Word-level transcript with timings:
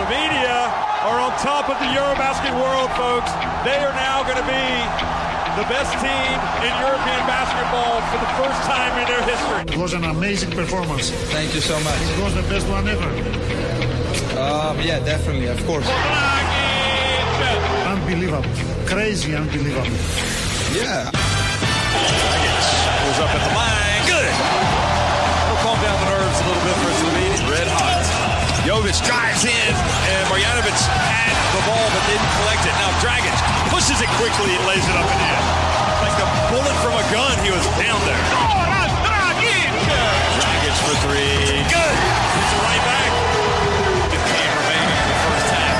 Slovenia 0.00 0.72
are 1.04 1.20
on 1.20 1.30
top 1.44 1.68
of 1.68 1.76
the 1.76 1.84
Eurobasket 1.92 2.56
world, 2.56 2.88
folks. 2.96 3.28
They 3.68 3.76
are 3.84 3.92
now 3.92 4.24
going 4.24 4.40
to 4.40 4.48
be 4.48 4.66
the 5.60 5.66
best 5.68 5.92
team 6.00 6.36
in 6.64 6.72
European 6.80 7.20
basketball 7.28 8.00
for 8.08 8.16
the 8.16 8.32
first 8.40 8.64
time 8.64 8.96
in 8.96 9.04
their 9.12 9.20
history. 9.28 9.60
It 9.68 9.76
was 9.76 9.92
an 9.92 10.04
amazing 10.04 10.52
performance. 10.52 11.10
Thank 11.36 11.54
you 11.54 11.60
so 11.60 11.78
much. 11.84 12.00
It 12.00 12.22
was 12.24 12.34
the 12.34 12.48
best 12.48 12.66
one 12.68 12.88
ever. 12.88 13.10
Um, 14.40 14.80
yeah, 14.80 15.04
definitely, 15.04 15.48
of 15.48 15.60
course. 15.66 15.86
Unbelievable. 17.84 18.48
Crazy 18.88 19.36
unbelievable. 19.36 19.84
Yeah. 20.72 21.12
Pulls 23.04 23.20
up 23.20 23.28
at 23.36 23.42
the 23.44 23.52
line. 23.52 24.02
Good. 24.08 24.32
It'll 25.44 25.60
calm 25.60 25.76
down 25.84 25.96
the 26.00 26.08
nerves 26.08 26.40
a 26.40 26.44
little 26.48 26.64
bit 26.64 26.76
for 26.80 26.88
Slovenia. 26.88 27.50
Red 27.52 27.68
hot. 27.68 27.89
Jovic 28.70 29.02
drives 29.02 29.42
in, 29.42 29.74
and 29.74 30.22
Marjanovic 30.30 30.78
had 30.94 31.34
the 31.58 31.62
ball 31.66 31.86
but 31.90 32.06
didn't 32.06 32.30
collect 32.38 32.62
it. 32.62 32.74
Now 32.78 32.94
Dragic 33.02 33.34
pushes 33.66 33.98
it 33.98 34.06
quickly 34.14 34.54
and 34.54 34.62
lays 34.62 34.86
it 34.86 34.94
up 34.94 35.10
and 35.10 35.18
in. 35.18 35.42
Like 36.06 36.14
a 36.22 36.28
bullet 36.54 36.78
from 36.78 36.94
a 36.94 37.02
gun, 37.10 37.34
he 37.42 37.50
was 37.50 37.66
down 37.82 37.98
there. 38.06 38.22
Dragic 40.38 40.76
for 40.86 40.94
three. 41.02 41.66
Good. 41.66 41.96
A 41.98 42.58
right 42.62 42.82
back. 42.86 43.10
It 44.14 44.22
came 44.38 44.52
remaining 44.54 44.98
in 45.02 45.06
the 45.10 45.18
first 45.18 45.50
half. 45.50 45.74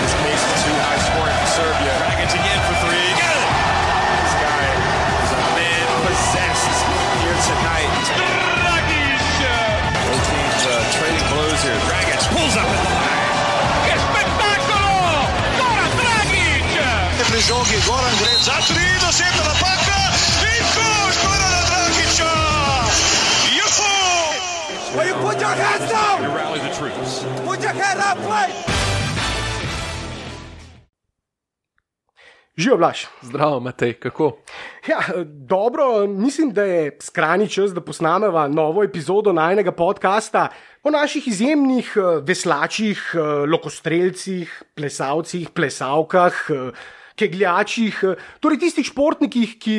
This 0.00 0.16
case, 0.24 0.40
it's 0.48 0.64
too 0.64 0.76
high 0.80 1.04
scoring 1.04 1.36
for 1.44 1.50
Serbia. 1.60 1.92
Dragic 2.08 2.40
again 2.40 2.60
for 2.64 2.76
three. 2.88 3.04
Good. 3.20 3.48
This 4.24 4.32
guy 4.40 4.64
is 5.28 5.28
a 5.28 5.44
man 5.60 5.84
possessed 6.08 6.72
here 7.20 7.36
tonight. 7.52 8.53
Both 10.64 10.72
teams 10.72 10.96
uh, 10.96 10.98
trading 10.98 11.28
blows 11.28 11.62
here. 11.62 11.76
Dragic 11.84 12.24
pulls 12.32 12.56
up 12.56 12.64
at 12.64 12.84
the 12.84 12.94
line. 12.94 13.24
pri 17.34 17.40
žogi, 17.40 17.78
Goran 17.82 18.14
gre 18.20 18.32
za 18.46 18.54
tri, 18.62 18.84
dosega 19.02 19.42
napaka 19.42 20.00
in 20.46 20.62
koš 20.70 21.14
Gorana 21.24 21.60
Dragiča! 21.66 22.32
Juhu! 23.58 23.94
Will 24.94 25.06
you 25.08 25.14
put 25.18 25.40
your 25.40 25.50
hands 25.50 25.90
down? 25.90 26.22
To 26.22 26.30
rally 26.30 26.60
the 26.60 26.70
troops. 26.78 27.24
Put 27.44 27.60
your 27.60 27.74
head 27.74 27.98
up, 27.98 28.18
play! 28.22 28.73
Živijo, 32.64 32.78
Blaž. 32.78 33.04
Zdravo, 33.22 33.60
Matej, 33.60 33.92
kako? 33.92 34.38
Ja, 34.88 34.98
dobro, 35.24 36.06
mislim, 36.06 36.52
da 36.52 36.62
je 36.62 36.96
skrajni 37.00 37.48
čas, 37.48 37.74
da 37.74 37.80
posnameva 37.80 38.48
novo 38.48 38.84
epizodo 38.84 39.32
najnega 39.32 39.72
podcasta 39.72 40.48
o 40.82 40.90
naših 40.90 41.28
izjemnih 41.28 41.92
eh, 41.96 42.00
veslačih, 42.22 43.14
eh, 43.14 43.20
lokostrelcih, 43.52 44.62
plesalcih, 44.74 45.50
plesalkah. 45.50 46.32
eh, 46.50 46.70
Kegljačih, 47.14 48.00
torej 48.42 48.58
tistih 48.58 48.86
športnikih, 48.86 49.52
ki 49.62 49.74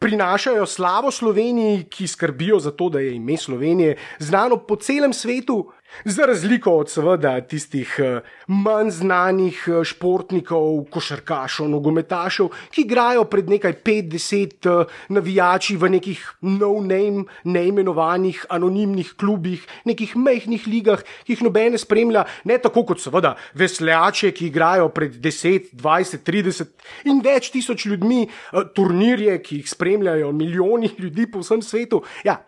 prinašajo 0.00 0.64
slavo 0.66 1.10
Sloveniji, 1.12 1.82
ki 1.92 2.06
skrbijo 2.08 2.56
za 2.58 2.70
to, 2.72 2.88
da 2.88 3.00
je 3.04 3.16
ime 3.16 3.36
Slovenije 3.36 3.98
znano 4.18 4.56
po 4.56 4.76
celem 4.76 5.12
svetu, 5.12 5.72
za 6.04 6.26
razliko 6.26 6.72
od 6.76 6.90
seveda 6.90 7.40
tistih 7.40 7.96
eh, 7.98 8.20
manj 8.46 8.90
znanih 8.90 9.64
eh, 9.68 9.84
športnikov, 9.84 10.84
košarkašov, 10.90 11.68
nogometašev, 11.68 12.48
ki 12.70 12.84
igrajo 12.86 13.24
pred 13.24 13.50
nekaj 13.50 13.74
50 13.84 14.68
eh, 14.70 14.94
navijači 15.08 15.76
v 15.76 15.90
nekih 15.96 16.24
no-name, 16.40 17.24
neimenovanih, 17.44 18.44
anonimnih 18.48 19.14
klubih, 19.16 19.66
nekih 19.84 20.16
mehkih 20.16 20.66
ligah, 20.66 21.02
ki 21.24 21.36
jih 21.36 21.44
nobene 21.46 21.78
spremlja, 21.78 22.24
ne 22.44 22.58
tako 22.58 22.84
kot 22.88 23.00
seveda 23.00 23.34
vesljače, 23.54 24.32
ki 24.32 24.46
igrajo 24.46 24.88
pred 24.88 25.16
10, 25.16 25.72
20, 25.74 26.24
30 26.26 27.10
in 27.10 27.20
več 27.24 27.50
tisoč 27.50 27.86
ljudmi, 27.86 28.26
turnirje, 28.74 29.36
ki 29.42 29.60
jih 29.60 29.70
spremljajo 29.70 30.32
milijoni 30.32 30.90
ljudi 31.02 31.26
po 31.30 31.44
vsem 31.44 31.62
svetu. 31.62 32.02
Ja, 32.24 32.40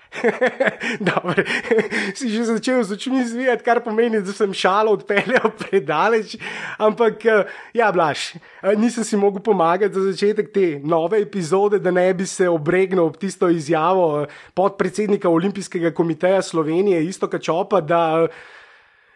dobro, 1.11 1.43
si 2.17 2.31
že 2.31 2.45
začel 2.45 2.85
z 2.85 2.93
očmi 2.97 3.25
zvijati, 3.33 3.65
kar 3.65 3.81
pomeni, 3.85 4.21
da 4.23 4.33
sem 4.33 4.55
šalo 4.55 4.93
odpeljal 4.99 5.51
predaleč. 5.63 6.37
Ampak, 6.79 7.27
eh, 7.27 7.45
ja, 7.75 7.91
blaš, 7.93 8.35
eh, 8.35 8.77
nisem 8.77 9.05
si 9.05 9.17
mogel 9.17 9.43
pomagati 9.43 9.95
za 9.95 10.13
začetek 10.13 10.53
te 10.55 10.67
nove 10.85 11.21
epizode, 11.23 11.79
da 11.83 11.91
ne 11.91 12.09
bi 12.15 12.27
se 12.27 12.49
obregnil 12.49 13.05
ob 13.05 13.17
tisto 13.17 13.49
izjavo 13.49 14.23
eh, 14.23 14.41
podpredsednika 14.55 15.29
Olimpijskega 15.29 15.95
komiteja 15.95 16.43
Slovenije, 16.43 17.05
isto 17.05 17.29
kačopa, 17.29 17.81
da. 17.81 18.03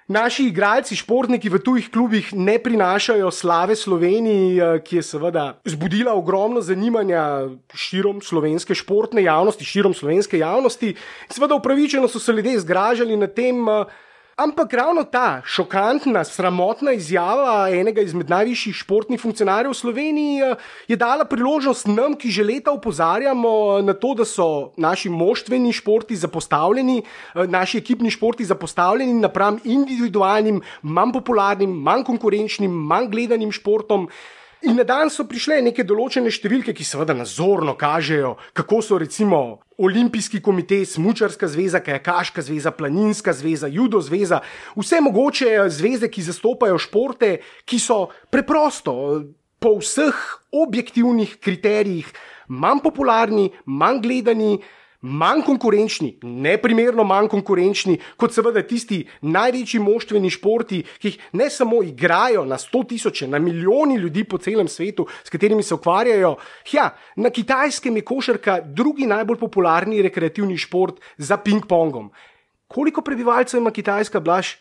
Naši 0.06 0.44
igralci, 0.46 0.94
športniki 0.94 1.50
v 1.50 1.58
tujih 1.58 1.86
klubih 1.90 2.28
ne 2.38 2.60
prinašajo 2.62 3.26
slave 3.34 3.74
Sloveniji, 3.74 4.60
ki 4.86 5.00
je 5.00 5.02
seveda 5.02 5.46
zbudila 5.66 6.12
ogromno 6.14 6.60
zanimanja 6.62 7.48
širom 7.74 8.20
slovenske 8.22 8.74
športne 8.78 9.24
javnosti, 9.26 9.66
širom 9.66 9.94
slovenske 9.98 10.38
javnosti. 10.38 10.92
Seveda 11.26 11.58
upravičeno 11.58 12.06
so 12.08 12.22
se 12.22 12.32
ljudje 12.32 12.60
zgražali 12.62 13.16
nad 13.16 13.34
tem, 13.34 13.68
eh, 13.68 13.84
ampak 14.36 14.72
ravno 14.74 15.04
ta 15.04 15.40
šokantna, 15.44 16.20
sramotna 16.24 16.92
izjava 16.92 17.70
enega 17.72 18.02
izmed 18.04 18.28
najvišjih 18.28 18.76
športnih 18.76 19.20
funkcionarjev 19.20 19.72
v 19.72 19.78
Sloveniji 19.78 20.42
eh, 20.44 20.64
je 20.92 20.96
dala 21.00 21.24
priložnost 21.24 21.88
nam, 21.88 22.14
ki 22.20 22.30
že 22.30 22.44
leta 22.44 22.74
opozarjamo 22.76 23.80
na 23.82 23.94
to, 23.96 24.12
da 24.14 24.28
so 24.28 24.72
naši 24.76 25.08
moštveni 25.08 25.72
športi 25.72 26.16
zapostavljeni, 26.20 26.98
eh, 27.00 27.46
naši 27.48 27.78
ekipni 27.80 28.12
športi 28.12 28.44
zapostavljeni 28.44 29.14
napram 29.20 29.56
individualnim, 29.64 30.60
manj 30.82 31.16
popularnim, 31.16 31.72
manj 31.72 32.04
konkurenčnim, 32.04 32.70
manj 32.70 33.08
gledanim 33.08 33.52
športom. 33.52 34.10
In 34.66 34.74
na 34.74 34.82
dan 34.82 35.06
so 35.14 35.22
prišle 35.30 35.60
neke 35.62 35.84
določene 35.86 36.26
številke, 36.34 36.72
ki 36.74 36.82
seveda 36.82 37.14
nazorno 37.14 37.76
kažejo, 37.78 38.32
kako 38.50 38.80
so 38.82 38.96
recimo 38.98 39.60
Olimpijski 39.78 40.40
komitej, 40.42 40.82
Smučarska 40.90 41.46
zveza, 41.46 41.78
Kajakaška 41.78 42.42
zveza, 42.42 42.72
Planinska 42.74 43.30
zveza, 43.36 43.70
Judo 43.70 44.00
zveza, 44.02 44.40
vse 44.74 44.98
mogoče 45.06 45.52
zveze, 45.70 46.10
ki 46.10 46.24
zastopajo 46.26 46.80
športe, 46.82 47.36
ki 47.62 47.78
so 47.78 48.08
preprosto 48.34 48.96
po 49.62 49.76
vseh 49.78 50.18
objektivnih 50.50 51.38
kriterijih 51.38 52.10
manj 52.48 52.82
popularni, 52.82 53.52
manj 53.66 54.02
gledani. 54.02 54.50
Manj 55.00 55.42
konkurenčni, 55.46 56.18
neprimerno 56.22 57.04
manj 57.04 57.28
konkurenčni 57.28 57.98
kot 58.16 58.34
seveda 58.34 58.62
tisti 58.66 59.02
največji 59.22 59.80
moštveni 59.80 60.30
športi, 60.30 60.82
ki 60.98 61.08
jih 61.12 61.18
ne 61.32 61.50
samo 61.50 61.82
igrajo 61.82 62.44
na 62.44 62.58
sto 62.58 62.82
tisoče, 62.88 63.28
na 63.28 63.38
milijoni 63.38 63.96
ljudi 63.96 64.24
po 64.24 64.38
celem 64.38 64.68
svetu, 64.68 65.06
s 65.24 65.30
katerimi 65.30 65.62
se 65.62 65.74
ukvarjajo. 65.74 66.36
Ja, 66.72 66.90
na 67.16 67.30
kitajskem 67.30 67.96
je 67.96 68.04
košarka 68.04 68.60
drugi 68.60 69.06
najbolj 69.06 69.38
popularni 69.38 70.02
rekreativni 70.02 70.56
šport 70.56 71.00
za 71.16 71.36
ping-pongom. 71.36 72.10
Koliko 72.66 73.02
prebivalcev 73.02 73.60
ima 73.60 73.70
Kitajska, 73.70 74.20
Blaž? 74.20 74.56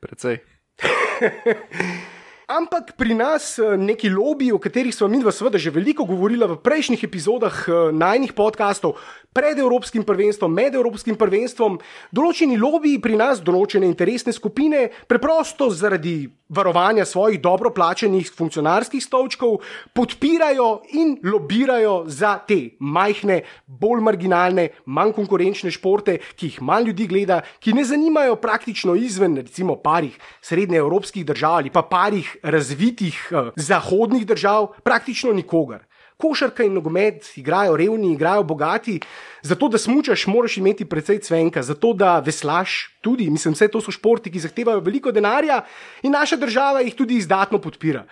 Precej. 0.00 0.38
Ampak 2.44 3.00
pri 3.00 3.16
nas 3.16 3.56
eh, 3.56 3.76
neki 3.80 4.10
lobiji, 4.12 4.52
o 4.52 4.60
katerih 4.60 4.92
smo 4.92 5.08
mi 5.08 5.16
dva 5.22 5.32
seveda 5.32 5.56
že 5.56 5.72
veliko 5.72 6.04
govorili 6.04 6.44
v 6.44 6.60
prejšnjih 6.60 7.00
epizodah 7.08 7.56
eh, 7.64 7.72
najnih 7.96 8.36
podkastov, 8.36 9.00
pred 9.32 9.56
Evropskim 9.58 10.04
prvenstvom, 10.04 10.52
med 10.52 10.76
Evropskim 10.76 11.16
prvenstvom, 11.16 11.80
določeni 12.12 12.60
lobiji 12.60 13.00
pri 13.00 13.16
nas, 13.16 13.40
določene 13.40 13.88
interesne 13.88 14.36
skupine, 14.36 14.92
preprosto 15.08 15.72
zaradi 15.72 16.28
varovanja 16.54 17.04
svojih 17.04 17.40
dobro 17.40 17.70
plačenih 17.74 18.30
funkcionarskih 18.36 19.04
stolčkov, 19.04 19.58
podpirajo 19.92 20.82
in 20.92 21.16
lobirajo 21.22 22.04
za 22.06 22.38
te 22.48 22.76
majhne, 22.80 23.40
bolj 23.66 24.02
marginalne, 24.04 24.68
manj 24.86 25.14
konkurenčne 25.16 25.70
športe, 25.74 26.18
ki 26.36 26.52
jih 26.52 26.60
manj 26.62 26.90
ljudi 26.90 27.06
gleda, 27.10 27.40
ki 27.60 27.74
ne 27.74 27.84
zanimajo 27.84 28.36
praktično 28.36 28.94
izven, 28.94 29.36
recimo, 29.42 29.76
parih 29.76 30.18
srednjeevropskih 30.42 31.26
držav 31.26 31.54
ali 31.64 31.70
pa 31.70 31.82
parih 31.82 32.36
razvitih 32.42 33.18
eh, 33.30 33.50
zahodnih 33.56 34.26
držav, 34.26 34.72
praktično 34.82 35.32
nikogar. 35.32 35.84
Košarka 36.16 36.62
in 36.64 36.74
nogomet 36.74 37.32
igrajo 37.36 37.76
revni, 37.76 38.12
igrajo 38.12 38.42
bogati, 38.42 39.00
zato 39.42 39.68
da 39.68 39.78
smučaš, 39.78 40.26
moraš 40.26 40.56
imeti 40.56 40.84
precej 40.84 41.18
cvenka, 41.18 41.62
zato 41.62 41.92
da 41.92 42.18
veslaš 42.18 42.98
tudi. 43.00 43.30
Mislim, 43.30 43.54
vse 43.54 43.68
to 43.68 43.80
so 43.80 43.90
športi, 43.90 44.30
ki 44.30 44.44
zahtevajo 44.46 44.80
veliko 44.80 45.12
denarja 45.12 45.64
in 46.02 46.12
naša 46.12 46.36
država 46.36 46.80
jih 46.86 46.94
tudi 46.94 47.18
izdatno 47.18 47.58
podpira. 47.58 48.04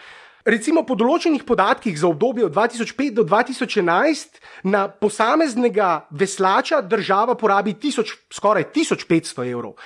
Recimo 0.45 0.83
po 0.83 0.97
določenih 0.99 1.45
podatkih 1.47 1.95
za 1.99 2.09
obdobje 2.11 2.49
od 2.49 2.55
2005 2.57 3.15
do 3.15 3.23
2011 3.23 4.41
na 4.67 4.89
posameznega 4.89 6.09
veslača 6.11 6.81
država 6.83 7.37
porabi 7.39 7.77
tisoč, 7.79 8.17
skoraj 8.35 8.73
1500 8.75 9.47
evrov. 9.53 9.77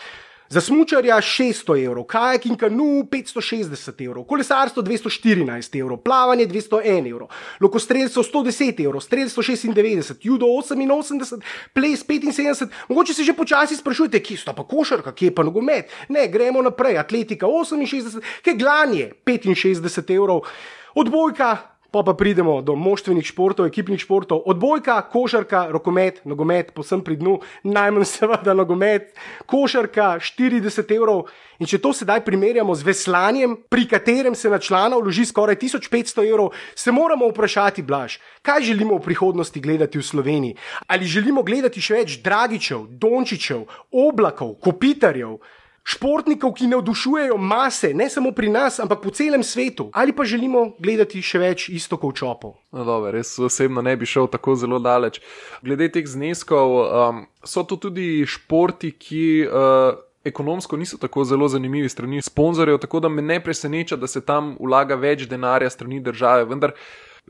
Za 0.49 0.61
smučarja 0.61 1.17
600 1.17 1.85
evrov, 1.85 2.05
kajak 2.05 2.47
in 2.47 2.57
kanu 2.57 3.03
560 3.11 4.05
evrov, 4.05 4.25
kolesarstvo 4.25 4.83
214 4.83 5.79
evrov, 5.81 5.99
plavanje 6.07 6.47
201 6.47 7.11
evrov, 7.11 7.29
lokostrelstvo 7.61 8.23
110 8.23 8.85
evrov, 8.85 9.01
strelstvo 9.03 9.43
96, 9.43 10.15
judo 10.23 10.47
88, 10.47 11.41
ples 11.75 12.07
75. 12.07 12.69
Mogoče 12.89 13.15
se 13.15 13.25
že 13.25 13.33
počasi 13.33 13.77
sprašujete, 13.77 14.23
kje 14.23 14.37
sta 14.37 14.53
pa 14.53 14.63
košarka, 14.63 15.15
kje 15.15 15.35
pa 15.35 15.43
nogomet. 15.43 15.91
Ne, 16.09 16.29
gremo 16.29 16.63
naprej, 16.63 16.99
atletika 16.99 17.47
68, 17.47 18.23
kaj 18.45 18.55
glanje 18.55 19.11
65 19.27 20.15
evrov, 20.15 20.47
odbojka 20.95 21.76
Pa 21.91 22.03
pa 22.03 22.15
pridemo 22.15 22.59
do 22.63 22.75
moštvenih 22.75 23.25
športov, 23.25 23.67
ekipnih 23.71 24.01
športov, 24.01 24.43
odbojka, 24.51 24.99
košarka, 25.13 25.67
rokomet, 25.71 26.21
nogomet, 26.27 26.73
posem 26.75 27.01
pri 27.01 27.17
dnu, 27.17 27.39
najmanj 27.63 28.09
seveda 28.17 28.55
nogomet, 28.55 29.13
košarka 29.47 30.17
40 30.21 30.95
evrov. 30.97 31.27
In 31.63 31.71
če 31.71 31.81
to 31.81 31.95
sedaj 31.97 32.21
primerjamo 32.27 32.75
z 32.77 32.85
veslanjem, 32.85 33.57
pri 33.71 33.87
katerem 33.89 34.35
se 34.35 34.51
na 34.53 34.59
člana 34.59 34.99
vloži 35.01 35.25
skoraj 35.25 35.57
1500 35.57 36.27
evrov, 36.27 36.51
se 36.75 36.93
moramo 36.93 37.31
vprašati, 37.31 37.83
Blaž, 37.87 38.19
kaj 38.43 38.67
želimo 38.67 38.99
v 38.99 39.07
prihodnosti 39.07 39.61
gledati 39.61 39.99
v 39.99 40.05
Sloveniji? 40.05 40.57
Ali 40.87 41.09
želimo 41.09 41.47
gledati 41.47 41.81
še 41.81 42.03
več 42.03 42.19
Dragičev, 42.25 42.91
Dončičev, 42.91 43.65
Oblakov, 43.93 44.59
Kopitarjev? 44.61 45.39
Športnikov, 45.87 46.53
ki 46.59 46.67
navdušujejo 46.67 47.37
mase, 47.39 47.93
ne 47.95 48.09
samo 48.11 48.33
pri 48.35 48.51
nas, 48.51 48.81
ampak 48.83 49.01
po 49.03 49.11
celem 49.15 49.43
svetu, 49.47 49.91
ali 49.95 50.13
pa 50.13 50.25
želimo 50.27 50.73
gledati 50.83 51.23
še 51.23 51.39
več 51.39 51.69
istokov 51.71 52.17
čopov. 52.19 52.57
No, 52.75 52.83
dobro, 52.85 53.13
res 53.15 53.37
osebno 53.39 53.85
ne 53.87 53.95
bi 53.97 54.09
šel 54.09 54.27
tako 54.33 54.57
zelo 54.59 54.81
daleč. 54.83 55.21
Glede 55.63 55.89
teh 55.95 56.07
zneskov, 56.07 56.75
um, 56.83 57.23
so 57.47 57.63
to 57.63 57.79
tudi 57.79 58.27
športi, 58.27 58.93
ki. 58.93 59.23
Uh, 59.47 60.03
Ekonomsko 60.27 60.75
niso 60.75 60.97
tako 60.99 61.23
zelo 61.23 61.47
zanimivi 61.47 61.87
strani 61.87 62.19
sponzorjev, 62.19 62.81
tako 62.83 62.99
da 63.01 63.07
me 63.09 63.23
ne 63.23 63.37
preseneča, 63.39 63.95
da 63.95 64.09
se 64.11 64.19
tam 64.27 64.57
vlaga 64.59 64.97
več 64.99 65.23
denarja 65.31 65.71
strani 65.71 66.01
države. 66.03 66.49
Vendar, 66.51 66.73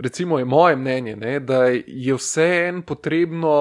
recimo, 0.01 0.39
je 0.41 0.49
moje 0.49 0.79
mnenje, 0.81 1.13
ne, 1.21 1.35
da 1.45 1.59
je 1.77 2.17
vseeno 2.17 2.81
potrebno 2.89 3.53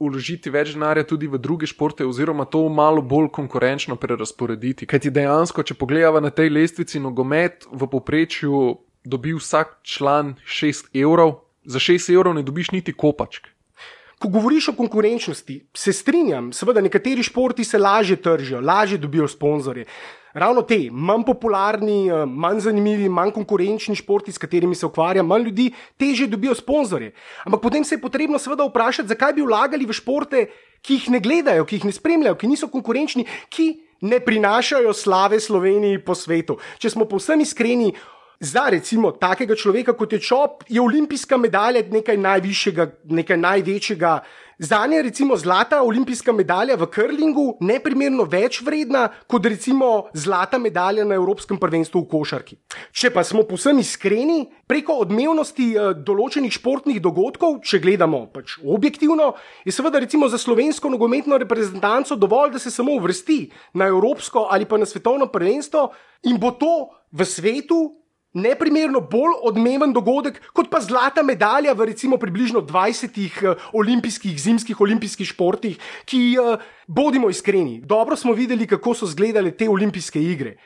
uložiti 0.00 0.50
več 0.50 0.72
denarja 0.74 1.04
tudi 1.04 1.28
v 1.28 1.38
druge 1.38 1.68
športe, 1.68 2.06
oziroma 2.08 2.46
to 2.48 2.64
malo 2.72 3.02
bolj 3.04 3.28
konkurenčno 3.36 3.98
prerasporediti. 4.00 4.88
Ker 4.88 5.02
ti 5.02 5.12
dejansko, 5.12 5.62
če 5.62 5.76
pogledamo 5.76 6.22
na 6.24 6.32
tej 6.32 6.50
lestvici, 6.50 7.02
nogomet 7.02 7.68
v 7.68 7.88
povprečju 7.92 8.62
dobi 9.04 9.36
vsak 9.36 9.80
član 9.84 10.34
6 10.48 10.92
evrov, 10.96 11.44
za 11.64 11.78
6 11.78 12.12
evrov 12.14 12.34
ne 12.36 12.44
dobiš 12.44 12.72
niti 12.72 12.96
kopačk. 12.96 13.52
Ko 14.20 14.28
govoriš 14.28 14.72
o 14.72 14.76
konkurenčnosti, 14.76 15.54
se 15.72 15.92
strinjam, 15.96 16.50
seveda 16.52 16.82
nekateri 16.84 17.22
športi 17.24 17.64
se 17.64 17.78
lažje 17.80 18.18
tržijo, 18.20 18.60
lažje 18.60 18.98
dobijo 19.00 19.28
sponzorje 19.28 19.86
ravno 20.32 20.62
te, 20.62 20.88
manj 20.90 21.24
popularni, 21.26 22.08
eh, 22.08 22.24
manj 22.26 22.60
zanimivi, 22.60 23.08
manj 23.08 23.32
konkurenčni 23.34 23.94
športi, 23.96 24.32
s 24.32 24.38
katerimi 24.38 24.74
se 24.74 24.86
ukvarja, 24.86 25.22
manj 25.22 25.44
ljudi, 25.44 25.70
teže 25.96 26.26
dobijo 26.26 26.54
sponzorje. 26.54 27.12
Ampak 27.44 27.60
potem 27.60 27.84
se 27.84 27.94
je 27.94 28.00
potrebno 28.00 28.38
seveda 28.38 28.64
vprašati, 28.64 29.08
zakaj 29.08 29.32
bi 29.32 29.42
vlagali 29.42 29.86
v 29.86 29.92
športe, 29.92 30.46
ki 30.82 30.94
jih 30.94 31.10
ne 31.10 31.20
gledajo, 31.20 31.64
ki 31.64 31.76
jih 31.76 31.84
ne 31.84 31.92
spremljajo, 31.92 32.34
ki 32.34 32.48
niso 32.48 32.68
konkurenčni, 32.68 33.26
ki 33.48 33.68
ne 34.00 34.20
prinašajo 34.20 34.92
slave 34.92 35.40
Sloveniji 35.40 36.04
po 36.04 36.14
svetu. 36.14 36.56
Če 36.78 36.90
smo 36.90 37.04
povsem 37.04 37.40
iskreni. 37.40 37.92
Za 38.40 38.70
recimo 38.72 39.12
takega 39.12 39.54
človeka 39.54 39.92
kot 39.92 40.12
je 40.12 40.20
Čop, 40.20 40.64
je 40.68 40.80
olimpijska 40.80 41.36
medalja 41.36 41.82
nekaj 41.90 42.16
najvišjega, 42.16 42.86
nekaj 43.04 43.36
največjega, 43.36 44.20
Za 44.62 44.86
nje 44.86 44.96
je 44.96 45.02
recimo 45.02 45.36
zlata 45.36 45.82
olimpijska 45.82 46.32
medalja 46.32 46.74
v 46.76 46.84
curlingu 46.92 47.56
neprimerno 47.64 48.26
več 48.28 48.58
vredna 48.60 49.06
kot 49.26 49.46
recimo 49.48 50.10
zlata 50.12 50.58
medalja 50.60 51.04
na 51.08 51.16
Evropskem 51.16 51.56
prvenstvu 51.56 52.02
v 52.02 52.08
košarki. 52.10 52.58
Če 52.92 53.08
pa 53.14 53.24
smo 53.24 53.46
povsem 53.48 53.80
iskreni, 53.80 54.50
preko 54.68 54.98
odmevnosti 55.00 55.70
eh, 55.72 55.94
določenih 56.04 56.52
športnih 56.52 57.00
dogodkov, 57.00 57.62
če 57.64 57.80
gledamo 57.80 58.26
pač 58.34 58.58
objektivno, 58.60 59.30
je 59.64 59.72
seveda 59.72 60.04
recimo 60.04 60.28
za 60.28 60.36
slovensko 60.36 60.92
nogometno 60.92 61.40
reprezentanco 61.40 62.20
dovolj, 62.20 62.52
da 62.52 62.60
se 62.60 62.68
samo 62.68 62.98
uvrsti 63.00 63.40
na 63.80 63.88
Evropsko 63.88 64.44
ali 64.52 64.68
pa 64.68 64.76
na 64.76 64.84
svetovno 64.84 65.32
prvenstvo 65.32 65.88
in 66.28 66.36
bo 66.36 66.52
to 66.52 66.74
v 67.16 67.24
svetu 67.24 67.80
neprimerno 68.32 69.00
bolj 69.00 69.38
odmeven 69.42 69.92
dogodek 69.92 70.40
kot 70.52 70.70
pa 70.70 70.80
zlata 70.80 71.22
medalja 71.22 71.72
v 71.74 71.90
recimo 71.90 72.16
približno 72.16 72.60
20 72.60 73.18
uh, 73.44 73.70
olimpijskih, 73.72 74.38
zimskih 74.38 74.80
olimpijskih 74.80 75.26
športih, 75.26 75.78
ki, 76.04 76.38
uh, 76.38 76.60
bodimo 76.86 77.30
iskreni, 77.30 77.80
dobro 77.80 78.16
smo 78.16 78.32
videli, 78.32 78.66
kako 78.66 78.94
so 78.94 79.08
izgledale 79.10 79.50
te 79.50 79.68
olimpijske 79.68 80.22
igre 80.22 80.56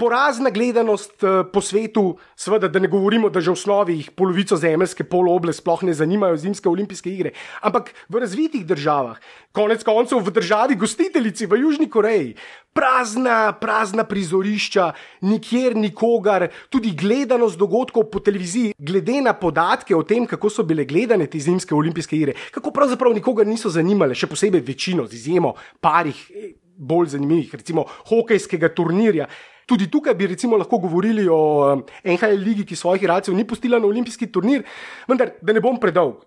porazna 0.00 0.50
gledanost 0.50 1.22
uh, 1.22 1.42
po 1.52 1.60
svetu, 1.60 2.16
seveda, 2.36 2.68
da 2.72 2.80
ne 2.80 2.88
govorimo, 2.88 3.28
da 3.28 3.40
že 3.40 3.52
v 3.52 3.58
osnovi 3.58 3.98
jih 3.98 4.10
polovico 4.16 4.56
zemeljske 4.56 5.04
polooble 5.04 5.52
sploh 5.52 5.82
ne 5.84 5.92
zanimajo 5.94 6.38
zimske 6.40 6.68
olimpijske 6.68 7.12
igre, 7.12 7.34
ampak 7.60 7.92
v 8.08 8.22
razvitih 8.22 8.64
državah, 8.66 9.18
konec 9.52 9.84
koncev 9.84 10.22
v 10.24 10.32
državi 10.32 10.78
gostiteljici 10.80 11.46
v 11.46 11.60
Južni 11.60 11.88
Koreji, 11.92 12.32
prazna, 12.72 13.52
prazna 13.60 14.06
prizorišča, 14.08 14.92
nikjer 15.28 15.76
nikogar, 15.76 16.48
tudi 16.72 16.94
gledanost 16.96 17.60
dogodkov 17.60 18.08
po 18.08 18.24
televiziji, 18.24 18.72
glede 18.78 19.20
na 19.20 19.36
podatke 19.36 19.96
o 19.96 20.02
tem, 20.02 20.24
kako 20.24 20.48
so 20.48 20.64
bile 20.64 20.88
gledane 20.88 21.28
te 21.28 21.38
zimske 21.38 21.76
olimpijske 21.76 22.16
igre, 22.16 22.38
kako 22.54 22.72
pravzaprav 22.72 23.12
nikogar 23.12 23.46
niso 23.46 23.68
zanimale, 23.68 24.16
še 24.16 24.30
posebej 24.32 24.64
večino, 24.64 25.04
z 25.10 25.20
izjemo 25.20 25.54
parih. 25.80 26.24
Eh, 26.32 26.50
bolj 26.80 27.10
zanimivih, 27.12 27.54
recimo 27.54 27.84
hokejskega 28.08 28.70
turnirja, 28.72 29.26
Tudi 29.70 29.86
tukaj 29.90 30.16
bi 30.18 30.26
recimo 30.32 30.58
lahko 30.58 30.80
govorili 30.82 31.28
o 31.30 31.42
eh, 31.70 32.16
NHL 32.16 32.42
ligi, 32.42 32.66
ki 32.66 32.76
svojih 32.76 33.04
igralcev 33.04 33.36
ni 33.38 33.46
pustila 33.46 33.78
na 33.78 33.86
olimpijski 33.86 34.26
turnir, 34.32 34.66
vendar 35.08 35.36
da 35.42 35.54
ne 35.54 35.62
bom 35.62 35.78
predolg. 35.78 36.26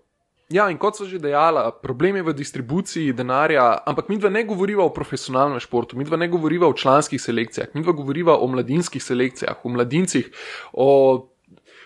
Ja, 0.53 0.67
in 0.69 0.77
kot 0.77 0.99
so 0.99 1.07
že 1.09 1.17
dejala, 1.23 1.71
problem 1.81 2.19
je 2.19 2.25
v 2.27 2.33
distribuciji 2.35 3.13
denarja, 3.15 3.63
ampak 3.89 4.09
mi 4.11 4.19
dva 4.19 4.29
ne 4.29 4.43
govoriva 4.45 4.83
o 4.85 4.91
profesionalnem 4.93 5.61
športu, 5.63 5.97
mi 5.97 6.05
dva 6.05 6.19
ne 6.19 6.27
govoriva 6.29 6.67
o 6.67 6.75
članskih 6.77 7.21
selekcijah, 7.21 7.71
mi 7.73 7.81
dva 7.81 7.95
govoriva 7.95 8.35
o 8.37 8.47
mladinskih 8.51 9.01
selekcijah, 9.01 9.63
o 9.63 9.71
mladincih, 9.73 10.29
o 10.73 10.87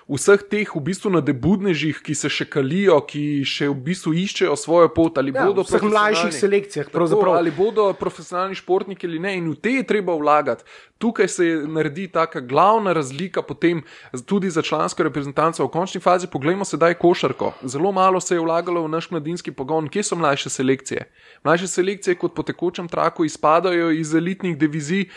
vseh 0.07 0.39
teh 0.47 0.69
v 0.71 0.79
bistvu 0.79 1.11
nadebudnežih, 1.11 1.99
ki 1.99 2.15
se 2.15 2.31
še 2.31 2.47
kalijo, 2.47 2.95
ki 3.03 3.43
še 3.43 3.67
v 3.67 3.75
bistvu 3.89 4.13
iščejo 4.15 4.55
svojo 4.55 4.89
pot, 4.95 5.19
ali 5.19 5.33
ja, 5.35 5.43
bodo 5.43 5.65
v 5.65 5.67
vseh 5.67 5.83
mlajših 5.83 6.31
selekcijah, 6.31 6.91
tako, 6.91 7.33
ali 7.35 7.51
bodo 7.51 7.89
profesionalni 7.99 8.55
športniki 8.55 9.07
ali 9.07 9.19
ne, 9.19 9.35
in 9.41 9.49
v 9.51 9.57
te 9.59 9.75
je 9.75 9.87
treba 9.87 10.15
vlagati. 10.15 10.63
Tukaj 10.97 11.27
se 11.29 11.47
naredi 11.69 12.07
ta 12.09 12.25
glavna 12.25 12.95
razlika, 12.95 13.43
potem 13.45 13.83
tudi 14.25 14.49
za 14.49 14.63
člansko 14.65 15.05
reprezentanco. 15.05 15.67
V 15.67 15.69
končni 15.69 16.01
fazi, 16.01 16.25
poglejmo 16.31 16.65
sedaj 16.65 16.97
košarko. 16.97 17.51
Zelo 17.67 17.91
malo 17.91 18.21
se 18.23 18.33
je 18.33 18.41
vlagalo 18.41 18.81
v 18.87 18.89
naš 18.95 19.11
mladinski 19.11 19.51
pogon. 19.51 19.91
Kje 19.91 20.07
so 20.07 20.17
mlajše 20.17 20.49
selekcije? 20.49 21.03
Mlajše 21.45 21.67
selekcije, 21.67 22.15
kot 22.17 22.33
po 22.33 22.47
tekočem 22.47 22.87
traku, 22.89 23.27
izpadajo 23.27 23.91
iz 23.91 24.15
elitnih 24.15 24.57
divizij. 24.57 25.11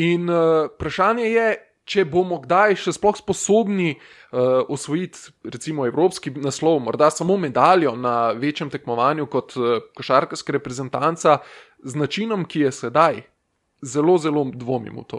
In 0.00 0.30
uh, 0.30 0.72
vprašanje 0.72 1.28
je, 1.28 1.71
če 1.84 2.04
bomo 2.08 2.38
kdaj 2.42 2.76
še 2.84 2.94
sploh 2.94 3.16
sposobni 3.18 3.94
uh, 3.96 4.62
osvojiti, 4.70 5.32
recimo, 5.50 5.86
evropski 5.88 6.32
naslov, 6.36 6.78
morda 6.84 7.10
samo 7.10 7.36
medaljo 7.36 7.96
na 7.98 8.32
večjem 8.38 8.70
tekmovanju 8.70 9.26
kot 9.26 9.56
uh, 9.58 9.82
košarkarska 9.98 10.54
reprezentanca, 10.58 11.40
z 11.82 11.98
načinom, 11.98 12.46
ki 12.46 12.68
je 12.68 12.72
sedaj, 12.72 13.22
zelo, 13.82 14.18
zelo 14.18 14.46
dvomim 14.54 15.00
v 15.02 15.06
to. 15.10 15.18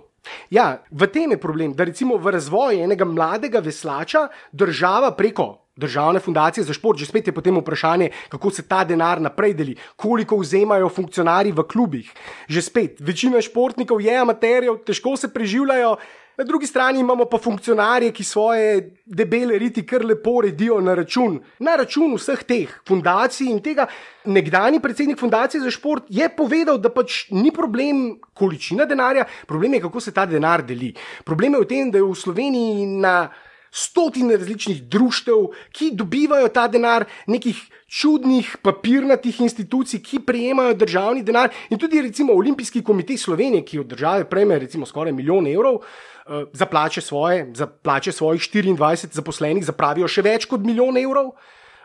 Ja, 0.49 0.79
v 0.88 1.07
tem 1.11 1.35
je 1.35 1.41
problem, 1.41 1.73
da 1.75 1.83
recimo 1.83 2.15
v 2.15 2.31
razvoju 2.31 2.79
enega 2.79 3.05
mladega 3.05 3.59
veslača 3.59 4.29
država 4.51 5.11
preko. 5.19 5.59
Državne 5.73 6.19
fundacije 6.21 6.63
za 6.63 6.73
šport, 6.73 6.99
že 7.01 7.07
spet 7.09 7.27
je 7.27 7.33
potem 7.33 7.55
vprašanje, 7.57 8.11
kako 8.29 8.51
se 8.53 8.61
ta 8.69 8.83
denar 8.85 9.17
naprej 9.21 9.55
deli, 9.57 9.73
koliko 9.97 10.38
vzemajo 10.38 10.89
funkcionarji 10.89 11.51
v 11.51 11.65
klubih. 11.65 12.11
Že 12.47 12.61
spet, 12.61 13.01
večina 13.01 13.41
športnikov 13.41 14.01
je 14.01 14.13
amaterjev, 14.13 14.83
težko 14.85 15.17
se 15.17 15.33
preživljajo, 15.33 15.95
Na 16.37 16.43
drugi 16.43 16.67
strani 16.67 16.99
imamo 16.99 17.25
pa 17.29 17.37
funkcionarje, 17.37 18.09
ki 18.11 18.23
svoje 18.23 18.95
debele 19.05 19.57
riti 19.61 19.83
kar 19.85 20.01
lepo 20.05 20.39
redijo 20.41 20.79
na 20.81 20.95
račun, 20.97 21.35
na 21.59 21.75
račun 21.77 22.15
vseh 22.17 22.41
teh 22.49 22.71
fundacij 22.89 23.51
in 23.51 23.59
tega. 23.61 23.85
Nekdani 24.25 24.79
predsednik 24.81 25.19
fundacije 25.19 25.61
za 25.61 25.71
šport 25.71 26.09
je 26.09 26.29
povedal, 26.33 26.79
da 26.81 26.89
pač 26.89 27.27
ni 27.29 27.51
problem 27.53 28.17
količina 28.33 28.89
denarja, 28.89 29.27
problem 29.47 29.77
je, 29.77 29.81
kako 29.85 30.01
se 30.01 30.13
ta 30.13 30.25
denar 30.25 30.65
deli. 30.65 30.95
Problem 31.23 31.53
je 31.53 31.61
v 31.61 31.69
tem, 31.69 31.91
da 31.91 32.01
je 32.01 32.07
v 32.09 32.17
Sloveniji 32.17 32.87
na 32.97 33.29
stotine 33.73 34.37
različnih 34.37 34.83
društev, 34.89 35.47
ki 35.73 35.91
dobivajo 35.97 36.49
ta 36.53 36.67
denar, 36.67 37.05
nekih 37.27 37.61
čudnih 37.89 38.55
papirnatih 38.61 39.41
institucij, 39.41 40.01
ki 40.01 40.23
prejemajo 40.25 40.73
državni 40.77 41.21
denar 41.25 41.53
in 41.69 41.77
tudi 41.77 42.01
recimo 42.01 42.33
Olimpijski 42.33 42.81
komitej 42.83 43.17
Slovenije, 43.17 43.65
ki 43.65 43.79
od 43.79 43.93
države 43.93 44.29
prejme 44.29 44.59
recimo 44.59 44.85
skoraj 44.85 45.13
milijon 45.13 45.47
evrov. 45.47 45.81
Eh, 46.23 46.45
za 46.53 46.65
plače, 46.65 47.01
svoje, 47.01 47.51
za 47.53 47.67
plače 47.67 48.11
svojih 48.11 48.41
24 48.41 49.11
zaposlenih 49.11 49.65
zapravijo 49.65 50.07
še 50.07 50.21
več 50.23 50.45
kot 50.47 50.63
milijon 50.63 50.97
evrov. 50.97 51.33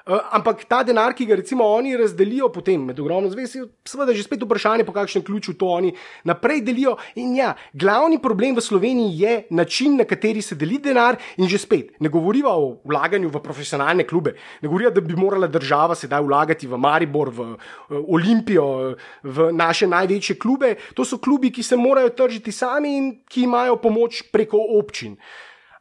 Uh, 0.09 0.23
ampak 0.33 0.65
ta 0.65 0.81
denar, 0.81 1.13
ki 1.13 1.27
ga 1.29 1.37
recimo 1.37 1.67
oni 1.69 1.91
razdelijo 1.93 2.47
potem 2.49 2.81
med 2.89 2.97
ogromno 2.97 3.29
zvez, 3.29 3.53
je 3.53 3.67
seveda 3.85 4.15
že 4.17 4.23
spet 4.25 4.41
vprašanje, 4.41 4.87
po 4.89 4.95
kakšnem 4.97 5.21
ključu 5.21 5.53
to 5.61 5.69
oni 5.69 5.93
naprej 6.25 6.63
delijo. 6.65 6.95
In 7.21 7.35
ja, 7.37 7.51
glavni 7.77 8.17
problem 8.17 8.57
v 8.57 8.65
Sloveniji 8.65 9.21
je 9.21 9.35
način, 9.51 9.99
na 10.01 10.07
kateri 10.09 10.41
se 10.41 10.57
deli 10.57 10.79
denar 10.81 11.21
in 11.37 11.45
že 11.45 11.61
spet 11.61 12.01
ne 12.01 12.09
govoriva 12.09 12.57
o 12.57 12.81
vlaganju 12.89 13.29
v 13.29 13.45
profesionalne 13.45 14.09
klube, 14.09 14.33
ne 14.63 14.73
govoriva, 14.73 14.95
da 14.97 15.05
bi 15.05 15.13
morala 15.13 15.45
država 15.47 15.93
sedaj 15.93 16.25
vlagati 16.25 16.65
v 16.65 16.81
Maribor, 16.81 17.29
v 17.29 17.51
uh, 17.53 18.01
Olimpijo, 18.09 18.65
uh, 18.65 19.07
v 19.23 19.53
naše 19.53 19.93
največje 19.93 20.41
klube. 20.41 20.79
To 20.97 21.05
so 21.05 21.21
klubi, 21.21 21.53
ki 21.53 21.63
se 21.63 21.77
morajo 21.77 22.17
tržiti 22.17 22.53
sami 22.53 22.97
in 22.97 23.13
ki 23.29 23.45
imajo 23.45 23.77
pomoč 23.77 24.25
preko 24.33 24.57
občin. 24.81 25.21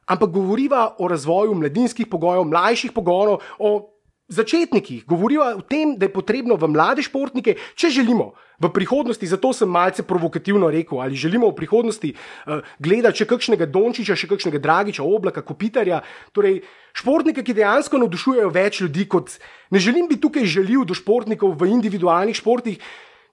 Ampak 0.08 0.36
govoriva 0.36 0.98
o 1.00 1.08
razvoju 1.08 1.56
mladinskih 1.56 2.08
pogojev, 2.08 2.44
mlajših 2.44 2.92
pogonov, 2.92 3.40
o 3.60 3.97
začetnikih. 4.28 5.06
Govoriva 5.08 5.56
o 5.56 5.64
tem, 5.64 5.96
da 5.96 6.06
je 6.06 6.14
potrebno 6.14 6.58
v 6.60 6.68
mlade 6.68 7.04
športnike, 7.04 7.56
če 7.80 7.90
želimo 8.02 8.34
v 8.60 8.70
prihodnosti, 8.74 9.28
zato 9.28 9.54
sem 9.54 9.70
malce 9.70 10.04
provokativno 10.04 10.68
rekel, 10.74 11.00
ali 11.00 11.16
želimo 11.16 11.48
v 11.48 11.56
prihodnosti 11.56 12.12
uh, 12.12 12.60
gledati 12.80 13.24
še 13.24 13.30
kakšnega 13.30 13.70
Dončiča, 13.72 14.18
še 14.18 14.28
kakšnega 14.28 14.60
Dragiča, 14.60 15.06
Oblaka, 15.06 15.46
Kopitarja, 15.46 16.02
torej 16.36 16.60
športnike, 16.98 17.46
ki 17.46 17.56
dejansko 17.56 18.02
navdušujejo 18.02 18.50
več 18.52 18.82
ljudi 18.84 19.08
kot. 19.08 19.38
Ne 19.72 19.80
želim 19.80 20.10
biti 20.10 20.26
tukaj 20.26 20.50
želil 20.50 20.84
do 20.84 20.98
športnikov 20.98 21.56
v 21.56 21.72
individualnih 21.78 22.36
športih, 22.36 22.82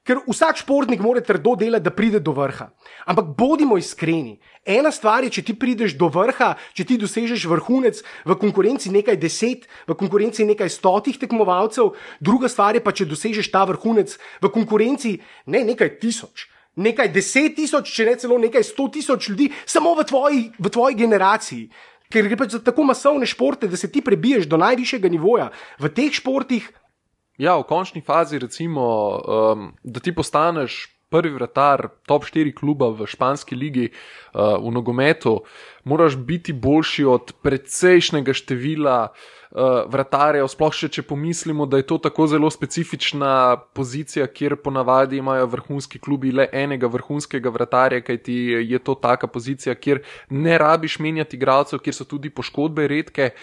ker 0.05 0.21
vsak 0.29 0.61
športnik 0.61 1.01
mora 1.01 1.23
trdo 1.25 1.57
delati, 1.57 1.85
da 1.85 1.91
pride 1.91 2.21
do 2.21 2.33
vrha. 2.37 2.69
Ampak 3.09 3.33
bodimo 3.37 3.79
iskreni. 3.81 4.39
Ena 4.65 4.93
stvar 4.93 5.25
je, 5.25 5.31
če 5.39 5.43
ti 5.49 5.55
prideš 5.57 5.97
do 6.01 6.09
vrha, 6.13 6.55
če 6.77 6.85
ti 6.89 6.99
dosežeš 7.01 7.47
vrhunec 7.49 8.01
v 8.25 8.37
konkurenci 8.41 8.93
nekaj 8.93 9.17
deset, 9.21 9.69
v 9.89 9.97
konkurenci 9.97 10.45
nekaj 10.49 10.73
stotih 10.73 11.19
tekmovalcev, 11.21 11.95
druga 12.21 12.49
stvar 12.53 12.77
je 12.77 12.85
pa, 12.85 12.93
če 12.93 13.09
dosežeš 13.09 13.51
ta 13.53 13.65
vrhunec 13.69 14.17
v 14.41 14.53
konkurenci 14.53 15.19
ne 15.49 15.65
nekaj 15.65 15.97
tisoč. 16.01 16.49
Nekaj 16.77 17.13
deset 17.15 17.57
tisoč, 17.57 17.93
če 17.95 18.09
ne 18.09 18.15
celo 18.21 18.39
nekaj 18.41 18.65
sto 18.67 18.89
tisoč 18.93 19.31
ljudi, 19.31 19.51
samo 19.65 19.95
v 19.95 20.05
tvoji, 20.09 20.41
v 20.59 20.73
tvoji 20.73 20.97
generaciji. 20.99 21.69
Ker 22.13 22.27
gre 22.29 22.37
pač 22.39 22.57
za 22.57 22.61
tako 22.63 22.85
masovne 22.89 23.27
športe, 23.27 23.69
da 23.71 23.79
se 23.81 23.89
ti 23.91 24.03
prebiješ 24.05 24.49
do 24.51 24.59
najvišjega 24.61 25.09
nivoja. 25.09 25.49
V 25.81 25.91
teh 25.95 26.13
športih 26.13 26.67
Ja, 27.39 27.57
v 27.59 27.67
končni 27.67 27.99
fazi, 28.01 28.39
recimo, 28.39 28.83
um, 29.19 29.73
da 29.83 30.01
ti 30.01 30.15
postaneš 30.15 30.95
prvi 31.11 31.31
vratar 31.31 31.89
top 32.07 32.25
4 32.27 32.55
kluba 32.55 32.89
v 32.91 33.07
španski 33.07 33.55
ligi 33.55 33.91
uh, 33.91 34.59
v 34.59 34.71
nogometu, 34.75 35.43
moraš 35.85 36.17
biti 36.17 36.53
boljši 36.53 37.05
od 37.05 37.33
precejšnjega 37.43 38.35
števila 38.35 38.99
uh, 39.11 39.83
vratarjev, 39.91 40.47
sploh 40.51 40.75
še 40.75 40.91
če 40.95 41.05
pomislimo, 41.07 41.67
da 41.67 41.79
je 41.79 41.87
to 41.91 41.99
tako 42.03 42.27
zelo 42.31 42.51
specifična 42.51 43.59
pozicija, 43.75 44.27
kjer 44.27 44.57
ponavadi 44.63 45.19
imajo 45.23 45.51
vrhunski 45.55 45.99
klubi 46.03 46.33
le 46.35 46.49
enega 46.51 46.91
vrhunskega 46.91 47.51
vratarja, 47.51 48.03
kajti 48.03 48.41
je 48.63 48.83
to 48.83 48.95
taka 48.95 49.31
pozicija, 49.31 49.75
kjer 49.75 50.03
ne 50.31 50.59
rabiš 50.59 50.99
menjati 50.99 51.39
igralcev, 51.39 51.83
kjer 51.83 51.99
so 51.99 52.07
tudi 52.11 52.31
poškodbe 52.31 52.89
redke. 52.91 53.35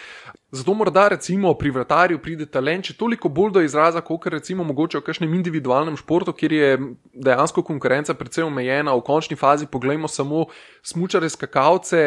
Zato 0.52 0.74
morda 0.74 1.08
recimo 1.08 1.54
pri 1.54 1.70
vratarju 1.72 2.18
pride 2.20 2.44
talent, 2.44 2.84
če 2.84 2.98
toliko 3.00 3.30
bolj 3.32 3.54
do 3.54 3.60
izraza, 3.64 4.02
kot 4.04 4.26
recimo 4.28 4.66
mogoče 4.68 4.98
v 5.00 5.06
kakšnem 5.06 5.32
individualnem 5.38 5.96
športu, 5.96 6.34
kjer 6.36 6.52
je 6.52 6.74
dejansko 7.14 7.64
konkurenca 7.64 8.12
precej 8.14 8.44
omejena, 8.44 8.92
v 8.92 9.00
končni 9.06 9.38
fazi 9.40 9.64
poglejmo 9.64 10.10
samo 10.12 10.44
smučare 10.84 11.30
skakalce, 11.32 12.02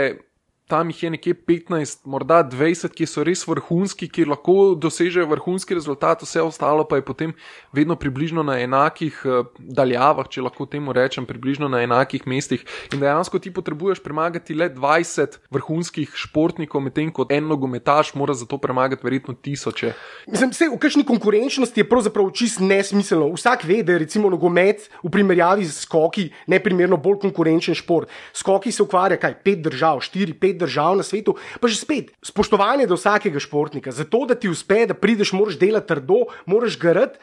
tam 0.67 0.89
jih 0.89 1.03
je 1.03 1.09
nekje 1.09 1.33
15, 1.33 1.99
morda 2.09 2.39
20, 2.41 2.89
ki 2.97 3.05
so 3.05 3.21
res 3.25 3.43
vrhunski, 3.45 4.07
ki 4.09 4.25
lahko 4.25 4.73
dosežejo 4.73 5.27
vrhunski 5.29 5.77
rezultat, 5.77 6.23
vse 6.25 6.41
ostalo 6.41 6.87
pa 6.89 6.97
je 6.97 7.05
potem 7.05 7.33
vedno 7.73 7.95
približno 7.95 8.41
na 8.43 8.57
enakih 8.63 9.19
uh, 9.25 9.45
daljavah, 9.59 10.25
če 10.25 10.41
lahko 10.41 10.65
temu 10.65 10.93
rečem, 10.93 11.27
približno 11.29 11.69
na 11.69 11.83
enakih 11.85 12.25
mestih. 12.25 12.65
In 12.93 13.03
dejansko 13.03 13.37
ti 13.39 13.53
potrebuješ 13.53 14.01
premagati 14.01 14.57
le 14.57 14.71
20 14.73 15.37
vrhunskih 15.53 16.15
športnikov, 16.17 16.81
medtem 16.81 17.13
ko 17.13 17.27
en 17.29 17.45
nogometaš 17.45 18.15
mora 18.17 18.33
za 18.33 18.49
to 18.49 18.57
premagati 18.57 19.05
verjetno 19.05 19.37
tisoče. 19.37 19.93
Mislim, 20.31 20.49
vse, 20.49 20.71
v 20.73 20.81
kakšni 20.81 21.05
konkurenčnosti 21.05 21.83
je 21.83 21.87
pravzaprav 21.89 22.33
čist 22.33 22.63
nesmiselno. 22.65 23.29
Vsak 23.37 23.67
ve, 23.69 23.83
da 23.85 23.93
je 23.93 24.01
recimo 24.07 24.33
nogomet 24.33 24.89
v 25.03 25.13
primerjavi 25.13 25.69
z 25.69 25.85
skoki 25.85 26.25
neprimerno 26.49 26.97
bolj 26.97 27.21
konkurenčen 27.27 27.77
šport. 27.77 28.09
Skoki 28.33 28.73
se 28.73 28.81
ukvarja 28.81 29.21
kaj, 29.21 29.37
pet 29.45 29.61
držav, 29.61 30.01
štiri, 30.01 30.33
pet 30.33 30.54
držav 30.57 30.97
na 30.97 31.03
svetu, 31.03 31.35
pa 31.59 31.67
že 31.67 31.79
spet 31.79 32.11
spoštovanje 32.23 32.87
do 32.87 32.97
vsakega 32.99 33.39
športnika. 33.39 33.91
Zato, 33.91 34.25
da 34.25 34.35
ti 34.35 34.49
uspe, 34.49 34.85
da 34.85 34.93
prideš, 34.93 35.33
moraš 35.33 35.59
delati 35.59 35.87
trdo, 35.87 36.25
moraš 36.45 36.79
garati. 36.79 37.19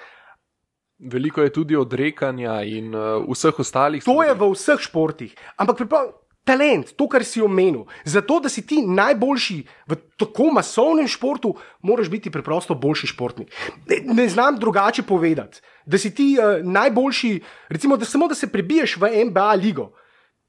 Veliko 0.99 1.43
je 1.43 1.53
tudi 1.53 1.77
odrekanja 1.77 2.63
in 2.63 2.95
uh, 2.95 3.25
vseh 3.27 3.59
ostalih. 3.59 4.05
To 4.05 4.23
je 4.23 4.35
v 4.35 4.51
vseh 4.55 4.79
športih. 4.81 5.35
Ampak 5.59 5.83
priprav, 5.83 6.13
talent, 6.47 6.93
to, 6.99 7.09
kar 7.11 7.25
si 7.27 7.43
omenil, 7.43 7.89
zato 8.05 8.39
da 8.43 8.51
si 8.51 8.63
ti 8.67 8.83
najboljši 8.87 9.59
v 9.91 9.99
tako 10.19 10.51
masovnem 10.55 11.09
športu, 11.11 11.55
moraš 11.83 12.11
biti 12.11 12.31
preprosto 12.31 12.75
boljši 12.75 13.11
športnik. 13.15 13.51
Ne, 13.91 13.99
ne 14.15 14.29
znam 14.29 14.59
drugače 14.59 15.03
povedati. 15.03 15.61
Da 15.87 15.99
si 15.99 16.15
ti 16.15 16.37
uh, 16.39 16.63
najboljši, 16.63 17.41
recimo, 17.69 17.97
da 17.97 18.05
samo 18.05 18.29
da 18.29 18.39
se 18.39 18.51
prebiješ 18.53 18.97
v 19.03 19.11
NBA 19.27 19.53
ligo, 19.55 19.91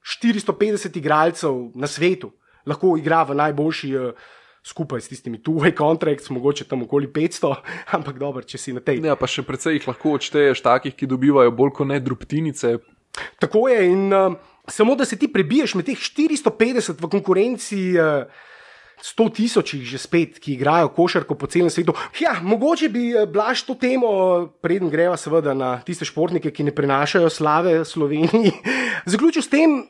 450 0.04 0.98
igralcev 0.98 1.72
na 1.75 1.88
svetu, 1.88 2.32
lahko 2.70 2.96
igra 3.00 3.24
v 3.27 3.39
najboljši. 3.41 3.91
Uh, 3.98 4.32
Skupaj 4.63 5.01
s 5.03 5.10
tistimi 5.12 5.41
two-way 5.43 5.74
contracts, 5.75 6.29
mogoče 6.32 6.63
tam 6.70 6.86
okoli 6.86 7.10
500, 7.12 7.50
ampak 7.98 8.15
dobro, 8.15 8.46
če 8.48 8.55
si 8.55 8.72
na 8.72 8.79
tej. 8.79 9.01
Ja, 9.03 9.17
pa 9.20 9.27
še 9.27 9.43
precej 9.43 9.75
jih 9.75 9.88
lahko 9.89 10.13
odšteješ, 10.15 10.62
takih, 10.63 10.96
ki 10.96 11.10
dobivajo 11.12 11.51
bolj 11.51 11.74
kot 11.75 11.89
ne 11.89 11.98
drobtinice. 12.00 12.77
Tako 13.43 13.65
je, 13.67 13.82
in 13.91 14.08
uh, 14.15 14.38
samo 14.72 14.96
da 14.96 15.03
se 15.03 15.20
ti 15.20 15.27
prebiješ 15.27 15.75
med 15.75 15.91
teh 15.91 16.00
450 16.00 16.96
v 16.96 17.12
konkurenci. 17.12 17.84
Uh, 18.00 18.50
100 19.03 19.36
tisočih 19.36 19.84
že 19.84 20.00
spet, 20.00 20.39
ki 20.39 20.55
igrajo 20.55 20.88
košarko 20.96 21.36
po 21.36 21.48
celem 21.51 21.67
svetu. 21.67 21.91
Ja, 22.24 22.39
mogoče 22.39 22.88
bi 22.88 23.12
blaž 23.27 23.67
to 23.67 23.75
temo, 23.75 24.48
preden 24.63 24.88
greva 24.88 25.17
seveda 25.20 25.51
na 25.51 25.75
tiste 25.84 26.08
športnike, 26.08 26.53
ki 26.55 26.63
ne 26.63 26.72
prenašajo 26.72 27.27
slave 27.27 27.84
Sloveniji. 27.84 28.53
Zaključil 29.12 29.43
s 29.43 29.51
tem, 29.51 29.84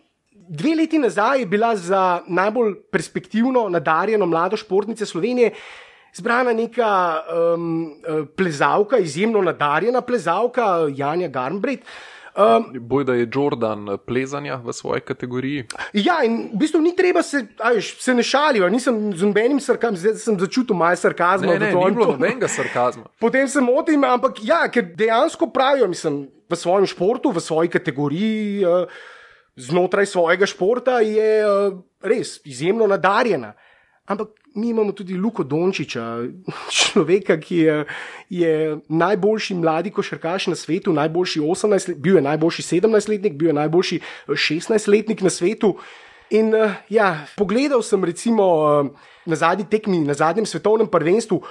dve 0.49 0.75
leti 0.75 0.99
nazaj 0.99 1.39
je 1.39 1.45
bila 1.45 1.75
za 1.75 2.21
najbolj 2.27 2.75
perspektivno 2.91 3.69
nadarjeno 3.69 4.25
mlado 4.25 4.57
športnico 4.57 5.05
Slovenije. 5.05 5.51
Zbrana 6.13 6.53
neka 6.53 7.21
um, 7.55 7.95
plezalka, 8.35 8.97
izjemno 8.97 9.41
nadarjena 9.41 10.01
plezalka, 10.01 10.63
Janja 10.95 11.27
Garnbret. 11.27 11.79
Um, 12.33 12.65
Boj, 12.79 13.03
da 13.03 13.13
je 13.13 13.29
Jordan 13.33 13.97
plezanja 14.05 14.55
v 14.55 14.73
svoji 14.73 15.01
kategoriji. 15.01 15.65
Ja, 15.93 16.23
in 16.25 16.49
v 16.53 16.57
bistvu 16.57 16.81
ni 16.81 16.95
treba 16.95 17.21
se, 17.21 17.45
ajš, 17.57 17.91
se 18.01 18.13
ne 18.13 18.23
šalijo, 18.23 18.69
nisem 18.69 19.13
z 19.13 19.25
nobenim 19.25 19.59
sarkazmom, 19.61 19.97
zdaj 20.01 20.15
sem 20.21 20.39
začutil 20.39 20.75
malo 20.75 20.97
sarkazma. 20.97 21.53
Ne, 21.53 21.59
ne, 21.59 21.73
ni 21.73 21.91
bilo 21.93 22.11
nobenega 22.11 22.47
sarkazma. 22.47 23.05
Potem 23.21 23.47
se 23.47 23.61
motim, 23.61 24.03
ampak 24.03 24.41
ja, 24.41 24.63
ker 24.69 24.95
dejansko 24.97 25.49
pravijo, 25.53 25.87
mislim, 25.87 26.23
v 26.49 26.57
svojem 26.57 26.89
športu, 26.89 27.31
v 27.31 27.41
svoji 27.41 27.69
kategoriji. 27.69 28.65
Uh, 28.65 29.12
znotraj 29.55 30.05
svojega 30.05 30.45
športa 30.45 30.99
je 30.99 31.45
uh, 31.45 31.79
res 32.01 32.39
izjemno 32.45 32.87
nadarjena. 32.87 33.53
Ampak 34.05 34.29
mi 34.55 34.69
imamo 34.69 34.91
tudi 34.91 35.17
Luko 35.17 35.43
Dončiča, 35.43 36.03
človeka, 36.77 37.37
ki 37.39 37.57
je, 37.57 37.85
je 38.29 38.77
najboljši 38.89 39.55
mladi 39.55 39.91
košarkaš 39.91 40.47
na 40.47 40.55
svetu, 40.55 40.93
najboljši 40.93 41.39
18 41.39 41.89
let, 41.89 41.97
bil 41.97 42.15
je 42.15 42.21
najboljši 42.21 42.61
17-letnik, 42.61 43.33
bil 43.33 43.47
je 43.47 43.53
najboljši 43.53 43.99
16-letnik 44.27 45.21
na 45.21 45.29
svetu. 45.29 45.77
In 46.29 46.55
uh, 46.55 46.71
ja, 46.89 47.25
pogledal 47.37 47.81
sem 47.81 48.03
recimo 48.03 48.43
uh, 48.43 48.87
na 49.25 49.35
zadnji 49.35 49.65
tekmi, 49.69 49.99
na 49.99 50.13
zadnjem 50.13 50.45
svetovnem 50.45 50.87
prvenstvu, 50.87 51.41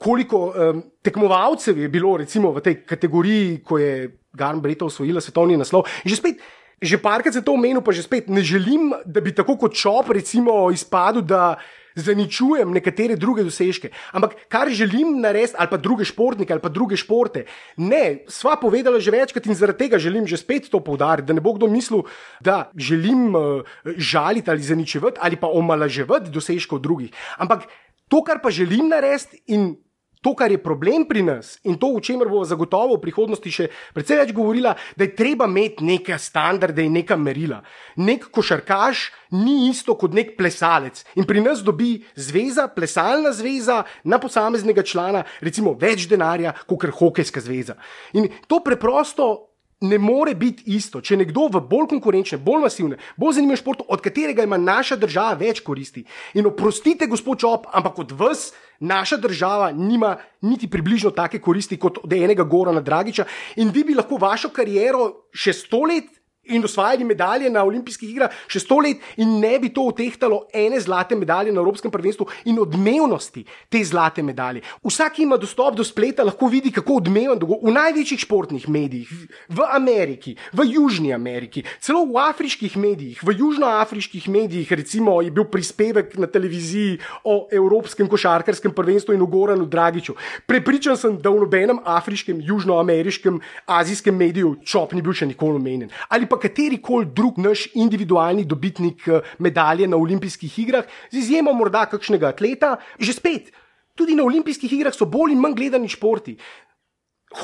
koliko 0.00 0.46
um, 0.48 0.82
tekmovalcev 1.02 1.78
je 1.78 1.88
bilo 1.88 2.16
recimo 2.16 2.52
v 2.56 2.60
tej 2.64 2.78
kategoriji, 2.88 3.58
ko 3.64 3.78
je 3.78 4.16
Garn 4.32 4.60
Brito 4.60 4.86
osvojila 4.86 5.20
svetovni 5.20 5.58
naslov. 5.60 5.84
In 6.04 6.10
že 6.10 6.16
spet 6.16 6.40
že 6.82 6.96
parkrat 6.98 7.34
se 7.34 7.42
to 7.42 7.52
omenil, 7.52 7.84
pa 7.84 7.92
že 7.92 8.02
spet 8.02 8.28
ne 8.28 8.40
želim, 8.40 8.92
da 9.04 9.20
bi 9.20 9.34
tako 9.36 9.56
kot 9.60 9.76
šop, 9.76 10.10
recimo, 10.16 10.70
izpadel, 10.72 11.22
da 11.22 11.60
zaničujem 11.94 12.70
nekatere 12.72 13.16
druge 13.16 13.44
dosežke. 13.44 13.90
Ampak 14.16 14.36
kar 14.48 14.70
želim 14.70 15.20
narediti, 15.20 15.58
ali 15.58 15.68
pa 15.70 15.76
druge 15.76 16.06
športnike, 16.08 16.52
ali 16.52 16.62
pa 16.62 16.70
druge 16.72 16.96
športe, 16.96 17.44
ne, 17.76 18.24
sva 18.30 18.56
povedala 18.60 19.00
že 19.00 19.10
večkrat 19.10 19.46
in 19.46 19.58
zaradi 19.58 19.86
tega 19.86 19.98
želim 19.98 20.26
že 20.26 20.40
spet 20.40 20.70
to 20.70 20.80
poudariti, 20.80 21.28
da 21.28 21.36
ne 21.36 21.44
bo 21.44 21.52
kdo 21.52 21.68
mislil, 21.68 22.06
da 22.40 22.70
želim 22.76 23.34
uh, 23.34 23.66
žaliti 23.96 24.50
ali 24.50 24.62
zaničevati 24.62 25.20
ali 25.20 25.36
pa 25.36 25.50
omalaževati 25.50 26.30
dosežkov 26.30 26.80
drugih. 26.80 27.10
Ampak 27.38 27.68
to, 28.08 28.22
kar 28.24 28.40
pa 28.42 28.50
želim 28.50 28.88
narediti 28.88 29.42
in 29.46 29.76
To, 30.20 30.34
kar 30.36 30.52
je 30.52 30.60
problem 30.60 31.06
pri 31.08 31.22
nas 31.24 31.54
in 31.64 31.78
to, 31.80 31.94
o 31.96 32.00
čemer 32.00 32.28
bo 32.28 32.42
zagotovo 32.44 32.98
v 32.98 33.04
prihodnosti 33.06 33.52
še 33.54 33.68
precej 33.96 34.18
več 34.20 34.32
govorila, 34.36 34.74
da 34.92 35.06
je 35.06 35.14
treba 35.16 35.48
imeti 35.48 35.86
neke 35.88 36.18
standarde 36.20 36.84
in 36.84 36.92
neka 36.92 37.16
merila. 37.16 37.62
Nek 37.96 38.28
košarkaš 38.28 39.06
ni 39.40 39.70
isto 39.70 39.96
kot 39.96 40.12
nek 40.12 40.36
plesalec. 40.36 41.06
In 41.16 41.24
pri 41.24 41.40
nas 41.40 41.64
dobi 41.64 42.02
zveza, 42.20 42.68
plesalna 42.68 43.32
zveza 43.32 43.80
na 44.04 44.20
posameznega 44.20 44.84
člana, 44.84 45.24
recimo 45.40 45.72
več 45.72 46.04
denarja, 46.10 46.52
kot 46.68 46.84
hokejska 47.00 47.40
zveza. 47.40 47.78
In 48.12 48.28
to 48.44 48.60
preprosto 48.60 49.49
ne 49.80 49.98
more 49.98 50.34
biti 50.34 50.62
isto. 50.76 51.00
Če 51.00 51.16
nekdo 51.20 51.48
v 51.52 51.62
bolj 51.64 51.88
konkurenčne, 51.94 52.38
bolj 52.44 52.66
masivne, 52.66 52.98
bolj 53.16 53.38
zanimive 53.38 53.60
športu, 53.60 53.86
od 53.88 54.02
katerega 54.04 54.44
ima 54.44 54.58
naša 54.60 54.98
država 55.00 55.38
več 55.40 55.62
koristi. 55.64 56.04
In 56.36 56.50
oprostite, 56.50 57.08
gospod 57.08 57.40
Čop, 57.40 57.70
ampak 57.72 58.04
od 58.04 58.12
vas. 58.18 58.50
Naša 58.80 59.18
država 59.20 59.72
nima 59.76 60.14
niti 60.40 60.64
približno 60.70 61.10
take 61.12 61.36
koristi 61.38 61.76
kot 61.76 61.98
od 62.00 62.12
enega 62.16 62.46
Gorana 62.48 62.80
Dragiča, 62.80 63.26
in 63.60 63.68
vi 63.68 63.84
bi 63.84 63.94
lahko 63.94 64.16
vašo 64.16 64.48
kariero 64.56 65.26
še 65.36 65.52
sto 65.52 65.82
let 65.84 66.08
in 66.50 66.64
osvajali 66.64 67.04
medalje 67.04 67.50
na 67.50 67.64
olimpijskih 67.64 68.10
igrah 68.10 68.34
še 68.50 68.62
sto 68.62 68.80
let, 68.82 69.00
in 69.16 69.38
ne 69.40 69.56
bi 69.62 69.70
to 69.74 69.86
utehtalo 69.90 70.44
ene 70.52 70.80
zlate 70.80 71.16
medalje 71.16 71.52
na 71.52 71.60
Evropskem 71.60 71.90
prvenstvu 71.90 72.26
in 72.50 72.58
odmevnosti 72.60 73.44
te 73.68 73.82
zlate 73.84 74.22
medalje. 74.22 74.62
Vsak, 74.84 75.16
ki 75.16 75.26
ima 75.26 75.38
dostop 75.40 75.76
do 75.76 75.84
spleta, 75.86 76.24
lahko 76.26 76.48
vidi, 76.50 76.72
kako 76.74 77.00
odmeven 77.00 77.38
dogodek 77.38 77.66
v 77.66 77.74
največjih 77.74 78.24
športnih 78.24 78.68
medijih, 78.68 79.10
v 79.48 79.66
Ameriki, 79.76 80.36
v 80.56 80.66
Južni 80.70 81.12
Ameriki, 81.14 81.64
celo 81.80 82.04
v 82.08 82.18
afriških 82.22 82.76
medijih, 82.80 83.20
v 83.26 83.36
južnoafriških 83.38 84.28
medijih, 84.28 84.72
recimo 84.72 85.20
je 85.22 85.30
bil 85.30 85.46
prispevek 85.50 86.16
na 86.18 86.26
televiziji 86.26 86.98
o 87.24 87.48
Evropskem 87.52 88.08
košarkarskem 88.08 88.72
prvenstvu 88.74 89.14
in 89.14 89.22
o 89.22 89.28
Goranu 89.30 89.66
Dragiču. 89.66 90.16
Prepričan 90.46 90.96
sem, 90.96 91.18
da 91.20 91.30
v 91.30 91.44
nobenem 91.44 91.80
afriškem, 91.84 92.40
južnoameriškem, 92.44 93.40
azijskem 93.66 94.16
mediju 94.16 94.56
čop 94.64 94.94
ni 94.96 95.02
bil 95.02 95.14
še 95.16 95.28
nikoli 95.30 95.60
omenjen. 95.60 95.92
Ali 96.08 96.28
pa 96.30 96.39
kateri 96.40 96.80
koli 96.82 97.10
drug 97.14 97.38
naš 97.38 97.66
individualni 97.74 98.44
dobitnik 98.48 99.06
eh, 99.08 99.20
medalje 99.38 99.88
na 99.88 99.96
olimpijskih 99.96 100.58
igrah, 100.64 100.88
z 101.10 101.22
izjemo 101.22 101.52
morda 101.52 101.86
kakšnega 101.86 102.32
atleta, 102.34 102.76
že 102.98 103.12
spet. 103.12 103.52
Tudi 103.94 104.16
na 104.16 104.24
olimpijskih 104.24 104.72
igrah 104.72 104.94
so 104.96 105.06
bolj 105.06 105.34
in 105.36 105.40
manj 105.42 105.58
gledani 105.58 105.88
športi. 105.88 106.38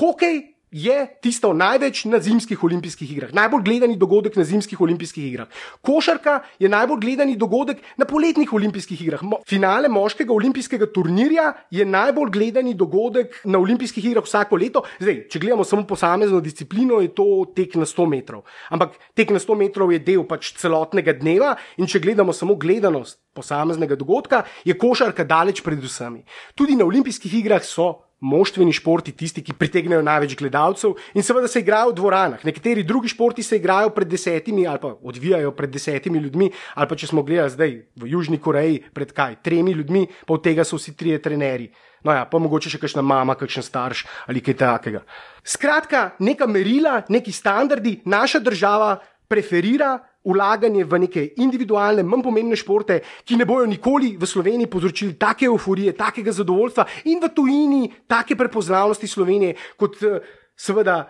Hokej 0.00 0.55
je 0.76 0.96
tisto 1.24 1.52
največ 1.56 2.04
na 2.04 2.20
zimskih 2.20 2.60
olimpijskih 2.64 3.12
igrah, 3.12 3.32
najbolj 3.32 3.62
gledani 3.64 3.96
dogodek 3.96 4.36
na 4.36 4.44
zimskih 4.44 4.80
olimpijskih 4.80 5.24
igrah. 5.24 5.48
Košarka 5.80 6.40
je 6.60 6.68
najbolj 6.68 7.00
gledani 7.00 7.36
dogodek 7.36 7.80
na 7.96 8.04
poletnih 8.04 8.52
olimpijskih 8.52 9.00
igrah. 9.02 9.22
Mo 9.22 9.40
finale 9.48 9.88
moškega 9.88 10.32
olimpijskega 10.32 10.90
turnirja 10.92 11.52
je 11.70 11.84
najbolj 11.84 12.30
gledani 12.30 12.74
dogodek 12.74 13.40
na 13.44 13.58
olimpijskih 13.58 14.04
igrah 14.04 14.24
vsako 14.24 14.60
leto. 14.60 14.84
Zdaj, 15.00 15.22
če 15.32 15.40
gledamo 15.40 15.64
samo 15.64 15.86
posamezno 15.86 16.40
disciplino, 16.44 17.00
je 17.00 17.14
to 17.14 17.46
tek 17.56 17.78
na 17.80 17.88
100 17.88 18.08
metrov. 18.12 18.44
Ampak 18.68 18.98
tek 19.16 19.32
na 19.32 19.40
100 19.40 19.56
metrov 19.56 19.92
je 19.92 20.02
del 20.04 20.26
pač 20.28 20.52
celotnega 20.60 21.16
dneva 21.16 21.54
in 21.80 21.88
če 21.88 22.04
gledamo 22.04 22.36
samo 22.36 22.58
gledanost 22.60 23.22
posameznega 23.36 23.96
dogodka, 23.96 24.44
je 24.64 24.76
košarka 24.76 25.24
daleč 25.24 25.60
pred 25.64 25.80
vsemi. 25.80 26.24
Tudi 26.56 26.76
na 26.76 26.84
olimpijskih 26.88 27.34
igrah 27.40 27.64
so 27.64 28.05
moštveni 28.20 28.72
športi 28.72 29.12
tisti, 29.12 29.42
ki 29.44 29.56
pritegnejo 29.58 30.02
največ 30.02 30.36
gledalcev 30.38 30.96
in 31.14 31.22
seveda 31.22 31.48
se 31.48 31.60
igrajo 31.60 31.90
v 31.90 31.96
dvoranah. 31.98 32.44
Nekateri 32.44 32.82
drugi 32.82 33.08
športi 33.12 33.42
se 33.42 33.56
igrajo 33.56 33.90
pred 33.90 34.08
desetimi 34.08 34.66
ali 34.66 34.80
pa 34.80 34.94
odvijajo 35.02 35.52
pred 35.52 35.70
desetimi 35.70 36.18
ljudmi, 36.18 36.50
ali 36.74 36.88
pa 36.88 36.96
če 36.96 37.06
smo 37.06 37.22
gledali 37.22 37.50
zdaj 37.50 37.74
v 37.96 38.08
Južni 38.12 38.38
Koreji 38.38 38.82
pred 38.94 39.12
kaj, 39.12 39.36
tremi 39.42 39.72
ljudmi, 39.72 40.06
pa 40.26 40.34
od 40.34 40.44
tega 40.44 40.64
so 40.64 40.80
vsi 40.80 40.96
trije 40.96 41.22
trenerji. 41.22 41.70
No 42.04 42.14
ja, 42.14 42.24
pa 42.24 42.38
mogoče 42.38 42.70
še 42.70 42.80
kakšna 42.80 43.02
mama, 43.02 43.34
kakšen 43.34 43.64
starš 43.66 44.04
ali 44.26 44.40
kaj 44.40 44.56
takega. 44.62 45.02
Skratka, 45.44 46.10
neka 46.18 46.46
merila, 46.46 47.02
neki 47.08 47.32
standardi 47.32 48.00
naša 48.04 48.40
država 48.40 48.96
preferira 49.28 49.98
vlaganje 50.26 50.84
v 50.84 50.98
neke 51.06 51.24
individualne, 51.42 52.02
manj 52.02 52.24
pomembne 52.26 52.58
športe, 52.58 53.00
ki 53.24 53.38
ne 53.38 53.46
bojo 53.48 53.66
nikoli 53.70 54.16
v 54.18 54.26
Sloveniji 54.26 54.70
povzročili 54.70 55.18
take 55.18 55.46
euforije, 55.46 55.94
takega 55.96 56.34
zadovoljstva 56.34 56.86
in 57.12 57.22
v 57.22 57.30
tujini 57.34 57.82
take 58.08 58.36
prepoznavnosti 58.36 59.06
Slovenije 59.06 59.56
kot 59.76 60.02
eh, 60.02 60.18
seveda. 60.56 61.04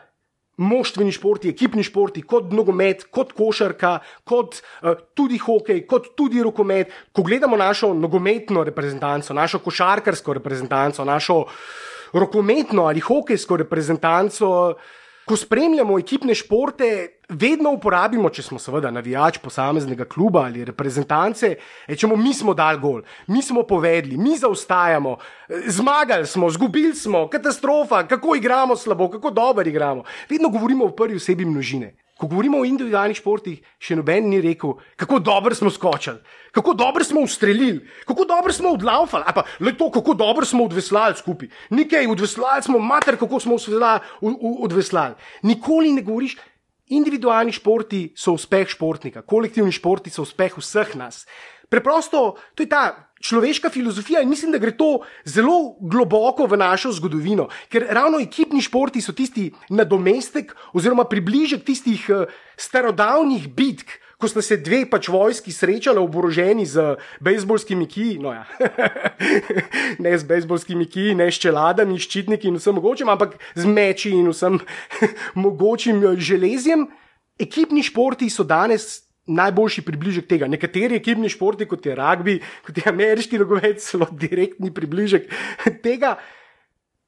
Moštveni 0.57 1.13
športi, 1.13 1.51
ekipni 1.53 1.83
športi, 1.85 2.23
kot 2.25 2.47
nogomet, 2.57 3.03
kot 3.13 3.35
košarka, 3.37 3.99
kot 4.25 4.55
uh, 4.57 4.95
tudi 5.13 5.37
hokej, 5.37 5.83
kot 5.85 6.07
tudi 6.17 6.41
rokomet. 6.41 6.95
Ko 7.13 7.21
gledamo 7.27 7.59
našo 7.61 7.91
nogometno 7.93 8.63
reprezentanco, 8.65 9.37
našo 9.37 9.61
košarkarsko 9.61 10.33
reprezentanco, 10.41 11.05
našo 11.05 11.43
rokometno 12.17 12.87
ali 12.89 13.05
hokejsko 13.05 13.61
reprezentanco, 13.67 14.49
uh, 14.71 14.97
ko 15.27 15.37
spremljamo 15.37 15.99
ekipne 15.99 16.35
športe, 16.39 16.89
vedno 17.29 17.73
uporabimo, 17.75 18.31
če 18.31 18.45
smo 18.47 18.61
seveda 18.63 18.93
navijač 18.95 19.41
posameznega 19.43 20.07
kluba 20.07 20.45
ali 20.47 20.65
reprezentance, 20.65 21.57
rečemo, 21.91 22.17
mi 22.17 22.35
smo 22.35 22.55
dal 22.55 22.79
gol, 22.79 23.03
mi 23.27 23.43
smo 23.43 23.65
povedali, 23.67 24.17
mi 24.17 24.37
zaostajamo, 24.39 25.17
zmagali 25.67 26.27
smo, 26.27 26.51
zgubili 26.51 26.95
smo, 26.95 27.27
katastrofa, 27.29 28.05
kako 28.07 28.37
igramo 28.39 28.77
slabo, 28.77 29.11
kako 29.11 29.31
dobro 29.31 29.67
igramo. 29.69 30.05
Vedno 30.31 30.49
govorimo 30.49 30.87
v 30.87 30.97
prvi 30.97 31.19
osebi 31.19 31.45
množine. 31.45 31.97
Ko 32.17 32.27
govorimo 32.27 32.63
o 32.63 32.65
individualnih 32.65 33.19
športih, 33.19 33.61
še 33.77 33.99
noben 33.99 34.31
ni 34.31 34.39
rekel, 34.41 34.79
kako 34.97 35.19
dobro 35.21 35.55
smo 35.55 35.69
skočili, 35.71 36.23
kako 36.57 36.73
dobro 36.73 37.05
smo 37.05 37.21
ustrelili, 37.21 37.83
kako 38.09 38.25
dobro 38.25 38.53
smo 38.57 38.73
odlaufali, 38.73 39.25
ali 39.27 39.37
pa 39.37 39.45
le 39.61 39.75
to, 39.77 39.91
kako 39.93 40.15
dobro 40.15 40.49
smo 40.49 40.65
odveslali 40.65 41.19
skupaj. 41.21 41.51
Nekaj 41.71 42.09
odveslali 42.09 42.63
smo, 42.65 42.79
mater, 42.81 43.19
kako 43.21 43.41
smo 43.41 43.59
odveslali. 44.65 45.15
Nikoli 45.43 45.93
ne 45.93 46.03
govoriš, 46.03 46.39
individualni 46.87 47.53
športi 47.53 48.13
so 48.17 48.37
uspeh 48.37 48.69
športnika, 48.71 49.23
kolektivni 49.23 49.75
športi 49.75 50.11
so 50.11 50.23
uspeh 50.23 50.55
vseh 50.59 50.95
nas. 50.97 51.25
Preprosto, 51.69 52.37
to 52.55 52.63
je 52.63 52.69
ta 52.69 53.07
človeška 53.21 53.71
filozofija 53.71 54.21
in 54.23 54.29
mislim, 54.29 54.53
da 54.53 54.59
gre 54.59 54.77
to 54.77 55.01
zelo 55.25 55.77
globoko 55.81 56.47
v 56.47 56.57
našo 56.57 56.93
zgodovino, 56.93 57.49
ker 57.69 57.87
ravno 57.91 58.21
ekipni 58.21 58.63
športi 58.63 59.01
so 59.01 59.13
tisti 59.13 59.51
nadomestek 59.69 60.55
oziroma 60.73 61.05
približek 61.09 61.65
tistih 61.65 62.07
uh, 62.11 62.27
starodavnih 62.57 63.49
bitk. 63.49 64.03
Ko 64.17 64.31
sta 64.33 64.41
se 64.41 64.57
dve 64.57 64.87
pač 64.89 65.11
vojski 65.13 65.53
srečali, 65.53 66.01
oboroženi 66.01 66.65
z 66.65 66.95
bejzbolskimi 67.21 67.85
kiji, 67.85 68.15
no 68.25 68.31
ja, 68.33 68.47
ne 70.05 70.15
z 70.19 70.25
bejzbolskimi 70.25 70.87
kiji, 70.89 71.19
ne 71.21 71.27
s 71.29 71.37
čeladami, 71.43 71.99
ščitniki 72.01 72.49
in 72.49 72.57
vsem 72.57 72.79
mogočim, 72.81 73.11
ampak 73.13 73.37
z 73.53 73.69
meči 73.69 74.15
in 74.17 74.31
vsem 74.33 74.57
mogočim 75.45 76.01
eh, 76.01 76.17
železjem. 76.17 76.87
Ekipni 77.37 77.85
športi 77.85 78.31
so 78.33 78.41
danes 78.49 79.06
najboljši 79.27 79.83
približek 79.83 80.29
tega. 80.31 80.49
Nekateri 80.51 81.01
ekipni 81.01 81.29
športi, 81.33 81.67
kot 81.67 81.87
je 81.87 81.95
rugby, 81.99 82.39
kot 82.67 82.79
je 82.79 82.87
ameriški 82.91 83.41
nogomet, 83.43 83.83
so 83.83 84.07
direktni 84.11 84.73
približek 84.75 85.31
tega. 85.83 86.17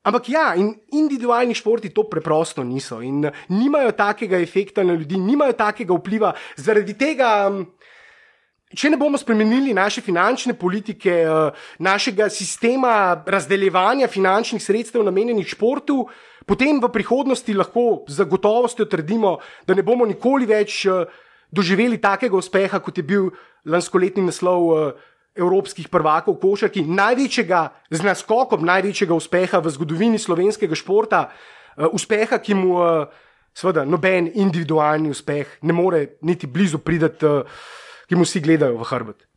Ampak 0.08 0.28
ja, 0.30 0.52
in 0.56 0.72
individualni 0.94 1.54
športi 1.58 1.90
to 1.92 2.06
preprosto 2.08 2.62
niso 2.64 3.00
in 3.04 3.26
nimajo 3.52 3.92
takega 3.92 4.38
efekta 4.40 4.84
na 4.86 4.94
ljudi, 4.94 5.18
nimajo 5.18 5.52
takega 5.58 5.94
vpliva. 5.94 6.32
Zaradi 6.56 6.94
tega, 6.96 7.50
če 8.72 8.92
ne 8.94 8.96
bomo 9.00 9.18
spremenili 9.20 9.74
naše 9.76 10.00
finančne 10.06 10.54
politike, 10.54 11.12
eh, 11.12 11.66
našega 11.78 12.30
sistema 12.30 13.22
razdeljevanja 13.26 14.08
finančnih 14.08 14.62
sredstev 14.62 15.04
namenjenih 15.04 15.48
športu, 15.48 16.06
potem 16.46 16.80
v 16.80 16.88
prihodnosti 16.88 17.54
lahko 17.54 18.04
z 18.08 18.24
gotovostjo 18.24 18.88
trdimo, 18.88 19.38
da 19.66 19.74
ne 19.74 19.82
bomo 19.82 20.06
nikoli 20.06 20.46
več 20.46 20.86
eh, 20.86 21.04
doživeli 21.50 21.98
takega 22.00 22.36
uspeha, 22.36 22.80
kot 22.80 22.98
je 22.98 23.04
bil 23.04 23.30
lanskoletni 23.64 24.24
naslov 24.26 24.66
uh, 24.68 25.06
evropskih 25.38 25.88
prvakov 25.88 26.36
v 26.36 26.42
košarki, 26.42 26.84
največjega 26.84 27.62
z 27.90 28.04
naskokom, 28.04 28.66
največjega 28.66 29.14
uspeha 29.14 29.62
v 29.62 29.72
zgodovini 29.72 30.18
slovenskega 30.18 30.76
športa, 30.78 31.28
uh, 31.28 31.88
uspeha, 31.92 32.40
ki 32.42 32.58
mu 32.58 32.80
uh, 32.80 33.06
seveda 33.54 33.84
noben 33.84 34.30
individualni 34.34 35.10
uspeh 35.10 35.58
ne 35.62 35.72
more 35.72 36.04
niti 36.22 36.46
blizu 36.46 36.82
prideti, 36.82 37.26
uh, 37.26 37.42
ki 38.08 38.16
mu 38.16 38.24
vsi 38.24 38.44
gledajo 38.44 38.78
v 38.80 38.88
hrbet. 38.88 39.28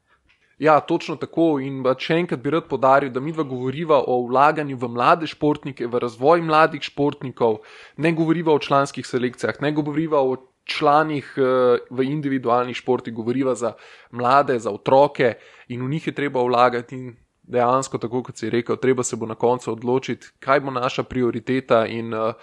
Ja, 0.61 0.75
točno 0.79 1.15
tako. 1.17 1.55
In 1.57 1.81
še 1.97 2.19
enkrat 2.21 2.41
bi 2.43 2.51
rad 2.53 2.67
podaril, 2.69 3.09
da 3.09 3.19
mi 3.19 3.33
dva 3.33 3.41
govoriva 3.49 3.97
o 4.05 4.19
vlaganju 4.27 4.77
v 4.77 4.89
mlade 4.93 5.25
športnike, 5.25 5.87
v 5.89 6.01
razvoj 6.03 6.43
mladih 6.45 6.85
športnikov, 6.85 7.63
ne 7.97 8.11
govoriva 8.13 8.53
o 8.53 8.61
članskih 8.61 9.07
selekcijah, 9.07 9.57
ne 9.65 9.71
govoriva 9.73 10.21
o 10.21 10.37
članih 10.63 11.33
eh, 11.37 11.77
v 11.89 12.03
individualnih 12.03 12.75
športih, 12.75 13.13
govoriva 13.13 13.55
za 13.55 13.73
mlade, 14.11 14.59
za 14.59 14.71
otroke 14.71 15.33
in 15.67 15.85
v 15.85 15.89
njih 15.89 16.07
je 16.07 16.15
treba 16.15 16.43
vlagati. 16.43 16.95
In 16.95 17.15
dejansko, 17.51 17.97
tako 17.97 18.23
kot 18.23 18.37
si 18.37 18.49
rekel, 18.49 18.77
treba 18.77 19.03
se 19.03 19.15
bo 19.15 19.25
na 19.25 19.35
koncu 19.35 19.71
odločiti, 19.71 20.27
kaj 20.39 20.59
bo 20.59 20.71
naša 20.71 21.03
prioriteta. 21.03 21.85
In 21.85 22.13
uh, 22.13 22.33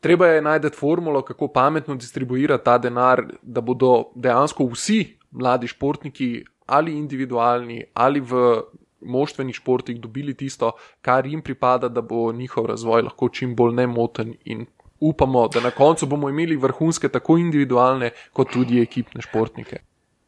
treba 0.00 0.26
je 0.26 0.42
najti 0.42 0.70
formulo, 0.70 1.22
kako 1.22 1.48
pametno 1.48 1.94
distribuirati 1.94 2.64
ta 2.64 2.78
denar, 2.78 3.24
da 3.42 3.60
bodo 3.60 4.12
dejansko 4.14 4.68
vsi 4.70 5.18
mladi 5.30 5.66
športniki, 5.66 6.44
ali 6.66 6.94
individualni, 6.96 7.84
ali 7.94 8.20
v 8.20 8.62
moštvenih 9.00 9.54
športih 9.54 10.00
dobili 10.00 10.34
tisto, 10.34 10.72
kar 11.00 11.26
jim 11.26 11.42
pripada, 11.42 11.88
da 11.88 12.00
bo 12.00 12.32
njihov 12.32 12.66
razvoj 12.66 13.02
lahko 13.02 13.28
čim 13.28 13.56
bolj 13.56 13.74
nemoten 13.74 14.34
in 14.44 14.66
upamo, 15.00 15.48
da 15.48 15.60
na 15.60 15.70
koncu 15.70 16.06
bomo 16.06 16.28
imeli 16.28 16.56
vrhunske, 16.56 17.08
tako 17.08 17.38
individualne, 17.38 18.10
kot 18.32 18.52
tudi 18.52 18.80
ekipne 18.80 19.22
športnike. 19.22 19.82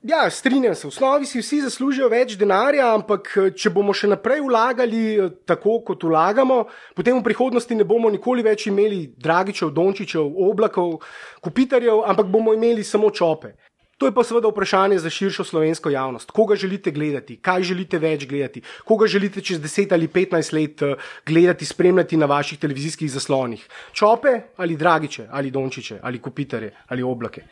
Ja, 0.07 0.31
strinjam 0.31 0.75
se, 0.75 0.87
v 0.87 0.89
osnovi 0.89 1.27
si 1.27 1.41
vsi 1.41 1.61
zaslužijo 1.65 2.07
več 2.13 2.37
denarja, 2.39 2.93
ampak 2.95 3.31
eh, 3.41 3.49
če 3.59 3.73
bomo 3.75 3.95
še 3.97 4.07
naprej 4.13 4.45
vlagali 4.45 5.01
eh, 5.17 5.33
tako, 5.49 5.81
kot 5.89 6.05
vlagamo, 6.07 6.61
potem 6.95 7.17
v 7.17 7.25
prihodnosti 7.27 7.75
ne 7.75 7.87
bomo 7.89 8.13
nikoli 8.13 8.45
več 8.47 8.69
imeli 8.71 9.01
Dragičev, 9.19 9.73
Dončičev, 9.75 10.29
Oblakov, 10.47 11.01
Kupitarjev, 11.43 12.05
ampak 12.07 12.31
bomo 12.31 12.55
imeli 12.55 12.85
samo 12.87 13.11
čope. 13.11 13.57
To 13.97 14.07
je 14.07 14.13
pa 14.13 14.25
seveda 14.25 14.49
vprašanje 14.49 14.99
za 14.99 15.11
širšo 15.11 15.45
slovensko 15.45 15.91
javnost. 15.91 16.31
Koga 16.31 16.57
želite 16.57 16.91
gledati, 16.91 17.37
kaj 17.37 17.63
želite 17.63 17.99
več 17.99 18.27
gledati, 18.29 18.61
koga 18.85 19.07
želite 19.07 19.41
čez 19.41 19.61
10 19.61 19.93
ali 19.93 20.09
15 20.09 20.53
let 20.55 20.83
eh, 20.83 20.95
gledati, 21.27 21.65
spremljati 21.65 22.17
na 22.17 22.27
vaših 22.27 22.59
televizijskih 22.59 23.11
zaslonih. 23.13 23.69
Čope 23.93 24.41
ali 24.57 24.77
Dragiče, 24.77 25.29
ali 25.31 25.51
Dončiče, 25.51 25.99
ali 26.03 26.19
Kupitarje, 26.19 26.75
ali 26.89 27.03
Oblake. 27.03 27.43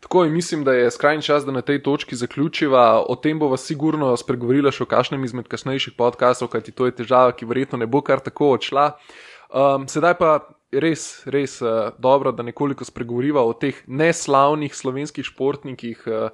Tako 0.00 0.24
in 0.24 0.32
mislim, 0.32 0.64
da 0.64 0.72
je 0.72 0.90
skrajni 0.90 1.22
čas, 1.22 1.44
da 1.44 1.52
na 1.52 1.62
tej 1.62 1.82
točki 1.82 2.16
zaključiva. 2.16 3.04
O 3.08 3.16
tem 3.16 3.38
bova 3.38 3.56
sigurno 3.56 4.16
spregovorila 4.16 4.72
še 4.72 4.84
v 4.84 4.88
kakšnem 4.88 5.24
izmed 5.24 5.48
kasnejših 5.48 5.94
podkastov, 5.96 6.48
kajti 6.52 6.72
to 6.72 6.88
je 6.88 6.96
težava, 6.96 7.32
ki 7.32 7.48
verjetno 7.48 7.80
ne 7.80 7.86
bo 7.86 8.00
kar 8.00 8.20
tako 8.20 8.50
odšla. 8.56 8.90
Um, 9.48 9.88
sedaj 9.88 10.16
pa 10.20 10.38
res, 10.80 11.26
res 11.26 11.60
uh, 11.62 11.90
dobro, 11.98 12.32
da 12.32 12.42
nekoliko 12.42 12.84
spregovoriva 12.84 13.42
o 13.44 13.52
teh 13.52 13.82
neslavnih 13.86 14.74
slovenskih 14.74 15.24
športnikih. 15.24 16.06
Uh, 16.06 16.30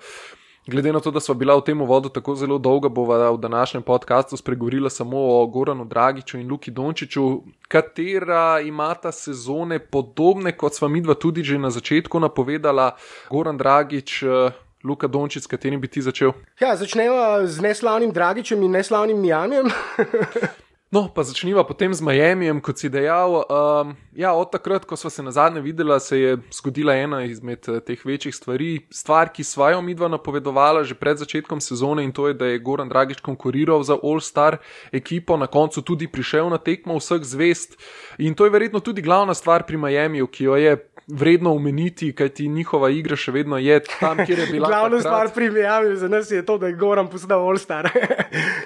Glede 0.67 0.93
na 0.93 1.01
to, 1.01 1.11
da 1.11 1.21
smo 1.21 1.35
bila 1.35 1.57
v 1.57 1.65
tem 1.65 1.81
uvodu 1.81 2.09
tako 2.09 2.35
zelo 2.35 2.59
dolga, 2.59 2.89
bova 2.89 3.31
v 3.31 3.39
današnjem 3.39 3.83
podkastu 3.83 4.37
spregovorila 4.37 4.91
samo 4.91 5.19
o 5.19 5.47
Goranu 5.47 5.85
Dragiču 5.85 6.39
in 6.39 6.51
Luki 6.51 6.71
Dončiću, 6.71 7.43
katera 7.69 8.61
imata 8.61 9.13
sezone 9.13 9.79
podobne, 9.79 10.53
kot 10.53 10.75
sva 10.75 10.89
midva 10.89 11.15
tudi 11.15 11.43
že 11.43 11.59
na 11.59 11.71
začetku 11.71 12.21
napovedala. 12.21 12.97
Goran 13.31 13.57
Dragič, 13.59 14.23
eh, 14.23 14.51
Luka 14.85 15.07
Dončić, 15.07 15.43
s 15.43 15.47
katerim 15.47 15.81
bi 15.81 15.89
ti 15.89 16.03
začel? 16.03 16.33
Ja, 16.61 16.77
začnemo 16.77 17.47
z 17.47 17.61
neslavnim 17.61 18.13
Dragičem 18.13 18.63
in 18.63 18.71
neslavnim 18.71 19.21
Mijanjem. 19.21 19.67
No, 20.91 21.07
pa 21.07 21.23
začniva 21.23 21.63
potem 21.63 21.95
z 21.95 22.03
Miami, 22.03 22.51
kot 22.59 22.83
si 22.83 22.91
dejal. 22.91 23.47
Um, 23.47 23.95
ja, 24.11 24.35
od 24.35 24.51
takrat, 24.51 24.83
ko 24.83 24.99
smo 24.99 25.07
se 25.07 25.23
na 25.23 25.31
zadnje 25.31 25.63
videli, 25.63 25.95
se 26.03 26.19
je 26.19 26.39
zgodila 26.51 26.99
ena 26.99 27.23
izmed 27.23 27.63
eh, 27.71 27.79
teh 27.79 28.03
večjih 28.03 28.35
stvari. 28.35 28.91
Stvar, 28.91 29.31
ki 29.31 29.47
sva 29.47 29.71
jo 29.71 29.85
midva 29.87 30.11
napovedovala 30.11 30.83
že 30.83 30.99
pred 30.99 31.15
začetkom 31.15 31.63
sezone 31.63 32.03
in 32.03 32.11
to 32.11 32.27
je, 32.27 32.35
da 32.35 32.51
je 32.51 32.59
Goran 32.59 32.91
Dragič 32.91 33.23
konkuriral 33.23 33.87
za 33.87 34.03
All-Star 34.03 34.59
ekipo, 34.91 35.39
na 35.39 35.47
koncu 35.47 35.79
tudi 35.79 36.11
prišel 36.11 36.51
na 36.51 36.59
tekmo 36.59 36.99
vseh 36.99 37.23
zvest. 37.23 37.79
In 38.19 38.35
to 38.35 38.45
je 38.45 38.51
verjetno 38.51 38.83
tudi 38.83 38.99
glavna 38.99 39.35
stvar 39.35 39.63
pri 39.71 39.79
Miami, 39.79 40.27
ki 40.27 40.45
jo 40.45 40.59
je 40.59 40.75
vredno 41.13 41.55
omeniti, 41.55 42.13
kajti 42.13 42.49
njihova 42.49 42.91
igra 42.91 43.17
še 43.17 43.33
vedno 43.33 43.59
je 43.59 43.81
tam, 44.01 44.19
kjer 44.27 44.39
je 44.39 44.47
bila. 44.53 44.69
Glavna 44.69 45.01
stvar 45.01 45.31
pri 45.35 45.51
Miami 45.51 45.97
za 45.97 46.09
nas 46.09 46.31
je 46.31 46.45
to, 46.47 46.59
da 46.59 46.67
je 46.67 46.77
Goran 46.79 47.09
postal 47.11 47.43
All-Star. 47.49 47.89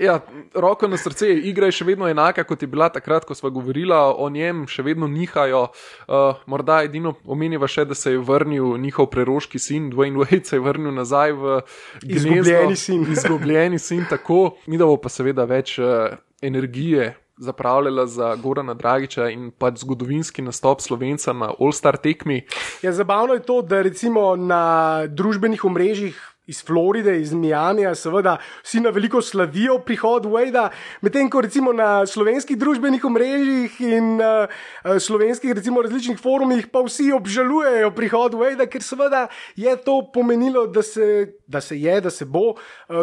ja, 0.06 0.20
roko 0.54 0.88
na 0.88 0.96
srce, 0.96 1.30
igra 1.34 1.70
je 1.70 1.78
še 1.80 1.88
vedno 1.88 2.08
enaka, 2.08 2.44
kot 2.44 2.62
je 2.62 2.68
bila 2.68 2.88
takrat, 2.88 3.24
ko 3.24 3.34
smo 3.34 3.50
govorili 3.50 3.94
o 3.94 4.28
njem, 4.30 4.66
še 4.68 4.82
vedno 4.82 5.08
nihajo. 5.08 5.66
Uh, 6.08 6.40
morda 6.46 6.82
edino 6.84 7.14
omenjiva 7.24 7.68
še, 7.70 7.86
da 7.88 7.96
se 7.98 8.14
je 8.14 8.22
vrnil 8.22 8.76
njihov 8.80 9.10
preroški 9.12 9.58
sin, 9.58 9.90
Dwayne 9.92 10.20
Wade, 10.22 10.44
se 10.44 10.56
je 10.56 10.64
vrnil 10.64 10.94
nazaj 10.94 11.32
v 11.32 11.58
gnezdo. 12.02 12.30
Izgubljeni 12.30 12.76
sin. 12.76 13.04
Izgubljeni 13.12 13.78
sin, 13.78 14.06
tako. 14.10 14.56
Mi 14.66 14.80
da 14.80 14.88
bo 14.88 14.96
pa 15.00 15.12
seveda 15.12 15.46
več 15.48 15.78
uh, 15.78 16.16
energije 16.44 17.12
zapravljala 17.36 18.06
za 18.06 18.34
Gorana 18.36 18.74
Dragiča 18.74 19.28
in 19.30 19.50
pač 19.50 19.82
zgodovinski 19.82 20.42
nastop 20.42 20.80
slovenca 20.80 21.32
na 21.32 21.50
All-Star 21.58 21.96
tekmi. 21.96 22.44
Ja, 22.82 22.92
zabavno 22.92 23.34
je 23.34 23.42
to, 23.42 23.62
da 23.62 23.82
recimo 23.82 24.36
na 24.36 25.06
družbenih 25.08 25.64
omrežjih. 25.64 26.30
Iz 26.46 26.58
Floride, 26.60 27.14
iz 27.22 27.30
Miamija, 27.32 27.94
seveda, 27.96 28.34
vsi 28.60 28.82
na 28.84 28.90
veliko 28.92 29.22
slavijo 29.24 29.78
prihod 29.80 30.26
Wade, 30.28 30.66
medtem 31.00 31.30
ko 31.32 31.40
recimo 31.40 31.72
na 31.72 32.04
slovenskih 32.04 32.58
družbenih 32.60 33.04
omrežjih 33.08 33.78
in 33.80 34.20
uh, 34.20 35.00
slovenskih, 35.00 35.54
recimo, 35.56 35.80
različnih 35.80 36.20
forumih, 36.20 36.68
pa 36.68 36.84
vsi 36.84 37.14
obžalujejo 37.16 37.94
prihod 37.96 38.36
Wade, 38.36 38.68
ker 38.68 38.84
seveda 38.84 39.24
je 39.56 39.72
to 39.88 40.02
pomenilo, 40.12 40.66
da 40.66 40.84
se, 40.84 41.32
da 41.48 41.64
se 41.64 41.80
je, 41.80 42.00
da 42.04 42.12
se 42.12 42.28
bo 42.28 42.50
uh, 42.50 42.58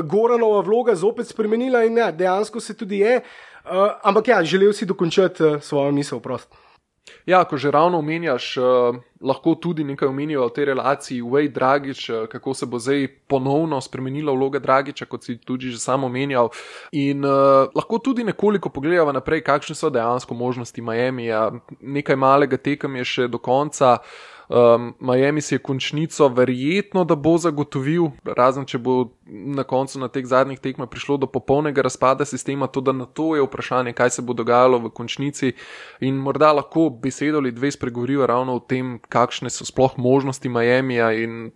Goranova 0.05 0.61
vloga 0.61 0.93
zopet 0.93 1.33
spremenila 1.33 1.81
in 1.89 1.97
ja, 1.97 2.11
dejansko 2.11 2.61
se 2.61 2.77
tudi 2.77 3.01
je. 3.01 3.23
Uh, 3.25 3.50
Uh, 3.71 3.95
ampak 4.03 4.27
ja, 4.27 4.43
želel 4.43 4.73
si 4.73 4.85
dokončati 4.85 5.43
uh, 5.43 5.61
svojo 5.61 5.91
misel, 5.91 6.19
prost. 6.19 6.51
Ja, 7.25 7.43
ko 7.47 7.57
že 7.57 7.71
ravno 7.71 7.99
omenjaš, 8.03 8.57
uh, 8.57 8.97
lahko 9.21 9.55
tudi 9.55 9.83
nekaj 9.83 10.07
omenijo 10.07 10.43
o 10.45 10.49
tej 10.49 10.65
relaciji 10.65 11.21
Wade 11.21 11.53
Dragič, 11.55 12.09
uh, 12.09 12.25
kako 12.27 12.53
se 12.53 12.65
bo 12.65 12.79
zdaj 12.79 13.07
ponovno 13.27 13.81
spremenila 13.81 14.33
vloga 14.33 14.59
Dragiča, 14.59 15.05
kot 15.05 15.23
si 15.23 15.37
tudi 15.37 15.71
že 15.71 15.79
sam 15.79 16.03
omenjal. 16.03 16.49
In 16.91 17.23
uh, 17.25 17.71
lahko 17.75 17.99
tudi 18.03 18.23
nekoliko 18.23 18.69
pogledamo 18.69 19.11
naprej, 19.11 19.41
kakšne 19.41 19.75
so 19.75 19.89
dejansko 19.89 20.33
možnosti 20.33 20.81
Miami. 20.81 21.31
Nekaj 21.79 22.15
malega 22.15 22.57
tekem 22.57 22.95
je 22.95 23.05
še 23.05 23.27
do 23.27 23.39
konca. 23.39 23.97
Uh, 24.03 24.31
Um, 24.49 24.93
Miami 24.99 25.41
si 25.41 25.55
je 25.55 25.59
končnico 25.59 26.27
verjetno, 26.27 27.03
da 27.03 27.15
bo 27.15 27.37
zagotovil, 27.37 28.09
razen 28.25 28.65
če 28.65 28.81
bo 28.83 28.95
na 29.27 29.63
koncu 29.63 29.99
na 29.99 30.09
teh 30.11 30.25
zadnjih 30.27 30.59
tekmah 30.59 30.89
prišlo 30.91 31.17
do 31.21 31.27
popolnega 31.27 31.81
razpada 31.81 32.25
sistema, 32.25 32.67
to 32.67 32.81
da 32.81 32.91
na 32.91 33.05
to 33.05 33.35
je 33.35 33.45
vprašanje, 33.45 33.93
kaj 33.93 34.09
se 34.17 34.21
bo 34.21 34.33
dogajalo 34.33 34.79
v 34.79 34.91
končnici. 34.91 35.53
In 36.01 36.19
morda 36.19 36.51
lahko 36.51 36.89
besedo 36.89 37.39
ali 37.39 37.51
dve 37.51 37.71
spregovorijo 37.71 38.27
ravno 38.27 38.55
o 38.55 38.59
tem, 38.59 38.99
kakšne 38.99 39.49
so 39.49 39.65
sploh 39.65 39.97
možnosti 39.97 40.49
Miamija 40.49 41.13
in 41.13 41.51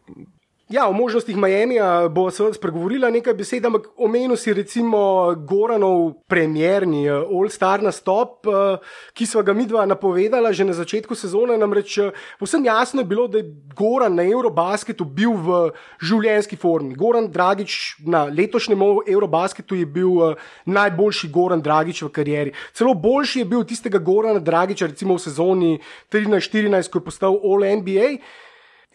Ja, 0.69 0.87
o 0.89 0.93
možnostih 0.93 1.37
Miami 1.37 1.75
bo 2.09 2.31
seveda 2.33 2.57
spregovorila 2.57 3.11
nekaj 3.13 3.35
besed, 3.37 3.65
ampak 3.69 3.85
omenil 4.01 4.33
si 4.33 4.49
recimo 4.49 4.97
Goranov 5.45 6.23
premjerni 6.25 7.03
eh, 7.05 7.11
All-Star 7.13 7.83
nastop, 7.85 8.47
eh, 8.49 8.81
ki 9.13 9.27
smo 9.29 9.43
ga 9.45 9.53
mi 9.53 9.67
dva 9.69 9.83
napovedala 9.85 10.49
že 10.49 10.65
na 10.65 10.73
začetku 10.73 11.13
sezone. 11.13 11.53
Namreč 11.61 11.97
eh, 12.01 12.09
povsem 12.39 12.65
jasno 12.65 13.03
je 13.03 13.05
bilo, 13.05 13.27
da 13.27 13.43
je 13.43 13.51
Goran 13.77 14.17
na 14.17 14.25
Eurobasketu 14.25 15.05
bil 15.05 15.37
v 15.37 15.59
življenjski 16.01 16.57
formi. 16.57 16.97
Goran 16.97 17.29
Dragič 17.29 18.01
na 18.01 18.23
letošnjem 18.25 18.81
Eurobasketu 19.05 19.77
je 19.77 19.85
bil 19.85 20.33
najboljši 20.65 21.29
Goran 21.29 21.61
Dragič 21.61 22.01
v 22.07 22.09
karieri. 22.09 22.55
Celo 22.73 22.95
boljši 22.97 23.43
je 23.43 23.45
bil 23.53 23.61
tistega 23.69 24.01
Gorana 24.01 24.41
Dragiča 24.41 24.89
recimo 24.89 25.13
v 25.13 25.25
sezoni 25.27 25.71
13-14, 26.09 26.89
ko 26.89 26.97
je 26.97 27.05
postal 27.05 27.37
All-NBA. 27.37 28.09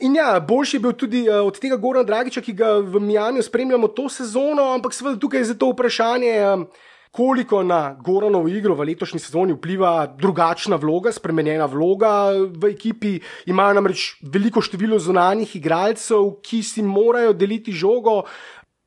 In 0.00 0.14
ja, 0.16 0.40
boljši 0.40 0.76
je 0.76 0.80
bil 0.80 0.92
tudi 0.96 1.24
uh, 1.28 1.42
od 1.44 1.58
tega 1.60 1.76
Gorana 1.76 2.06
Dragiča, 2.08 2.40
ki 2.40 2.54
ga 2.56 2.78
v 2.80 3.00
Mijanju 3.04 3.42
spremljamo 3.44 3.90
to 3.92 4.08
sezono, 4.08 4.70
ampak 4.72 4.94
seveda 4.96 5.20
tukaj 5.20 5.40
je 5.40 5.50
za 5.50 5.56
to 5.60 5.68
vprašanje, 5.74 6.32
um, 6.54 6.64
koliko 7.10 7.60
na 7.62 7.96
Goranovo 8.00 8.48
igro 8.48 8.74
v 8.78 8.86
letošnji 8.88 9.20
sezoni 9.20 9.56
vpliva 9.58 10.06
drugačna 10.06 10.78
vloga, 10.80 11.12
spremenjena 11.12 11.66
vloga 11.66 12.30
v 12.32 12.70
ekipi. 12.70 13.18
Imajo 13.50 13.76
namreč 13.76 14.14
veliko 14.22 14.62
število 14.64 14.98
zunanjih 14.98 15.56
igralcev, 15.58 16.36
ki 16.40 16.62
si 16.62 16.86
morajo 16.86 17.34
deliti 17.36 17.72
žogo. 17.72 18.22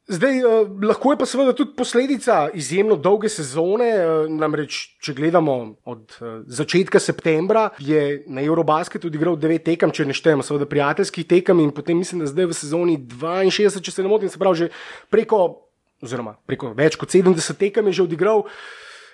Zdaj, 0.07 0.37
eh, 0.37 0.43
lahko 0.83 1.13
je 1.13 1.17
pa 1.17 1.25
seveda 1.25 1.53
tudi 1.55 1.71
posledica 1.77 2.49
izjemno 2.53 2.97
dolge 2.99 3.29
sezone. 3.31 3.87
Eh, 3.87 4.27
namreč, 4.29 4.99
če 4.99 5.13
gledamo 5.15 5.75
od 5.87 6.17
eh, 6.19 6.41
začetka 6.43 6.99
septembra, 6.99 7.69
je 7.79 8.25
na 8.27 8.43
Eurobasketu 8.43 9.07
odigral 9.07 9.39
9 9.39 9.63
tekem, 9.63 9.93
če 9.95 10.05
ne 10.09 10.15
štejemo, 10.17 10.43
seveda 10.43 10.67
prijateljskih 10.67 11.27
tekem, 11.27 11.63
in 11.63 11.71
potem 11.71 11.97
mislim, 11.97 12.19
da 12.19 12.27
zdaj 12.27 12.51
v 12.51 12.59
sezoni 12.59 12.97
62, 12.99 13.79
če 13.79 13.95
se 13.95 14.03
ne 14.03 14.11
motim, 14.11 14.29
se 14.29 14.41
pravi 14.41 14.65
že 14.65 14.71
preko, 15.07 15.39
oziroma 16.03 16.35
preko 16.45 16.73
več 16.75 16.99
kot 16.99 17.07
70 17.07 17.55
tekem 17.55 17.87
je 17.87 18.01
že 18.01 18.03
odigral. 18.03 18.43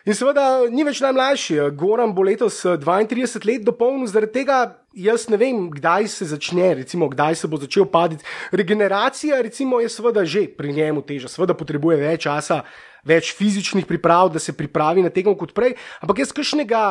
In 0.08 0.16
seveda 0.16 0.64
ni 0.72 0.86
več 0.88 1.02
najmlajši, 1.04 1.58
Goran 1.76 2.14
bo 2.16 2.24
letos 2.24 2.62
32 2.64 3.26
eh, 3.26 3.48
let 3.50 3.66
dopolnil, 3.68 4.08
zaradi 4.08 4.40
tega 4.40 4.60
jaz 4.96 5.28
ne 5.30 5.38
vem, 5.38 5.66
kdaj 5.74 6.08
se 6.14 6.28
začne, 6.32 6.70
recimo, 6.80 7.10
kdaj 7.12 7.36
se 7.42 7.50
bo 7.52 7.60
začel 7.60 7.88
padati. 7.92 8.24
Regeneracija, 8.56 9.42
recimo, 9.44 9.82
je 9.84 9.90
seveda 9.92 10.24
že 10.26 10.48
pri 10.48 10.74
njemu 10.74 11.04
teža, 11.04 11.28
seveda 11.28 11.54
potrebuje 11.54 12.00
več 12.00 12.24
časa, 12.28 12.62
več 13.04 13.34
fizičnih 13.36 13.88
priprav, 13.88 14.32
da 14.32 14.40
se 14.40 14.56
pripravi 14.56 15.04
na 15.04 15.12
tekmo 15.12 15.36
kot 15.36 15.52
prej, 15.56 15.76
ampak 16.00 16.24
jaz 16.24 16.32
kašnega 16.36 16.84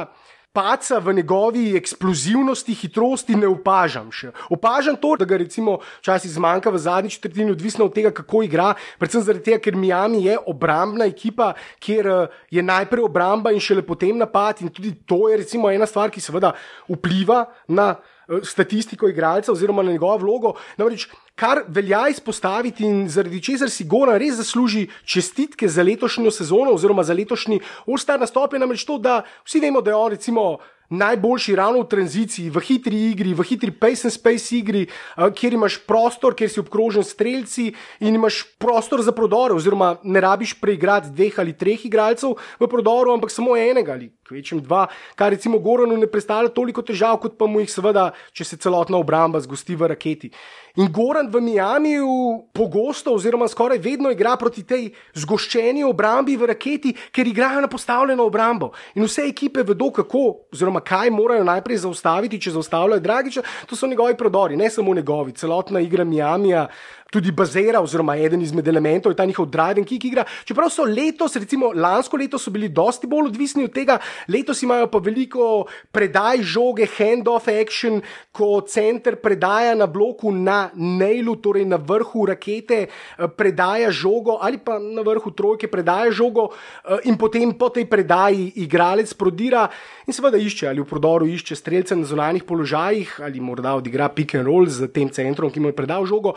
paca 0.59 0.99
v 0.99 1.13
njegovi 1.15 1.77
eksplozivnosti, 1.79 2.75
hitrosti 2.75 3.37
ne 3.39 3.47
opažam 3.47 4.09
še. 4.11 4.33
Opažam 4.51 4.97
to, 4.99 5.13
da 5.21 5.27
ga 5.29 5.39
recimo 5.39 5.77
včasih 6.01 6.33
zmanjka 6.35 6.73
v 6.75 6.81
zadnji 6.83 7.13
četrtini, 7.15 7.55
odvisno 7.55 7.87
od 7.87 7.95
tega, 7.95 8.11
kako 8.11 8.43
igra, 8.43 8.73
predvsem 8.99 9.23
zaradi 9.23 9.45
tega, 9.47 9.61
ker 9.63 9.79
Miami 9.79 10.25
je 10.25 10.35
obrambna 10.51 11.07
ekipa, 11.07 11.53
kjer 11.79 12.11
eh, 12.11 12.37
je 12.59 12.67
najprej 12.67 13.07
obramba 13.07 13.55
in 13.55 13.63
šele 13.63 13.87
potem 13.87 14.19
napad 14.19 14.65
in 14.65 14.75
tudi 14.75 14.97
to 15.07 15.29
je 15.31 15.39
recimo 15.45 15.71
ena 15.71 15.87
stvar, 15.87 16.11
ki 16.11 16.25
seveda 16.25 16.51
vpliva 16.91 17.45
na 17.71 17.93
eh, 17.95 18.43
statistiko 18.43 19.07
igralca 19.07 19.55
oziroma 19.55 19.87
na 19.87 19.95
njegovo 19.95 20.19
vlogo. 20.25 20.55
Namreč 20.81 21.07
kar 21.39 21.63
velja 21.69 22.09
izpostaviti 22.11 22.85
in 22.85 23.05
zaradi 23.09 23.43
česar 23.43 23.71
si 23.71 23.87
Goran 23.87 24.19
res 24.19 24.41
zasluži 24.41 24.89
čestitke 25.05 25.69
za 25.69 25.83
letošnjo 25.87 26.31
sezono 26.35 26.75
oziroma 26.75 27.05
za 27.07 27.15
letošnji 27.15 27.61
All-Star 27.87 28.19
nastop, 28.21 28.53
je 28.53 28.59
namreč 28.59 28.85
to, 28.85 28.99
da 28.99 29.23
vsi 29.47 29.61
vemo, 29.63 29.81
da 29.81 29.91
je 29.91 29.97
on 29.97 30.11
recimo 30.11 30.59
najboljši 30.89 31.57
ravno 31.57 31.83
v 31.83 31.89
tranziciji, 31.89 32.51
v 32.51 32.61
hitri 32.65 33.01
igri, 33.11 33.35
v 33.35 33.45
hitri 33.45 33.71
pace 33.71 34.09
and 34.09 34.15
space 34.15 34.57
igri, 34.57 34.87
kjer 35.17 35.57
imaš 35.59 35.79
prostor, 35.87 36.35
kjer 36.35 36.51
si 36.51 36.61
obkrožen 36.61 37.05
streljci 37.05 37.73
in 38.01 38.15
imaš 38.15 38.43
prostor 38.59 39.03
za 39.03 39.13
prodore, 39.13 39.55
oziroma 39.55 39.97
ne 40.03 40.21
rabiš 40.21 40.57
preigrati 40.61 41.13
dveh 41.13 41.39
ali 41.39 41.57
treh 41.57 41.85
igralcev 41.85 42.37
v 42.61 42.69
prodoru, 42.69 43.13
ampak 43.13 43.31
samo 43.31 43.57
enega 43.57 43.93
ali 43.93 44.11
kvečem 44.29 44.61
dva, 44.61 44.87
kar 45.17 45.33
recimo 45.33 45.59
Goranu 45.59 45.97
ne 45.97 46.07
predstavlja 46.07 46.53
toliko 46.53 46.83
težav, 46.85 47.17
kot 47.23 47.39
pa 47.39 47.49
mu 47.49 47.63
jih 47.63 47.71
seveda, 47.73 48.11
če 48.37 48.45
se 48.45 48.61
celotna 48.61 49.01
obramba 49.01 49.41
zgosti 49.41 49.77
v 49.77 49.89
raketi. 49.95 50.33
In 50.79 50.93
Goran 50.93 51.27
v 51.33 51.41
Miamiju 51.43 52.09
pogosto, 52.55 53.17
oziroma 53.17 53.49
skoraj 53.49 53.81
vedno 53.83 54.13
igra 54.15 54.37
proti 54.39 54.63
tej 54.63 54.91
zgoščeni 55.17 55.83
obrambi 55.83 56.37
v 56.39 56.53
raketi, 56.53 56.93
ker 57.11 57.27
igrajo 57.27 57.65
na 57.65 57.71
postavljeno 57.73 58.29
obrambo. 58.29 58.71
In 58.95 59.09
vse 59.09 59.25
ekipe 59.27 59.65
vedo, 59.67 59.91
kako, 59.97 60.25
oziroma 60.53 60.78
kaj 60.81 61.11
morajo 61.11 61.45
najprej 61.45 61.83
zaustaviti, 61.85 62.41
če 62.41 62.51
zaustavljajo 62.57 63.01
Dragiča, 63.01 63.43
to 63.67 63.77
so 63.77 63.87
njegovi 63.87 64.17
prodori, 64.17 64.57
ne 64.57 64.71
samo 64.71 64.95
njegovi, 64.95 65.33
celotna 65.33 65.81
igra 65.81 66.05
Miamija. 66.05 66.69
Tudi 67.09 67.33
bazira, 67.33 67.81
oziroma 67.81 68.19
eden 68.21 68.43
izmed 68.45 68.67
elementov 68.69 69.13
je 69.13 69.17
ta 69.17 69.25
njihov 69.25 69.47
drive 69.49 69.81
and 69.81 69.89
kick 69.89 70.05
igra. 70.05 70.27
Čeprav 70.45 70.69
so 70.69 70.85
letos, 70.85 71.37
recimo 71.41 71.71
lansko 71.73 72.19
leto, 72.21 72.37
so 72.39 72.51
bili 72.53 72.69
dosti 72.69 73.09
bolj 73.09 73.31
odvisni 73.31 73.65
od 73.65 73.73
tega, 73.73 73.97
letos 74.29 74.61
imajo 74.63 74.91
pa 74.93 75.01
veliko 75.01 75.65
predaj 75.93 76.43
žoge, 76.43 76.85
hand-off 76.99 77.49
action, 77.49 78.03
ko 78.33 78.61
center 78.61 79.17
predaja 79.17 79.73
na 79.75 79.87
bloku 79.87 80.33
na 80.33 80.69
nailu, 80.75 81.39
torej 81.41 81.65
na 81.65 81.79
vrhu 81.81 82.27
rakete, 82.29 82.83
eh, 82.89 83.29
predaja 83.37 83.89
žogo 83.91 84.37
ali 84.41 84.59
pa 84.59 84.77
na 84.79 85.03
vrhu 85.03 85.31
trojke 85.31 85.69
predaja 85.69 86.11
žogo 86.13 86.51
eh, 86.53 87.09
in 87.09 87.17
potem 87.17 87.55
po 87.57 87.71
tej 87.73 87.89
predaji 87.89 88.53
igralec 88.57 89.15
prodira 89.15 89.69
in 90.07 90.13
seveda 90.13 90.37
išče 90.37 90.69
ali 90.69 90.85
v 90.85 90.89
prodoru 90.89 91.27
išče 91.27 91.57
streljce 91.57 91.97
na 91.97 92.05
zunanjih 92.05 92.45
položajih 92.45 93.17
ali 93.25 93.41
morda 93.41 93.75
odigra 93.81 94.09
pick 94.09 94.35
and 94.35 94.47
roll 94.47 94.69
z 94.69 94.93
tem 94.93 95.09
centrom, 95.09 95.51
ki 95.51 95.61
mu 95.61 95.73
je 95.73 95.77
predal 95.77 96.05
žogo. 96.05 96.37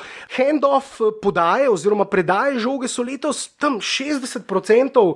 Hand-off 0.62 1.02
eh, 1.02 1.12
podaje 1.21 1.69
oziroma 1.69 2.06
predaje 2.06 2.60
žoge 2.60 2.88
so 2.88 3.04
letos 3.04 3.50
tam 3.58 3.80
60%. 3.80 5.15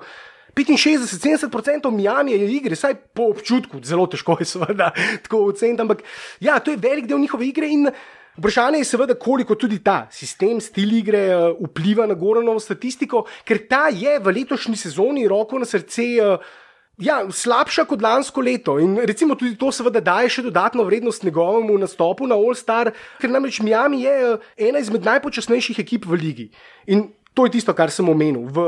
65-70% 0.56 1.92
Miami 1.92 2.32
je 2.32 2.48
igre, 2.56 2.76
saj 2.76 2.96
po 3.14 3.28
občutku, 3.28 3.82
zelo 3.84 4.08
težko 4.08 4.38
je 4.40 4.46
seveda 4.48 4.94
tako 5.24 5.50
oceniti, 5.52 5.82
ampak 5.82 6.04
ja, 6.40 6.60
to 6.60 6.72
je 6.72 6.80
velik 6.80 7.10
del 7.10 7.20
njihove 7.20 7.44
igre 7.48 7.68
in 7.68 7.90
vprašanje 8.38 8.80
je 8.80 8.88
seveda, 8.88 9.18
koliko 9.20 9.56
tudi 9.60 9.82
ta 9.84 10.08
sistem, 10.12 10.62
stil 10.64 10.94
igre 10.96 11.26
uh, 11.36 11.60
vpliva 11.68 12.08
na 12.08 12.16
Goranovo 12.16 12.60
statistiko, 12.64 13.26
ker 13.44 13.66
ta 13.68 13.90
je 13.92 14.16
v 14.20 14.32
letošnji 14.32 14.80
sezoni 14.80 15.28
roko 15.28 15.60
na 15.60 15.68
srce. 15.68 16.08
Uh, 16.24 16.54
Ja, 16.98 17.18
slabša 17.28 17.84
kot 17.90 18.00
lansko 18.02 18.42
leto 18.42 18.78
in 18.80 18.96
recimo 19.04 19.36
tudi 19.36 19.58
to 19.60 19.68
seveda 19.76 20.00
daje 20.00 20.30
še 20.32 20.46
dodatno 20.46 20.86
vrednost 20.88 21.26
njegovemu 21.28 21.76
nastopu 21.82 22.28
na 22.28 22.38
All 22.40 22.56
Star, 22.56 22.94
ker 23.20 23.32
namreč 23.32 23.60
Miami 23.60 24.06
je 24.06 24.38
ena 24.70 24.80
izmed 24.80 25.04
najpočasnejših 25.04 25.82
ekip 25.84 26.08
v 26.08 26.20
ligi. 26.22 26.46
In 26.88 27.10
to 27.36 27.46
je 27.46 27.58
tisto, 27.58 27.76
kar 27.76 27.92
sem 27.92 28.08
omenil. 28.08 28.48
V 28.48 28.64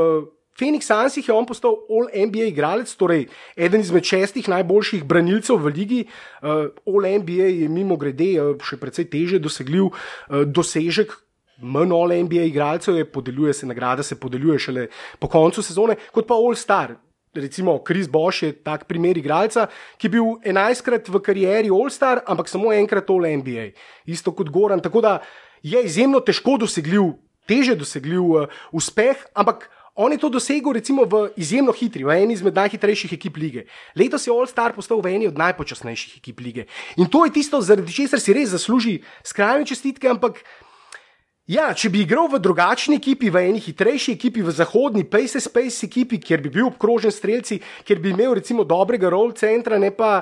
Phoenix 0.58 0.90
Sunsih 0.90 1.24
je 1.24 1.32
on 1.32 1.46
postal 1.46 1.78
All-NBA 1.88 2.50
igralec, 2.50 2.92
torej 3.00 3.28
eden 3.56 3.80
izmed 3.80 4.04
šestih 4.04 4.48
najboljših 4.50 5.06
branilcev 5.08 5.62
v 5.64 5.72
ligi. 5.72 6.02
Uh, 6.42 6.68
All-NBA 6.84 7.48
je 7.62 7.72
mimo 7.72 7.96
grede 7.96 8.34
uh, 8.36 8.52
še 8.60 8.76
precej 8.76 9.08
teže 9.08 9.40
dosegljiv 9.40 9.88
uh, 9.88 10.44
dosežek. 10.44 11.16
Manj 11.64 11.96
All-NBA 11.96 12.50
igralcev 12.50 12.98
je, 13.00 13.08
podeljuje 13.08 13.54
se 13.54 13.66
nagrada, 13.66 14.02
se 14.02 14.20
podeljuje 14.20 14.58
šele 14.58 14.88
po 15.18 15.30
koncu 15.32 15.62
sezone, 15.64 15.96
kot 16.12 16.28
pa 16.28 16.36
All-Star. 16.36 16.98
Recimo, 17.40 17.78
Kris 17.84 18.08
Bosch 18.10 18.42
je 18.42 18.52
tak 18.52 18.84
primer 18.90 19.16
igralca, 19.16 19.68
ki 19.98 20.06
je 20.06 20.12
bil 20.12 20.36
enajstkrat 20.42 21.08
v 21.08 21.22
karieri 21.22 21.70
All-Star, 21.70 22.22
ampak 22.26 22.50
samo 22.50 22.72
enkrat 22.74 23.10
All-NBA. 23.10 23.72
Isto 24.06 24.34
kot 24.34 24.50
Goran. 24.50 24.82
Tako 24.82 25.00
da 25.00 25.18
je 25.62 25.82
izjemno 25.82 26.20
težko 26.20 26.58
dosegljiv, 26.58 27.14
teže 27.48 27.76
dosegljiv 27.78 28.22
uh, 28.22 28.60
uspeh, 28.72 29.24
ampak 29.34 29.70
on 29.98 30.12
je 30.14 30.18
to 30.22 30.28
dosegel 30.30 30.72
recimo 30.72 31.02
v 31.02 31.26
izjemno 31.34 31.74
hitri, 31.74 32.06
v 32.06 32.14
eni 32.22 32.36
izmed 32.38 32.54
najhitrejših 32.54 33.16
ekip 33.18 33.34
lige. 33.34 33.66
Letos 33.98 34.26
je 34.26 34.30
All-Star 34.30 34.70
postal 34.70 35.02
v 35.02 35.10
eni 35.16 35.26
od 35.26 35.34
najpočasnejših 35.34 36.22
ekip 36.22 36.38
lige. 36.38 36.70
In 36.94 37.10
to 37.10 37.26
je 37.26 37.34
tisto, 37.34 37.58
zaradi 37.58 37.90
česar 37.90 38.22
si 38.22 38.30
res 38.30 38.54
zasluži 38.54 39.00
skrajne 39.26 39.66
čestitke, 39.66 40.06
ampak. 40.06 40.44
Ja, 41.48 41.70
če 41.72 41.88
bi 41.88 42.02
igral 42.04 42.26
v 42.28 42.42
drugačni 42.44 42.98
ekipi, 42.98 43.30
v 43.32 43.40
eni 43.48 43.62
hitrejši 43.64 44.12
ekipi, 44.18 44.42
v 44.44 44.52
zahodni 44.52 45.06
Pace 45.08 45.40
Space 45.40 45.86
ekipi, 45.86 46.18
kjer 46.20 46.42
bi 46.44 46.50
bil 46.52 46.66
obkrožen 46.68 47.08
streljci, 47.08 47.56
kjer 47.88 48.02
bi 48.04 48.12
imel 48.12 48.34
recimo 48.36 48.66
dobrega 48.68 49.08
roll 49.08 49.32
centra, 49.32 49.78
ne 49.80 49.88
pa 49.88 50.18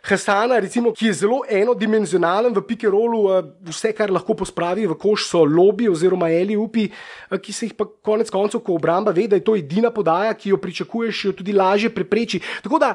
Hasana, 0.00 0.56
recimo, 0.64 0.94
ki 0.96 1.10
je 1.10 1.18
zelo 1.18 1.42
enodimenzionalen 1.44 2.56
v 2.56 2.62
pikerolu, 2.64 3.20
vse, 3.68 3.92
kar 3.92 4.08
lahko 4.08 4.32
pospravi 4.40 4.88
v 4.88 4.96
koš, 4.96 5.28
so 5.28 5.44
lobby 5.44 5.90
oziroma 5.92 6.30
eli 6.32 6.56
upi, 6.56 6.86
ki 7.28 7.52
se 7.52 7.68
jih 7.68 7.76
pa 7.76 7.84
konec 7.84 8.32
koncev, 8.32 8.64
ko 8.64 8.80
obramba 8.80 9.12
ve, 9.12 9.28
da 9.28 9.36
je 9.36 9.44
to 9.44 9.58
edina 9.60 9.92
podaja, 9.92 10.32
ki 10.32 10.54
jo 10.54 10.62
pričakuješ, 10.62 11.24
jo 11.28 11.36
tudi 11.36 11.52
lažje 11.52 11.92
prepreči. 11.92 12.40
Tako 12.64 12.80
da 12.80 12.94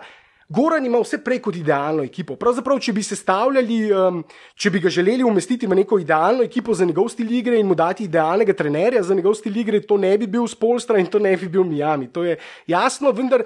Goran 0.50 0.86
ima 0.86 1.00
vse 1.02 1.18
prej 1.24 1.40
kot 1.42 1.56
idealno 1.58 2.04
ekipo. 2.06 2.36
Pravzaprav, 2.38 2.78
če 2.80 2.94
bi 2.94 3.04
se 3.04 3.16
stavljali, 3.18 3.78
um, 3.90 4.20
če 4.54 4.70
bi 4.70 4.82
ga 4.84 4.92
želeli 4.94 5.26
umestiti 5.26 5.66
v 5.66 5.78
neko 5.80 5.98
idealno 6.00 6.44
ekipo 6.46 6.74
za 6.74 6.86
njegov 6.86 7.10
stil 7.10 7.32
igre 7.34 7.58
in 7.58 7.66
mu 7.66 7.74
dati 7.76 8.06
idealnega 8.06 8.54
trenerja 8.54 9.02
za 9.04 9.18
njegov 9.18 9.34
stil 9.40 9.58
igre, 9.58 9.82
to 9.82 9.98
ne 9.98 10.12
bi 10.22 10.28
bil 10.28 10.46
Spolstra 10.48 11.00
in 11.02 11.10
to 11.10 11.20
ne 11.20 11.34
bi 11.38 11.50
bil 11.50 11.66
Miami. 11.66 12.12
To 12.14 12.24
je 12.24 12.38
jasno, 12.68 13.12
vendar. 13.12 13.44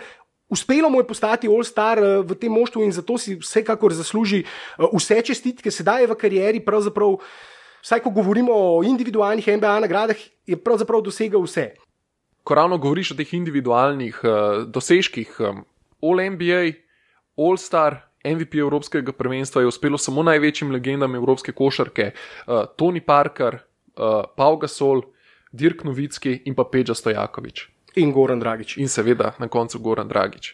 Uspelo 0.50 0.90
mu 0.90 1.00
je 1.00 1.06
postati 1.08 1.48
All-Star 1.48 2.00
v 2.26 2.36
tem 2.36 2.52
moštvu 2.52 2.82
in 2.82 2.92
zato 2.92 3.20
si 3.22 3.36
vsekakor 3.38 3.94
zasluži 3.94 4.42
vse 4.82 5.22
čestitke, 5.22 5.72
sedaj 5.72 6.02
je 6.04 6.08
v 6.10 6.18
karieri. 6.18 6.60
Pravzaprav, 6.66 7.20
vsaj 7.86 8.02
ko 8.02 8.10
govorimo 8.10 8.52
o 8.52 8.82
individualnih 8.84 9.46
NBA 9.46 9.76
nagradah, 9.86 10.18
je 10.50 10.58
pravzaprav 10.58 11.06
dosegel 11.06 11.46
vse. 11.46 11.70
Ko 12.44 12.58
ravno 12.58 12.82
govoriš 12.82 13.14
o 13.14 13.20
teh 13.22 13.30
individualnih 13.38 14.20
uh, 14.26 14.66
dosežkih, 14.66 15.38
All-NBA, 16.02 16.89
All-Star, 17.40 17.96
MVP 18.26 18.60
Evropskega 18.60 19.12
prvenstva 19.16 19.62
je 19.62 19.68
uspelo 19.72 19.98
samo 19.98 20.24
največjim 20.24 20.72
legendam 20.72 21.16
Evropske 21.16 21.52
košarke, 21.56 22.12
uh, 22.12 22.66
Tony 22.78 23.00
Parker, 23.00 23.56
uh, 23.96 24.26
Paul 24.36 24.58
Gasol, 24.60 25.02
Dirk 25.52 25.84
Novicki 25.84 26.42
in 26.46 26.56
pa 26.56 26.64
Peđa 26.64 26.94
Stojakovič. 26.94 27.70
In 27.96 28.12
Goran 28.12 28.40
Dragič. 28.40 28.78
In 28.78 28.88
seveda 28.88 29.34
na 29.40 29.48
koncu 29.48 29.80
Goran 29.80 30.08
Dragič. 30.08 30.54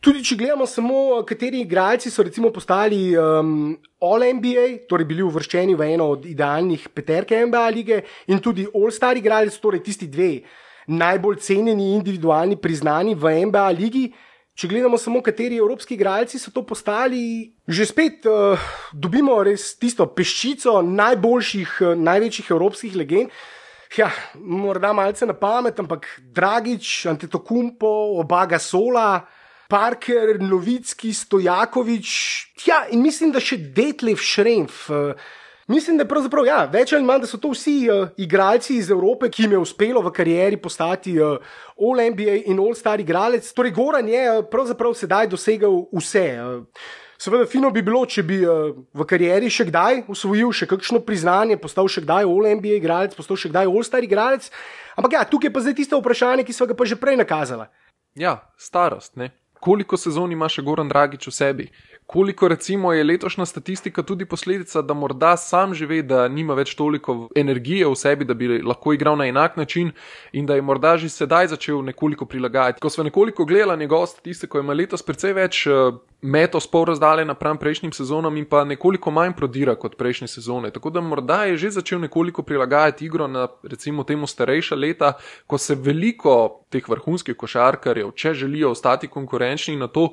Tudi 0.00 0.22
če 0.24 0.36
gledamo 0.38 0.66
samo, 0.66 1.22
kateri 1.26 1.64
igralci 1.64 2.10
so 2.12 2.22
recimo 2.22 2.52
postali 2.54 3.16
um, 3.18 3.74
All-NBA, 4.00 4.86
torej 4.88 5.08
bili 5.08 5.24
uvrščeni 5.26 5.74
v 5.74 5.88
eno 5.96 6.12
od 6.14 6.28
idealnih 6.30 6.88
peterke 6.94 7.40
NBA 7.46 7.64
lige 7.74 7.98
in 8.30 8.38
tudi 8.44 8.68
All-Star 8.70 9.18
igralec, 9.18 9.56
torej 9.58 9.82
tisti 9.82 10.06
dve 10.06 10.30
najbolj 10.86 11.40
cenjeni 11.42 11.94
individualni 11.96 12.56
priznani 12.56 13.14
v 13.14 13.46
NBA 13.46 13.70
ligi. 13.70 14.04
Če 14.56 14.70
gledamo 14.70 14.96
samo, 14.96 15.20
kateri 15.20 15.58
evropski 15.60 15.98
igralci 15.98 16.38
so 16.40 16.48
to 16.48 16.62
postali, 16.64 17.52
že 17.68 17.84
spet 17.84 18.24
uh, 18.24 18.56
dobimo 18.88 19.34
res 19.44 19.74
tisto 19.76 20.06
peščico 20.08 20.78
najboljših, 20.80 21.74
uh, 21.84 21.98
največjih 22.00 22.48
evropskih 22.56 22.96
legend. 22.96 23.34
Ja, 24.00 24.08
morda 24.40 24.94
malce 24.96 25.28
na 25.28 25.36
pamet, 25.36 25.76
ampak 25.84 26.08
Dragič, 26.32 27.04
Antetokumpo, 27.12 27.90
Obaga 28.16 28.56
Sola, 28.58 29.20
Parker, 29.68 30.38
Novicki, 30.40 31.12
Stojakovič, 31.12 32.08
ja, 32.64 32.86
in 32.96 33.04
mislim, 33.04 33.36
da 33.36 33.44
še 33.44 33.60
Detlev 33.76 34.24
Šremf. 34.24 34.86
Uh, 34.88 35.36
Mislim, 35.66 35.98
da, 35.98 36.06
ja, 36.46 36.60
več 36.70 36.92
ali 36.94 37.02
manj, 37.02 37.24
da 37.24 37.26
so 37.26 37.40
to 37.42 37.50
vsi 37.50 37.88
uh, 37.90 38.08
igralci 38.22 38.76
iz 38.76 38.90
Evrope, 38.90 39.26
ki 39.30 39.42
jim 39.42 39.56
je 39.56 39.58
uspelo 39.58 40.02
v 40.04 40.12
karieri 40.14 40.60
postati 40.62 41.16
uh, 41.18 41.40
All-NBA 41.74 42.44
in 42.46 42.60
All-Star 42.62 43.02
igralec. 43.02 43.48
Torej, 43.52 43.74
Goran 43.74 44.06
je 44.08 44.22
uh, 44.30 44.44
pravzaprav 44.46 44.94
sedaj 44.94 45.26
dosegel 45.32 45.80
vse. 45.90 46.22
Uh, 46.38 46.86
seveda, 47.18 47.48
fino 47.50 47.72
bi 47.74 47.82
bilo, 47.82 48.04
če 48.06 48.22
bi 48.22 48.38
uh, 48.46 48.76
v 48.94 49.06
karieri 49.10 49.50
še 49.50 49.66
kdaj 49.72 50.04
usvojil 50.14 50.54
še 50.54 50.70
kakšno 50.70 51.02
priznanje, 51.02 51.58
postal 51.58 51.90
še 51.90 52.04
kdaj 52.06 52.30
All-NBA 52.30 52.78
igralec, 52.78 53.18
postal 53.18 53.40
še 53.40 53.50
kdaj 53.50 53.66
All-Star 53.66 54.06
igralec. 54.06 54.46
Ampak 54.94 55.18
ja, 55.18 55.24
tukaj 55.26 55.50
pa 55.50 55.66
zdaj 55.66 55.80
tisto 55.82 55.98
vprašanje, 55.98 56.46
ki 56.46 56.54
so 56.54 56.70
ga 56.70 56.78
pa 56.78 56.86
že 56.86 56.94
prej 56.94 57.18
nakazali. 57.18 57.66
Ja, 58.14 58.38
starost. 58.54 59.16
Ne? 59.18 59.32
Koliko 59.58 59.98
sezon 59.98 60.30
ima 60.30 60.46
še 60.46 60.62
Goran 60.62 60.86
Dragič 60.86 61.26
v 61.26 61.34
sebi? 61.34 61.66
Koliko 62.06 62.48
recimo 62.48 62.92
je 62.92 63.04
letošnja 63.04 63.46
statistika 63.46 64.02
tudi 64.02 64.24
posledica, 64.24 64.82
da 64.82 64.94
morda 64.94 65.36
sam 65.36 65.74
že 65.74 65.86
ve, 65.86 66.02
da 66.02 66.28
nima 66.28 66.54
več 66.54 66.74
toliko 66.74 67.28
energije 67.34 67.86
v 67.86 67.94
sebi, 67.96 68.24
da 68.24 68.34
bi 68.34 68.62
lahko 68.62 68.92
igral 68.92 69.16
na 69.18 69.26
enak 69.26 69.56
način 69.56 69.90
in 70.32 70.46
da 70.46 70.54
je 70.54 70.62
morda 70.62 70.96
že 70.96 71.08
sedaj 71.08 71.48
začel 71.48 71.82
nekoliko 71.84 72.26
prilagajati. 72.26 72.80
Ko 72.80 72.90
smo 72.90 73.04
nekoliko 73.04 73.44
gledali 73.44 73.78
njegovo 73.78 74.06
statistiko, 74.06 74.58
ima 74.58 74.72
letos 74.72 75.02
precej 75.02 75.32
več 75.32 75.66
uh, 75.66 75.98
metov 76.22 76.60
spol 76.60 76.84
razdalje 76.84 77.24
napram 77.24 77.58
prejšnjim 77.58 77.92
sezonam 77.92 78.36
in 78.36 78.44
pa 78.44 78.64
nekoliko 78.64 79.10
manj 79.10 79.34
prodira 79.36 79.74
kot 79.74 79.96
prejšnje 79.98 80.28
sezone. 80.28 80.70
Tako 80.70 80.90
da 80.90 81.00
morda 81.00 81.44
je 81.44 81.56
že 81.56 81.70
začel 81.70 82.00
nekoliko 82.00 82.42
prilagajati 82.42 83.06
igro 83.06 83.26
na 83.26 83.48
recimo 83.62 84.04
temu 84.04 84.26
starejša 84.26 84.76
leta, 84.76 85.12
ko 85.46 85.58
se 85.58 85.74
veliko 85.74 86.62
teh 86.70 86.88
vrhunskih 86.88 87.36
košarkarjev, 87.36 88.12
če 88.14 88.34
želijo 88.34 88.70
ostati 88.70 89.08
konkurenčni 89.08 89.76
na 89.76 89.88
to, 89.88 90.12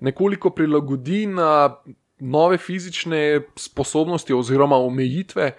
nekoliko 0.00 0.50
prilagodi 0.50 1.26
na 1.26 1.76
nove 2.20 2.58
fizične 2.58 3.40
sposobnosti 3.56 4.34
oziroma 4.34 4.76
omejitve. 4.76 5.52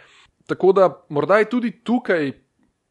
Tako 0.47 0.71
da 0.71 1.05
morda 1.09 1.37
je 1.37 1.49
tudi 1.49 1.71
tukaj 1.83 2.31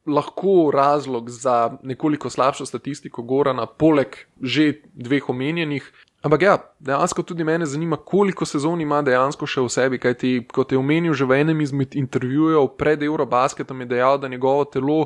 lahko 0.07 0.71
razlog 0.75 1.31
za 1.31 1.79
nekoliko 1.83 2.31
slabšo 2.31 2.67
statistiko 2.67 3.23
Gorana, 3.23 3.67
poleg 3.67 4.17
že 4.41 4.73
dveh 4.95 5.29
omenjenih. 5.29 5.93
Ampak 6.23 6.43
ja, 6.43 6.59
dejansko 6.79 7.23
tudi 7.23 7.45
mene 7.45 7.67
zanima, 7.67 7.97
koliko 7.97 8.47
sezon 8.47 8.81
ima 8.81 9.03
dejansko 9.03 9.47
še 9.47 9.63
v 9.63 9.71
sebi. 9.71 9.99
Kaj 10.03 10.15
ti, 10.19 10.33
kot 10.53 10.73
je 10.73 10.79
omenil 10.79 11.15
že 11.15 11.29
v 11.29 11.43
enem 11.45 11.61
izmed 11.61 11.95
intervjujev 11.95 12.73
pred 12.79 13.03
Eurobasketom, 13.03 13.85
je 13.85 13.93
dejal, 13.95 14.19
da 14.19 14.29
njegovo 14.29 14.65
telo 14.65 14.99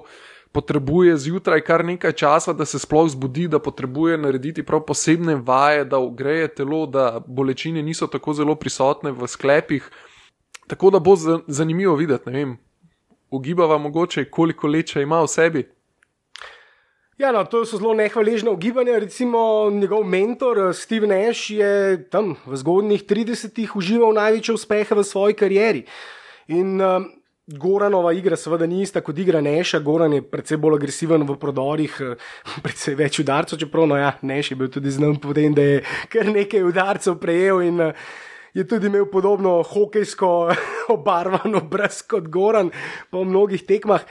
potrebuje 0.53 1.17
zjutraj 1.17 1.61
kar 1.61 1.85
nekaj 1.85 2.12
časa, 2.12 2.53
da 2.53 2.65
se 2.65 2.79
sploh 2.79 3.09
zbudi, 3.11 3.49
da 3.49 3.59
potrebuje 3.59 4.19
narediti 4.19 4.62
prav 4.62 4.85
posebne 4.87 5.35
vaje, 5.35 5.85
da 5.85 5.99
ogreje 5.99 6.49
telo, 6.55 6.87
da 6.87 7.21
bolečine 7.27 7.83
niso 7.83 8.07
tako 8.07 8.35
zelo 8.35 8.55
prisotne 8.55 9.12
v 9.12 9.27
sklepih. 9.27 9.91
Tako 10.67 10.91
da 10.91 10.99
bo 10.99 11.17
zanimivo 11.47 11.97
videti, 11.97 12.31
ne 12.31 12.38
vem, 12.38 12.57
ugibava 13.31 13.79
mogoče, 13.79 14.25
koliko 14.31 14.69
leče 14.69 15.03
ima 15.03 15.23
v 15.23 15.29
sebi. 15.29 15.65
Ja, 17.19 17.33
no, 17.33 17.45
to 17.45 17.65
so 17.65 17.77
zelo 17.77 17.95
nehvaležne 17.95 18.51
ugibanja. 18.51 18.99
Recimo 18.99 19.71
njegov 19.71 20.05
mentor 20.05 20.75
Steve 20.75 21.07
Nash 21.07 21.51
je 21.51 22.09
tam 22.11 22.35
v 22.47 22.57
zgodnjih 22.57 23.05
30-ih 23.05 23.77
užival 23.77 24.15
največje 24.17 24.55
uspehe 24.55 24.95
v 24.95 25.05
svoji 25.05 25.37
karieri. 25.37 25.85
In 26.49 26.81
um, 26.81 27.07
Goranova 27.46 28.12
igra, 28.14 28.37
seveda, 28.38 28.66
ni 28.70 28.85
ista 28.85 29.00
kot 29.02 29.18
igra 29.18 29.40
Neša. 29.42 29.81
Goran 29.83 30.12
je 30.14 30.22
precej 30.22 30.61
bolj 30.62 30.76
agresiven 30.78 31.24
v 31.26 31.35
prodorih, 31.42 31.96
precej 32.64 32.94
več 32.94 33.18
udarcev, 33.18 33.59
čeprav 33.59 33.88
no, 33.90 33.98
ja, 33.98 34.12
Neš 34.22 34.52
je 34.52 34.59
bil 34.61 34.70
tudi 34.70 34.92
znam 34.94 35.16
povedati, 35.18 35.57
da 35.59 35.64
je 35.66 35.81
kar 36.12 36.31
nekaj 36.31 36.62
udarcev 36.62 37.18
prejel 37.18 37.64
in 37.66 37.83
je 38.55 38.66
tudi 38.68 38.87
imel 38.87 39.09
podobno 39.11 39.57
hokejsko 39.66 40.31
obarvano 40.94 41.64
brez 41.66 42.05
kot 42.07 42.31
Goran 42.31 42.70
po 43.11 43.24
mnogih 43.24 43.66
tekmah. 43.66 44.07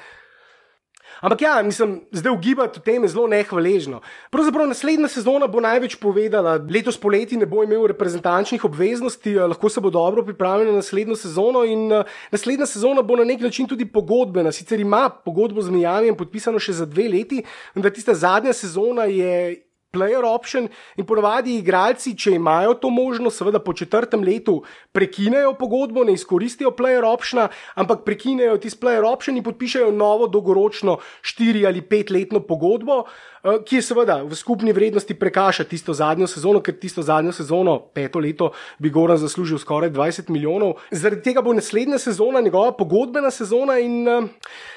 Ampak 1.21 1.41
ja, 1.41 1.61
mislim, 1.63 2.01
zdaj 2.11 2.33
ugibati 2.33 2.79
o 2.79 2.81
tem 2.81 3.03
je 3.03 3.09
zelo 3.13 3.27
nehvaležno. 3.27 4.01
Pravzaprav 4.33 4.67
naslednja 4.67 5.07
sezona 5.07 5.47
bo 5.47 5.61
največ 5.61 5.95
povedala. 6.01 6.55
Letos 6.57 6.97
poleti 6.97 7.37
ne 7.37 7.45
bo 7.45 7.61
imel 7.63 7.85
reprezentančnih 7.93 8.65
obveznosti, 8.65 9.35
lahko 9.35 9.69
se 9.69 9.81
bo 9.81 9.89
dobro 9.93 10.25
pripravil 10.25 10.71
na 10.71 10.79
naslednjo 10.81 11.15
sezono 11.15 11.63
in 11.63 11.87
naslednja 12.31 12.65
sezona 12.65 13.05
bo 13.05 13.15
na 13.15 13.23
nek 13.23 13.41
način 13.41 13.69
tudi 13.69 13.85
pogodbena. 13.85 14.51
Sicer 14.51 14.79
ima 14.79 15.09
pogodbo 15.09 15.61
z 15.61 15.69
Miami 15.69 16.17
podpisano 16.17 16.59
še 16.59 16.73
za 16.73 16.89
dve 16.89 17.05
leti, 17.09 17.43
vendar 17.75 17.93
tista 17.93 18.17
zadnja 18.17 18.53
sezona 18.53 19.05
je 19.05 19.61
player 19.91 20.23
option 20.23 20.69
in 20.95 21.05
ponavadi 21.05 21.57
igralci, 21.59 22.13
če 22.15 22.35
imajo 22.37 22.77
to 22.79 22.89
možnost, 22.89 23.41
seveda 23.41 23.59
po 23.59 23.73
četrtem 23.75 24.23
letu 24.23 24.61
prekinejo 24.95 25.53
pogodbo, 25.59 26.05
ne 26.07 26.15
izkoristijo 26.15 26.71
player 26.77 27.03
optiona, 27.07 27.49
ampak 27.75 28.05
prekinejo 28.07 28.57
tisti 28.63 28.79
player 28.79 29.05
option 29.07 29.37
in 29.37 29.43
podpišajo 29.43 29.91
novo 29.91 30.29
dolgoročno 30.31 30.97
štiri 31.21 31.65
ali 31.67 31.83
petletno 31.83 32.39
pogodbo. 32.39 33.03
Eh, 33.43 33.57
ki 33.65 33.79
je 33.79 33.81
seveda 33.81 34.19
v 34.21 34.37
skupni 34.37 34.73
vrednosti 34.73 35.15
prekaša 35.17 35.63
tisto 35.65 35.93
zadnjo 35.97 36.27
sezono, 36.29 36.59
ker 36.61 36.75
tisto 36.77 37.01
zadnjo 37.01 37.33
sezono, 37.33 37.79
peto 37.93 38.19
leto, 38.21 38.51
bi 38.77 38.91
Goran 38.93 39.17
zaslužil 39.17 39.57
skoraj 39.57 39.89
20 39.89 40.29
milijonov. 40.29 40.75
Zaradi 40.91 41.23
tega 41.25 41.41
bo 41.41 41.53
naslednja 41.53 41.97
sezona 41.97 42.41
njegova 42.41 42.75
pogodbena 42.77 43.31
sezona. 43.31 43.79
In 43.81 44.07
eh, 44.07 44.27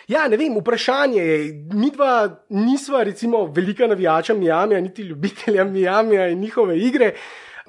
ja, 0.09 0.29
ne 0.29 0.41
vem, 0.41 0.57
vprašanje 0.57 1.21
je, 1.21 1.39
mi 1.75 1.91
dva 1.91 2.31
nisva 2.49 3.03
recimo 3.05 3.45
velika 3.47 3.87
navijača 3.87 4.35
Miami, 4.35 4.81
niti 4.81 5.03
ljubitelja 5.03 5.65
Miami 5.65 6.17
in 6.33 6.41
njihove 6.41 6.79
igre. 6.79 7.13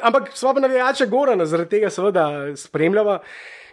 Ampak 0.02 0.32
sva 0.34 0.54
pa 0.54 0.60
navijača 0.60 1.06
Gorana, 1.06 1.46
zaradi 1.46 1.70
tega 1.70 1.90
seveda 1.90 2.56
spremljava 2.56 3.20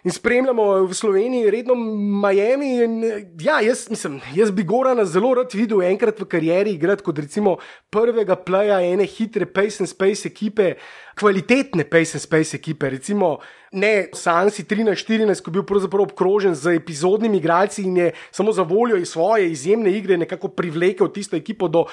in 0.03 0.11
spremljamo 0.11 0.83
v 0.83 0.93
Sloveniji 0.93 1.51
redno 1.51 1.75
Miami. 1.75 2.83
In, 2.83 3.03
ja, 3.41 3.61
jaz, 3.61 3.87
mislim, 3.89 4.19
jaz 4.35 4.51
bi 4.51 4.63
Gorana 4.63 5.05
zelo 5.05 5.33
rad 5.33 5.53
videl 5.53 5.81
enkrat 5.87 6.19
v 6.19 6.27
karieri 6.27 6.75
igrati 6.75 7.03
kot 7.03 7.19
recimo 7.19 7.57
prvega 7.89 8.35
playa 8.35 8.81
ene 8.83 9.07
hitre 9.07 9.45
Pace 9.45 9.83
and 9.83 9.89
Space 9.89 10.27
ekipe, 10.27 10.73
kvalitetne 11.19 11.87
Pace 11.89 12.17
and 12.17 12.25
Space 12.25 12.57
ekipe, 12.57 12.89
recimo 12.89 13.37
ne 13.71 14.09
Sansi 14.13 14.63
13-14, 14.69 15.41
ko 15.41 15.49
je 15.49 15.53
bil 15.53 15.65
pravzaprav 15.65 16.03
obkrožen 16.05 16.55
z 16.55 16.75
epizodnimi 16.77 17.39
igralci 17.39 17.87
in 17.87 17.97
je 17.97 18.11
samo 18.31 18.51
za 18.51 18.61
voljo 18.61 18.97
iz 18.97 19.09
svoje 19.09 19.51
izjemne 19.51 19.91
igre 19.91 20.17
nekako 20.17 20.47
privlekel 20.47 21.09
tisto 21.13 21.35
ekipo 21.35 21.67
do 21.67 21.85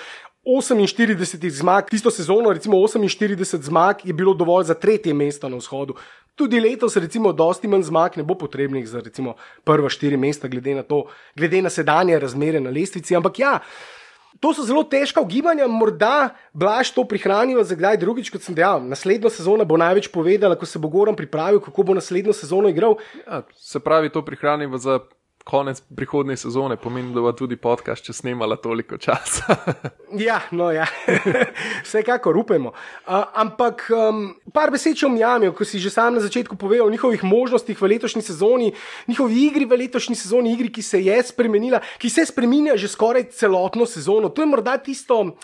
48 0.45 1.51
zmag, 1.51 1.91
tisto 1.91 2.11
sezono, 2.11 2.53
recimo 2.53 2.77
48 2.77 3.63
zmag, 3.63 3.97
je 4.05 4.13
bilo 4.13 4.35
dovolj 4.35 4.65
za 4.65 4.75
tretje 4.75 5.15
mesto 5.15 5.49
na 5.49 5.57
vzhodu. 5.57 5.95
Tudi 6.41 6.57
letos, 6.57 6.97
recimo, 6.97 7.35
dosti 7.37 7.69
manj 7.69 7.91
zmag 7.91 8.17
ne 8.17 8.25
bo 8.25 8.33
potrebnih 8.41 8.87
za 8.89 9.03
recimo 9.05 9.35
prva 9.65 9.93
štiri 9.93 10.17
mesta, 10.17 10.49
glede 10.49 10.79
na 10.79 10.83
to, 10.83 11.05
glede 11.37 11.61
na 11.61 11.69
sedanje 11.69 12.17
razmere 12.19 12.63
na 12.65 12.73
lestvici. 12.73 13.17
Ampak 13.17 13.43
ja, 13.43 13.59
to 14.41 14.55
so 14.57 14.65
zelo 14.65 14.81
težka 14.89 15.21
ugibanja, 15.21 15.69
morda 15.69 16.33
blaž 16.57 16.95
to 16.97 17.05
prihranijo 17.05 17.61
za 17.65 17.77
kdaj 17.77 18.01
drugič, 18.01 18.33
kot 18.33 18.41
sem 18.41 18.57
dejal. 18.57 18.81
Naslednja 18.81 19.29
sezona 19.29 19.69
bo 19.69 19.77
največ 19.77 20.09
povedala, 20.09 20.57
ko 20.57 20.65
se 20.65 20.81
bo 20.81 20.89
Goran 20.89 21.17
pripravil, 21.17 21.61
kako 21.61 21.85
bo 21.85 21.97
naslednjo 21.99 22.33
sezono 22.33 22.73
igral. 22.73 22.97
Ja, 23.27 23.43
se 23.61 23.85
pravi, 23.85 24.09
to 24.09 24.25
prihranijo 24.25 24.81
za 24.81 25.01
konec 25.51 25.81
prihodne 25.97 26.37
sezone, 26.39 26.77
pomeni, 26.79 27.11
da 27.15 27.23
bo 27.25 27.33
tudi 27.35 27.57
podcast, 27.59 28.05
če 28.07 28.15
snemala 28.15 28.57
toliko 28.63 28.99
časa. 29.03 29.57
ja, 30.29 30.39
no, 30.55 30.71
ja. 30.71 30.87
vsekakor 31.87 32.37
upemo. 32.39 32.71
Uh, 32.71 33.25
ampak 33.35 33.89
um, 33.91 34.29
par 34.55 34.71
besed 34.71 35.03
o 35.07 35.11
Mjami, 35.11 35.51
ko 35.57 35.67
si 35.67 35.83
že 35.83 35.91
sam 35.91 36.15
na 36.15 36.23
začetku 36.23 36.55
povedal 36.55 36.87
o 36.87 36.95
njihovih 36.95 37.25
možnostih 37.27 37.79
v 37.81 37.97
letošnji 37.97 38.23
sezoni, 38.23 38.71
njihovi 39.11 39.47
igri 39.51 39.67
v 39.67 39.81
letošnji 39.85 40.17
sezoni, 40.17 40.55
igri, 40.55 40.71
ki 40.71 40.83
se 40.83 41.03
je 41.03 41.19
spremenila, 41.33 41.83
ki 41.99 42.11
se 42.11 42.27
spremenja 42.31 42.79
že 42.79 42.89
skoraj 42.89 43.33
celotno 43.35 43.87
sezono. 43.87 44.31
To 44.31 44.43
je 44.43 44.47
morda 44.47 44.79
tisto. 44.79 45.35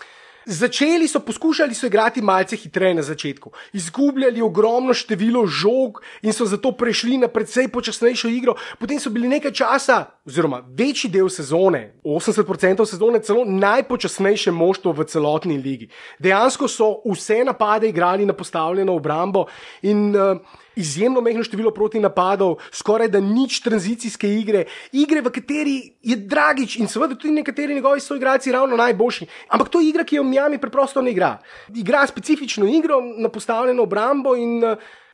Začeli 0.49 1.07
so 1.07 1.19
poskušali 1.19 1.75
so 1.75 1.85
igrati 1.85 2.21
malce 2.21 2.55
hitreje 2.55 2.93
na 2.93 3.01
začetku, 3.01 3.51
izgubljali 3.73 4.41
ogromno 4.41 4.93
število 4.93 5.45
žog 5.45 5.99
in 6.21 6.33
so 6.33 6.45
zato 6.45 6.71
prešli 6.71 7.17
na 7.17 7.27
precej 7.27 7.67
počasnejšo 7.67 8.27
igro. 8.31 8.53
Potem 8.79 8.99
so 8.99 9.09
bili 9.09 9.27
nekaj 9.27 9.51
časa, 9.51 10.05
oziroma 10.25 10.61
večji 10.67 11.09
del 11.11 11.27
sezone, 11.29 11.99
80% 12.03 12.85
sezone, 12.85 13.19
celo 13.19 13.43
najpočasnejše 13.45 14.51
moštvo 14.51 14.93
v 14.95 15.05
celotni 15.11 15.57
ligi. 15.57 15.89
Dejansko 16.19 16.67
so 16.67 17.01
vse 17.03 17.43
napade 17.43 17.89
igrali 17.89 18.25
na 18.25 18.33
postavljeno 18.33 18.95
obrambo 18.95 19.45
in 19.81 20.15
uh, 20.15 20.39
izjemno 20.77 21.21
mehko 21.21 21.43
število 21.43 21.71
proti 21.71 21.99
napadov, 21.99 22.57
skoraj 22.71 23.09
da 23.13 23.19
nič 23.19 23.59
tranzicijske 23.65 24.29
igre, 24.39 24.65
igre, 24.91 25.21
v 25.21 25.33
kateri 25.33 25.77
je 26.01 26.15
Dragič 26.15 26.77
in 26.81 26.87
seveda 26.87 27.15
tudi 27.15 27.33
nekateri 27.39 27.75
njegovi 27.75 28.03
soigralci 28.03 28.51
ravno 28.51 28.77
najboljši. 28.77 29.27
Ampak 29.49 29.69
to 29.69 29.81
je 29.81 29.89
igra, 29.89 30.05
ki 30.05 30.21
jo 30.21 30.23
Miami 30.23 30.61
preprosto 30.61 31.01
ne 31.01 31.11
igra. 31.11 31.37
Igra 31.75 32.05
specifično 32.07 32.67
igro 32.67 33.01
na 33.17 33.29
postavljeno 33.29 33.83
obrambo 33.83 34.35
in. 34.35 34.61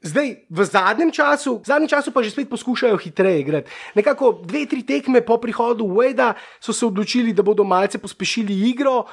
Zdaj, 0.03 0.33
v 0.51 0.65
zadnjem 0.67 1.11
času, 1.15 1.61
v 1.63 1.67
zadnjem 1.67 1.87
času 1.87 2.11
pa 2.11 2.19
že 2.19 2.35
spet 2.35 2.49
poskušajo 2.51 2.99
hitreje 2.99 3.39
igrati. 3.39 3.71
Nekako 3.95 4.43
dve, 4.43 4.65
tri 4.67 4.83
tekme 4.83 5.23
po 5.23 5.37
prihodu 5.39 5.87
Wade 5.87 6.33
so 6.59 6.75
se 6.75 6.83
odločili, 6.85 7.31
da 7.31 7.39
bodo 7.39 7.63
malce 7.63 7.97
pospešili 7.97 8.51
igro. 8.67 9.07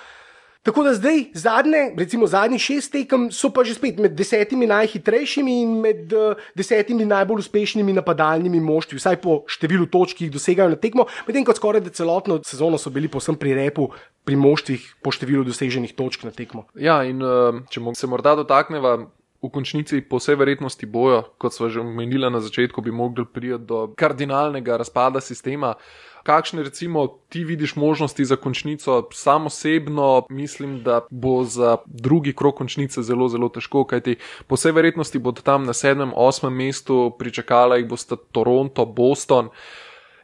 Tako 0.63 0.83
da 0.85 0.95
zdaj, 0.95 1.25
zadnje, 1.35 1.95
recimo 1.97 2.27
zadnjih 2.27 2.61
šest 2.61 2.93
tekem, 2.93 3.31
so 3.33 3.49
pa 3.49 3.65
že 3.65 3.79
spet 3.79 3.97
med 3.97 4.13
desetimi 4.13 4.67
najhitrejšimi 4.69 5.55
in 5.63 5.71
med 5.81 6.13
uh, 6.13 6.43
desetimi 6.57 7.07
najbolj 7.09 7.41
uspešnimi 7.47 7.95
napadalnimi 7.97 8.61
moštvi, 8.61 8.99
vsaj 9.01 9.17
po 9.25 9.39
številu 9.49 9.89
točk, 9.89 10.19
ki 10.19 10.29
jih 10.29 10.35
dosegajo 10.35 10.75
na 10.75 10.77
tekmo, 10.77 11.07
medtem 11.25 11.47
ko 11.49 11.55
skoraj 11.57 11.81
da 11.87 11.95
celotno 11.97 12.37
sezono 12.45 12.77
so 12.77 12.93
bili 12.93 13.09
posem 13.09 13.41
pri 13.41 13.57
repu. 13.57 13.89
Pri 14.29 14.37
moštvih 14.37 14.85
po 15.01 15.15
številu 15.17 15.47
doseženih 15.49 15.97
točk 15.97 16.29
na 16.29 16.31
tekmo. 16.31 16.67
Ja, 16.77 17.01
in 17.09 17.25
uh, 17.25 17.65
če 17.73 17.81
se 17.97 18.07
morda 18.07 18.37
dotaknemo 18.37 18.93
v 19.41 19.49
končnici 19.49 20.03
po 20.05 20.21
vsej 20.21 20.37
verjetnosti 20.37 20.85
bojo, 20.85 21.25
kot 21.41 21.57
smo 21.57 21.73
že 21.73 21.81
omenili 21.81 22.29
na 22.29 22.45
začetku, 22.45 22.85
bi 22.85 22.93
mogli 22.93 23.25
priti 23.25 23.57
do 23.65 23.89
kardinalnega 23.97 24.77
razpada 24.77 25.25
sistema. 25.25 25.75
Kakšne 26.23 26.63
recimo 26.63 27.07
ti 27.29 27.45
vidiš 27.45 27.77
možnosti 27.77 28.25
za 28.25 28.37
končnico? 28.37 29.09
Sam 29.13 29.47
osebno 29.47 30.27
mislim, 30.31 30.83
da 30.83 31.01
bo 31.11 31.45
za 31.45 31.77
drugi 31.87 32.33
krok 32.33 32.57
končnice 32.57 33.03
zelo, 33.03 33.29
zelo 33.29 33.49
težko, 33.49 33.85
kajti 33.85 34.17
po 34.47 34.55
vsej 34.55 34.73
verjetnosti 34.73 35.19
bodo 35.19 35.43
tam 35.43 35.65
na 35.65 35.73
sedmem, 35.73 36.13
osmem 36.17 36.55
mestu 36.55 37.13
pričakala 37.19 37.77
jih 37.77 37.89
bosta 37.89 38.17
Toronto, 38.17 38.85
Boston. 38.85 39.49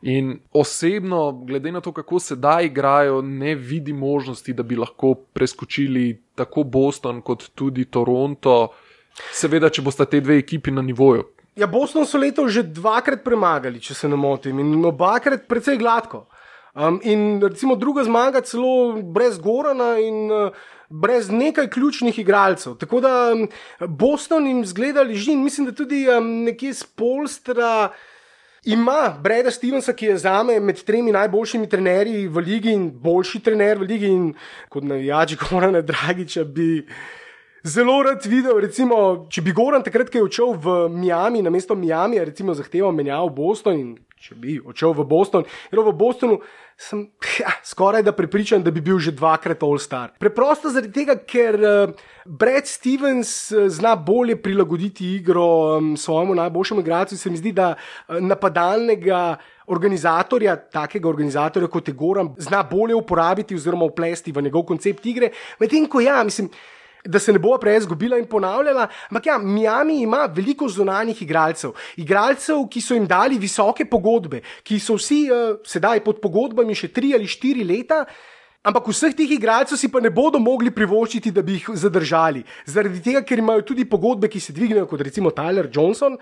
In 0.03 0.39
osebno, 0.53 1.33
glede 1.33 1.73
na 1.73 1.81
to, 1.81 1.93
kako 1.93 2.19
se 2.19 2.37
da 2.37 2.61
igrajo, 2.61 3.23
ne 3.23 3.55
vidi 3.55 3.93
možnosti, 3.93 4.53
da 4.53 4.63
bi 4.63 4.77
lahko 4.77 5.15
preskočili 5.15 6.23
tako 6.35 6.63
Boston 6.63 7.23
kot 7.23 7.49
tudi 7.55 7.85
Toronto. 7.85 8.69
Seveda, 9.33 9.71
če 9.73 9.83
bosta 9.83 10.05
te 10.05 10.21
dve 10.21 10.39
ekipi 10.39 10.71
na 10.71 10.83
nivoju. 10.83 11.25
Ja, 11.57 11.67
Boston 11.67 12.05
so 12.05 12.19
letos 12.21 12.53
že 12.53 12.61
dvakrat 12.63 13.23
premagali, 13.25 13.81
če 13.81 13.95
se 13.97 14.09
ne 14.13 14.17
motim, 14.21 14.59
in 14.61 14.85
obakrat 14.85 15.47
precej 15.49 15.79
gladko. 15.81 16.27
Um, 16.77 16.99
in 17.01 17.41
recimo 17.41 17.79
druga 17.81 18.05
zmaga 18.05 18.43
celo 18.45 19.01
brez 19.01 19.39
Gorana 19.41 19.95
in 19.97 20.29
uh, 20.29 20.53
brez 20.93 21.31
nekaj 21.33 21.71
ključnih 21.73 22.19
igralcev. 22.21 22.75
Tako 22.77 23.01
da 23.01 23.13
um, 23.33 23.47
Boston 23.89 24.45
jim 24.47 24.61
zgleda 24.69 25.01
leži 25.01 25.33
in 25.33 25.41
mislim, 25.41 25.71
da 25.71 25.73
tudi 25.73 26.05
um, 26.13 26.29
nekje 26.45 26.75
z 26.77 26.85
Polstra. 26.93 27.89
Ima 28.67 29.17
Breda 29.23 29.51
Stevensa, 29.51 29.95
ki 29.97 30.11
je 30.11 30.19
za 30.19 30.43
me 30.43 30.59
med 30.61 30.83
tremi 30.85 31.13
najboljšimi 31.15 31.69
trenerji 31.71 32.27
v 32.29 32.43
ligi 32.45 32.73
in 32.75 32.91
boljši 32.91 33.41
trener 33.41 33.79
v 33.79 33.89
ligi, 33.89 34.11
in 34.13 34.35
kot 34.69 34.85
navijač 34.85 35.39
Gorana 35.41 35.81
Dragiča 35.81 36.45
bi 36.45 36.83
zelo 37.67 38.03
rad 38.03 38.25
videl, 38.31 38.61
recimo, 38.63 39.27
če 39.31 39.43
bi 39.43 39.55
Goran 39.57 39.85
takrat, 39.85 40.11
ko 40.13 40.21
je 40.21 40.29
odšel 40.29 40.53
v 40.63 40.75
Miami, 40.95 41.43
na 41.43 41.51
mesto 41.51 41.75
Miami, 41.75 42.23
recimo 42.23 42.55
zahteval 42.55 42.95
menjav 42.95 43.27
v 43.31 43.37
Boston 43.37 43.81
in 43.81 43.89
če 44.17 44.37
bi 44.41 44.55
odšel 44.59 44.95
v 44.97 45.05
Boston, 45.07 45.45
ker 45.71 45.83
v 45.85 45.93
Bostonu 45.97 46.39
sem 46.77 47.03
ja, 47.41 47.53
skoraj 47.65 48.05
da 48.05 48.13
pripričan, 48.17 48.65
da 48.65 48.73
bi 48.75 48.83
bil 48.85 48.99
že 49.01 49.15
dvakrat 49.17 49.63
All-Star. 49.65 50.15
Preprosto 50.21 50.73
zaradi 50.73 50.93
tega, 50.93 51.17
ker 51.21 51.59
uh, 51.61 52.07
Brad 52.25 52.69
Stevens 52.69 53.51
uh, 53.53 53.67
zna 53.73 53.95
bolje 53.97 54.37
prilagoditi 54.41 55.15
igro 55.17 55.77
um, 55.77 55.95
svojemu 55.97 56.37
najboljšemu 56.37 56.85
igralcu, 56.85 57.19
se 57.19 57.31
mi 57.31 57.41
zdi, 57.41 57.53
da 57.57 57.75
uh, 57.75 58.21
napadalnega. 58.21 59.37
Organizatorja, 59.67 60.53
takega 60.71 61.09
organizatorja 61.11 61.67
kot 61.67 61.89
je 61.91 61.95
Goran, 61.99 62.29
zna 62.39 62.61
bolje 62.71 62.95
uporabiti 62.95 63.57
oziroma 63.59 63.89
uplesti 63.89 64.31
v 64.31 64.45
njegov 64.47 64.63
koncept 64.69 65.09
igre. 65.11 65.33
Medtem 65.59 65.89
ko 65.91 65.99
ja, 66.05 66.21
mislim, 66.23 66.53
da 67.05 67.19
se 67.19 67.33
ne 67.33 67.39
bo 67.39 67.57
prej 67.59 67.81
zgubila 67.81 68.19
in 68.19 68.27
ponavljala. 68.27 68.89
Ampak 69.11 69.27
ja, 69.27 69.39
Miami 69.39 70.01
ima 70.03 70.27
veliko 70.33 70.69
zunanjih 70.69 71.23
igralcev, 71.23 71.75
igralcev, 71.97 72.65
ki 72.71 72.81
so 72.81 72.95
jim 72.95 73.07
dali 73.07 73.39
visoke 73.39 73.85
pogodbe, 73.85 74.43
ki 74.63 74.81
so 74.81 74.97
vsi 74.97 75.27
uh, 75.31 75.59
sedaj 75.67 76.03
pod 76.05 76.21
pogodbami 76.23 76.75
še 76.75 76.93
tri 76.93 77.15
ali 77.15 77.29
štiri 77.31 77.65
leta. 77.65 78.05
Ampak 78.67 78.89
vseh 78.91 79.15
teh 79.15 79.31
igralcev 79.31 79.79
si 79.79 79.89
pa 79.89 80.01
ne 80.03 80.11
bodo 80.11 80.41
mogli 80.43 80.73
privoščiti, 80.75 81.31
da 81.31 81.43
bi 81.47 81.61
jih 81.61 81.71
zadržali. 81.79 82.43
Zaradi 82.67 83.03
tega, 83.05 83.23
ker 83.23 83.39
imajo 83.39 83.63
tudi 83.69 83.87
pogodbe, 83.87 84.27
ki 84.27 84.43
se 84.43 84.55
dvignejo, 84.57 84.89
kot 84.91 85.05
recimo 85.07 85.31
Tyler 85.31 85.71
Johnson. 85.71 86.19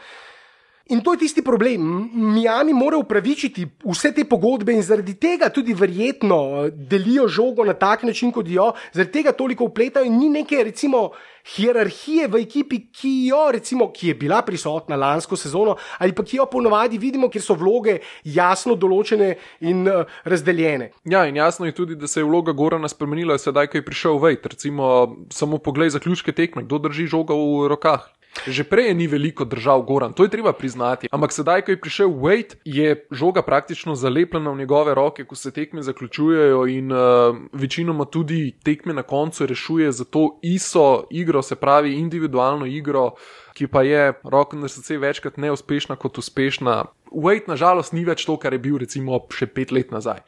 In 0.93 1.01
to 1.01 1.15
je 1.15 1.19
tisti 1.19 1.43
problem. 1.43 2.11
Miami 2.13 2.75
mora 2.77 2.99
upravičiti 3.01 3.65
vse 3.85 4.11
te 4.13 4.25
pogodbe 4.29 4.73
in 4.73 4.83
zaradi 4.85 5.15
tega 5.17 5.49
tudi 5.49 5.73
verjetno 5.73 6.41
eh, 6.67 6.71
delijo 6.71 7.25
žogo 7.29 7.65
na 7.65 7.73
tak 7.73 8.03
način, 8.03 8.33
kot 8.33 8.49
jo, 8.49 8.73
zaradi 8.93 9.13
tega 9.13 9.33
toliko 9.33 9.65
upletajo 9.65 10.05
in 10.05 10.19
ni 10.19 10.29
neke, 10.29 10.61
recimo, 10.65 11.09
hierarhije 11.55 12.29
v 12.29 12.43
ekipi, 12.43 12.81
ki 12.93 13.13
jo, 13.31 13.47
recimo, 13.53 13.89
ki 13.93 14.09
je 14.09 14.15
bila 14.15 14.43
prisotna 14.43 14.97
lansko 14.97 15.37
sezono 15.37 15.77
ali 15.99 16.13
pa 16.13 16.25
ki 16.25 16.37
jo 16.37 16.47
ponovadi 16.53 16.99
vidimo, 16.99 17.31
ker 17.33 17.41
so 17.41 17.57
vloge 17.57 17.99
jasno 18.25 18.77
določene 18.77 19.31
in 19.65 19.89
uh, 19.89 20.05
razdeljene. 20.25 20.91
Ja, 21.09 21.25
in 21.29 21.37
jasno 21.41 21.65
je 21.69 21.77
tudi, 21.77 21.97
da 21.97 22.09
se 22.09 22.21
je 22.21 22.29
vloga 22.29 22.53
Gorana 22.53 22.89
spremenila, 22.89 23.39
sedaj, 23.39 23.71
ko 23.73 23.81
je 23.81 23.87
prišel 23.89 24.21
Vejt. 24.21 24.47
Recimo, 24.53 25.17
samo 25.33 25.59
poglej 25.59 25.95
zaključke 25.97 26.33
tekme, 26.37 26.65
kdo 26.69 26.83
drži 26.89 27.09
žoga 27.09 27.37
v 27.37 27.73
rokah. 27.73 28.05
Že 28.47 28.65
prej 28.67 28.95
ni 28.95 29.07
veliko 29.07 29.45
držav 29.45 29.83
Goran, 29.87 30.13
to 30.13 30.27
je 30.27 30.31
treba 30.31 30.53
priznati. 30.53 31.09
Ampak 31.11 31.33
sedaj, 31.33 31.63
ko 31.65 31.73
je 31.73 31.81
prišel 31.81 32.11
Wade, 32.11 32.59
je 32.65 33.07
žoga 33.11 33.43
praktično 33.43 33.95
zalepljena 33.95 34.51
v 34.51 34.59
njegove 34.59 34.95
roke, 34.95 35.25
ko 35.25 35.39
se 35.39 35.53
tekme 35.55 35.83
zaključujejo 35.83 36.67
in 36.67 36.93
uh, 36.93 37.37
večinoma 37.53 38.05
tudi 38.05 38.57
tekme 38.65 38.95
na 38.95 39.03
koncu 39.03 39.47
rešuje 39.47 39.93
za 39.93 40.05
to 40.05 40.39
iso 40.43 41.07
igro, 41.11 41.43
se 41.43 41.57
pravi 41.57 41.95
individualno 41.95 42.67
igro, 42.67 43.15
ki 43.55 43.67
pa 43.67 43.83
je 43.83 44.13
roko 44.25 44.57
na 44.57 44.69
srce 44.69 44.99
večkrat 44.99 45.37
neuspešna 45.37 45.97
kot 45.97 46.19
uspešna. 46.19 46.85
Wade 47.15 47.49
nažalost 47.49 47.93
ni 47.93 48.05
več 48.05 48.27
to, 48.27 48.37
kar 48.37 48.53
je 48.53 48.59
bil 48.59 48.79
recimo 48.83 49.23
še 49.31 49.47
pet 49.47 49.73
let 49.73 49.95
nazaj. 49.95 50.21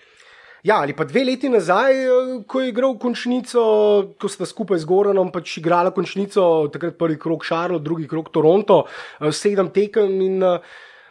Ja, 0.66 0.80
ali 0.82 0.96
pa 0.98 1.04
dve 1.06 1.22
leti 1.24 1.46
nazaj, 1.48 1.92
eh, 1.94 2.30
ko 2.46 2.60
je 2.60 2.72
igral 2.72 2.96
končnico, 2.98 3.60
ko 4.18 4.28
sta 4.28 4.46
skupaj 4.46 4.80
z 4.82 4.88
Goranom 4.90 5.30
pač 5.30 5.60
igrala 5.60 5.92
končnico, 5.94 6.66
takrat 6.74 6.96
prvi 6.98 7.18
krok 7.22 7.44
Šarlo, 7.46 7.78
drugi 7.78 8.08
krok 8.10 8.32
Toronto, 8.34 8.80
eh, 9.20 9.30
sedem 9.30 9.70
tekem 9.70 10.10
in 10.26 10.42
uh, 10.42 10.58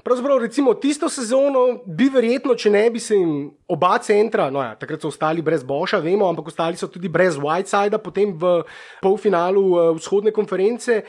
Pravzaprav, 0.06 0.38
recimo, 0.38 0.74
tisto 0.74 1.08
sezono 1.10 1.80
bi 1.86 2.06
verjetno, 2.14 2.54
če 2.54 2.70
ne 2.70 2.84
bi 2.94 3.00
se 3.02 3.16
jim 3.18 3.48
oba 3.74 3.96
centra, 3.98 4.52
no 4.54 4.62
ja, 4.62 4.76
takrat 4.78 5.02
so 5.02 5.10
ostali 5.10 5.42
brez 5.42 5.64
Boša, 5.66 5.98
vemo, 5.98 6.28
ampak 6.30 6.52
ostali 6.52 6.78
so 6.78 6.86
tudi 6.94 7.10
brez 7.10 7.40
Whitesida, 7.42 7.98
potem 7.98 8.36
v 8.38 8.52
polfinalu 9.02 9.64
uh, 9.72 9.90
vzhodne 9.98 10.30
konference. 10.30 11.00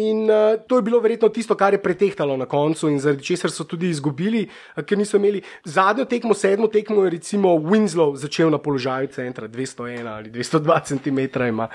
In 0.00 0.24
uh, 0.24 0.56
to 0.64 0.80
je 0.80 0.86
bilo 0.88 1.02
verjetno 1.04 1.28
tisto, 1.28 1.52
kar 1.52 1.76
je 1.76 1.82
pretehtalo 1.84 2.32
na 2.40 2.48
koncu 2.48 2.88
in 2.88 2.96
zaradi 2.96 3.28
česar 3.28 3.52
so 3.52 3.68
tudi 3.68 3.92
izgubili, 3.92 4.46
uh, 4.48 4.80
ker 4.80 4.96
niso 4.96 5.20
imeli 5.20 5.44
zadnjo 5.68 6.08
tekmo, 6.08 6.32
sedmo 6.32 6.72
tekmo, 6.72 7.04
je 7.04 7.12
recimo 7.18 7.58
Winslow 7.60 8.16
začel 8.16 8.48
na 8.48 8.56
položaju 8.56 9.12
centra, 9.12 9.52
201 9.52 10.08
ali 10.16 10.32
202 10.32 10.80
cm 10.94 11.44
ima. 11.44 11.68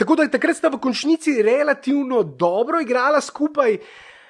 Tako 0.00 0.16
da 0.16 0.24
je 0.24 0.32
takrat 0.32 0.56
sta 0.56 0.72
v 0.72 0.80
končnici 0.80 1.42
relativno 1.44 2.22
dobro 2.22 2.80
igrala 2.80 3.20
skupaj. 3.20 3.82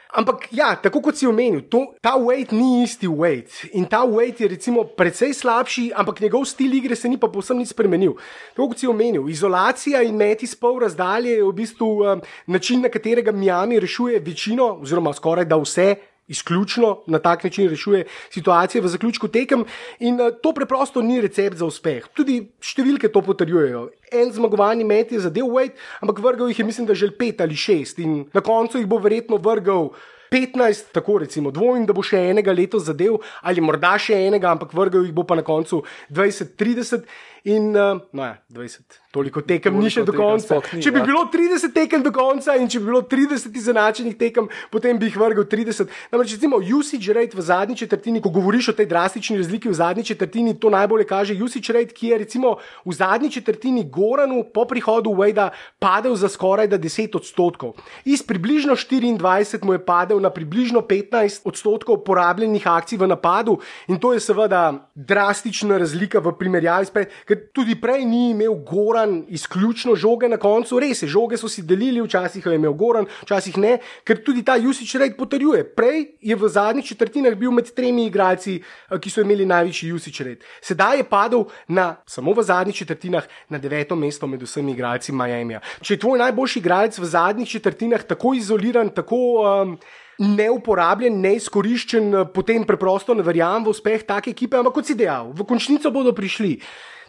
Ampak, 0.09 0.49
ja, 0.57 0.73
tako 0.81 1.03
kot 1.05 1.19
si 1.21 1.27
omenil, 1.29 1.67
to, 1.69 1.83
ta 2.01 2.15
weight 2.17 2.55
ni 2.57 2.81
isti 2.81 3.05
weight. 3.05 3.69
In 3.77 3.85
ta 3.85 4.01
weight 4.09 4.41
je 4.41 4.49
recimo 4.49 4.87
precej 4.97 5.35
slabši, 5.37 5.91
ampak 5.93 6.23
njegov 6.25 6.47
stil 6.49 6.73
igre 6.81 6.97
se 6.97 7.09
ni 7.13 7.21
pa 7.21 7.29
povsem 7.29 7.61
nič 7.61 7.75
spremenil. 7.77 8.17
Tako 8.57 8.73
kot 8.73 8.81
si 8.81 8.89
omenil, 8.89 9.29
izolacija 9.29 10.01
in 10.09 10.17
meti 10.17 10.49
s 10.49 10.57
pol 10.57 10.81
razdalje 10.81 11.37
je 11.37 11.45
v 11.45 11.53
bistvu 11.53 11.91
um, 12.01 12.23
način, 12.49 12.81
na 12.81 12.89
katerega 12.89 13.33
Miami 13.37 13.81
rešuje 13.81 14.21
večino, 14.25 14.79
oziroma 14.81 15.13
skoraj 15.13 15.45
da 15.45 15.61
vse. 15.61 15.91
Izključno 16.29 17.03
na 17.07 17.19
tak 17.19 17.45
način 17.45 17.71
rešuje 17.71 18.05
situacije 18.31 18.83
v 18.83 18.89
zaključku 18.89 19.29
tekem, 19.29 19.65
in 19.99 20.21
uh, 20.21 20.29
to 20.43 20.53
preprosto 20.53 21.03
ni 21.03 21.21
recept 21.21 21.57
za 21.57 21.67
uspeh. 21.67 22.07
Tudi 22.15 22.43
številke 22.61 23.09
to 23.09 23.23
potrjujejo. 23.25 23.89
En 24.13 24.33
zmagovalni 24.33 24.85
met 24.85 25.13
je 25.13 25.23
zadev 25.25 25.49
Wade, 25.49 25.77
ampak 26.01 26.21
vrgel 26.25 26.53
jih 26.53 26.61
je, 26.61 26.69
mislim, 26.69 26.87
da 26.87 26.95
že 26.95 27.11
pet 27.17 27.41
ali 27.41 27.57
šest, 27.57 27.99
in 27.99 28.27
na 28.35 28.45
koncu 28.45 28.79
jih 28.79 28.87
bo 28.89 29.01
verjetno 29.01 29.41
vrgel 29.41 29.91
15, 30.31 30.93
tako 30.93 31.19
recimo, 31.19 31.51
dvomim, 31.51 31.87
da 31.89 31.95
bo 31.97 32.03
še 32.05 32.21
enega 32.31 32.53
letos 32.53 32.85
zadev, 32.89 33.17
ali 33.43 33.65
morda 33.65 33.95
še 34.01 34.19
enega, 34.29 34.53
ampak 34.53 34.75
vrgel 34.77 35.07
jih 35.07 35.15
bo 35.17 35.25
pa 35.25 35.39
na 35.39 35.45
koncu 35.47 35.83
20, 36.13 36.53
30 36.61 37.09
in 37.45 37.77
uh, 37.77 38.01
no 38.13 38.25
ja, 38.25 38.39
20 38.51 38.99
toliko 39.11 39.41
tekem 39.41 39.73
toliko 39.73 39.85
ni 39.85 39.93
še 39.93 40.05
do 40.05 40.13
konca. 40.13 40.59
Ni, 40.77 40.83
če 40.85 40.93
bi 40.93 41.01
ja. 41.01 41.07
bilo 41.09 41.23
30 41.33 41.73
tekem 41.75 42.05
do 42.05 42.13
konca 42.15 42.55
in 42.61 42.69
če 42.71 42.81
bi 42.83 42.91
bilo 42.91 43.01
30 43.09 43.57
izenačenih 43.57 44.17
tekem, 44.21 44.49
potem 44.73 44.99
bi 45.01 45.09
jih 45.09 45.17
vrgel 45.21 45.47
30. 45.49 45.89
Namreč, 46.13 46.35
recimo, 46.37 46.61
usage 46.61 47.15
rate 47.17 47.37
v 47.37 47.45
zadnji 47.45 47.79
četrtini, 47.83 48.23
ko 48.25 48.33
govoriš 48.35 48.73
o 48.73 48.77
tej 48.79 48.89
drastični 48.91 49.39
razliki 49.41 49.73
v 49.73 49.79
zadnji 49.79 50.05
četrtini, 50.13 50.55
to 50.61 50.71
najbolje 50.73 51.09
kaže 51.09 51.37
usage 51.41 51.73
rate, 51.75 51.97
ki 51.97 52.13
je 52.13 52.19
recimo 52.25 52.55
v 52.85 52.97
zadnji 52.97 53.33
četrtini 53.39 53.87
Goranu 53.89 54.45
po 54.55 54.67
prihodu 54.69 55.15
Wade 55.17 55.49
padel 55.81 56.17
za 56.19 56.29
skoraj 56.29 56.69
10 56.69 57.17
odstotkov. 57.17 57.79
Iz 58.05 58.23
približno 58.23 58.77
24 58.77 59.65
mu 59.65 59.73
je 59.73 59.83
padel 59.85 60.21
na 60.21 60.31
približno 60.31 60.85
15 60.85 61.49
odstotkov 61.49 62.05
porabljenih 62.05 62.67
akcij 62.69 63.01
v 63.01 63.09
napadu 63.09 63.59
in 63.89 63.97
to 63.97 64.13
je 64.13 64.21
seveda 64.21 64.91
drastična 64.95 65.79
razlika 65.81 66.21
v 66.21 66.35
primerjavi 66.37 66.87
s 66.87 66.93
prej, 66.93 67.09
ker 67.29 67.43
tudi 67.53 67.77
prej 67.77 68.07
ni 68.09 68.31
imel 68.33 68.55
Goran. 68.65 69.21
Izključno 69.29 69.95
žoge 69.95 70.29
na 70.29 70.39
koncu, 70.41 70.81
res 70.81 71.03
je, 71.05 71.09
žoge 71.13 71.37
so 71.37 71.51
si 71.53 71.63
delili, 71.63 72.01
včasih 72.01 72.47
je 72.47 72.57
imel 72.57 72.73
Goran, 72.79 73.09
včasih 73.27 73.59
ne, 73.61 73.75
ker 74.09 74.23
tudi 74.25 74.43
ta 74.47 74.57
usage 74.57 75.03
rate 75.03 75.17
potrjuje. 75.19 75.67
Prej 75.77 76.07
je 76.25 76.37
v 76.37 76.49
zadnjih 76.49 76.87
četrtinah 76.95 77.37
bil 77.37 77.53
med 77.53 77.69
tremi 77.77 78.07
igralci, 78.09 78.59
eh, 78.63 78.99
ki 78.99 79.13
so 79.13 79.21
imeli 79.27 79.47
največji 79.47 79.93
usage 79.93 80.25
rate. 80.25 80.49
Sedaj 80.65 81.03
je 81.03 81.09
padel 81.11 81.45
na, 81.69 81.97
samo 82.07 82.33
v 82.33 82.43
zadnjih 82.43 82.77
četrtinah 82.83 83.29
na 83.49 83.59
deveto 83.59 83.97
mesto 83.97 84.27
med 84.27 84.43
vsemi 84.43 84.73
igralci 84.73 85.13
Miami. 85.13 85.61
Če 85.83 85.95
je 85.95 86.01
tvoj 86.01 86.19
najboljši 86.25 86.59
igralec 86.59 86.99
v 86.99 87.05
zadnjih 87.05 87.49
četrtinah 87.59 88.09
tako 88.09 88.35
izoliran, 88.35 88.89
tako. 88.89 89.25
Um, 89.45 89.79
Neuporabljen, 90.19 91.21
neizkoriščen, 91.23 92.09
potem 92.35 92.65
preprosto 92.67 93.15
ne 93.15 93.23
verjamem 93.23 93.69
v 93.69 93.71
uspeh 93.71 94.03
take 94.03 94.33
ekipe, 94.33 94.59
ampak 94.59 94.75
kot 94.75 94.89
si 94.91 94.97
dejal, 94.99 95.31
v 95.31 95.47
končnico 95.47 95.93
bodo 95.95 96.11
prišli. 96.11 96.57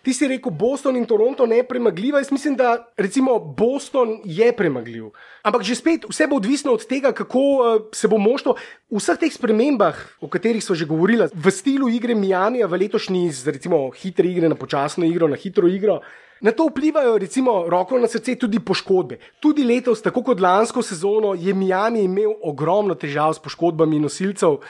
Ti 0.01 0.13
si 0.13 0.27
rekel, 0.27 0.51
Boston 0.51 0.95
in 0.95 1.05
Toronto 1.05 1.45
ne 1.45 1.63
premagljiva. 1.63 2.19
Jaz 2.19 2.31
mislim, 2.31 2.55
da 2.55 2.91
recimo 2.97 3.39
Boston 3.39 4.19
je 4.25 4.51
premagljiv. 4.55 5.09
Ampak 5.43 5.63
že 5.63 5.75
spet, 5.75 6.05
vse 6.09 6.27
bo 6.27 6.35
odvisno 6.35 6.73
od 6.73 6.85
tega, 6.87 7.11
kako 7.11 7.39
uh, 7.39 7.81
se 7.95 8.07
bo 8.07 8.17
moštvo 8.17 8.55
v 8.91 8.97
vseh 8.97 9.19
teh 9.19 9.33
spremembah, 9.33 9.97
o 10.21 10.27
katerih 10.27 10.63
smo 10.63 10.75
že 10.75 10.85
govorili, 10.85 11.29
v 11.33 11.51
stilu 11.51 11.89
igre 11.89 12.15
Miami, 12.15 12.63
v 12.63 12.79
letošnji, 12.85 13.29
z 13.31 13.53
recimo 13.53 13.89
hitre 13.91 14.27
igre 14.27 14.49
na 14.49 14.55
počasno 14.55 15.05
igro, 15.05 15.27
na 15.27 15.35
hitro 15.35 15.67
igro. 15.67 16.01
Na 16.41 16.51
to 16.51 16.69
vplivajo, 16.71 17.17
recimo, 17.19 17.67
roko 17.67 17.99
na 17.99 18.07
srce, 18.07 18.37
tudi 18.39 18.59
poškodbe. 18.63 19.17
Tudi 19.43 19.63
letos, 19.67 19.99
tako 20.01 20.23
kot 20.23 20.39
lansko 20.39 20.81
sezono, 20.81 21.33
je 21.35 21.53
Miami 21.53 22.05
imel 22.07 22.31
ogromno 22.43 22.95
težav 22.95 23.35
s 23.35 23.43
poškodbami 23.43 23.99
nosilcev. 23.99 24.63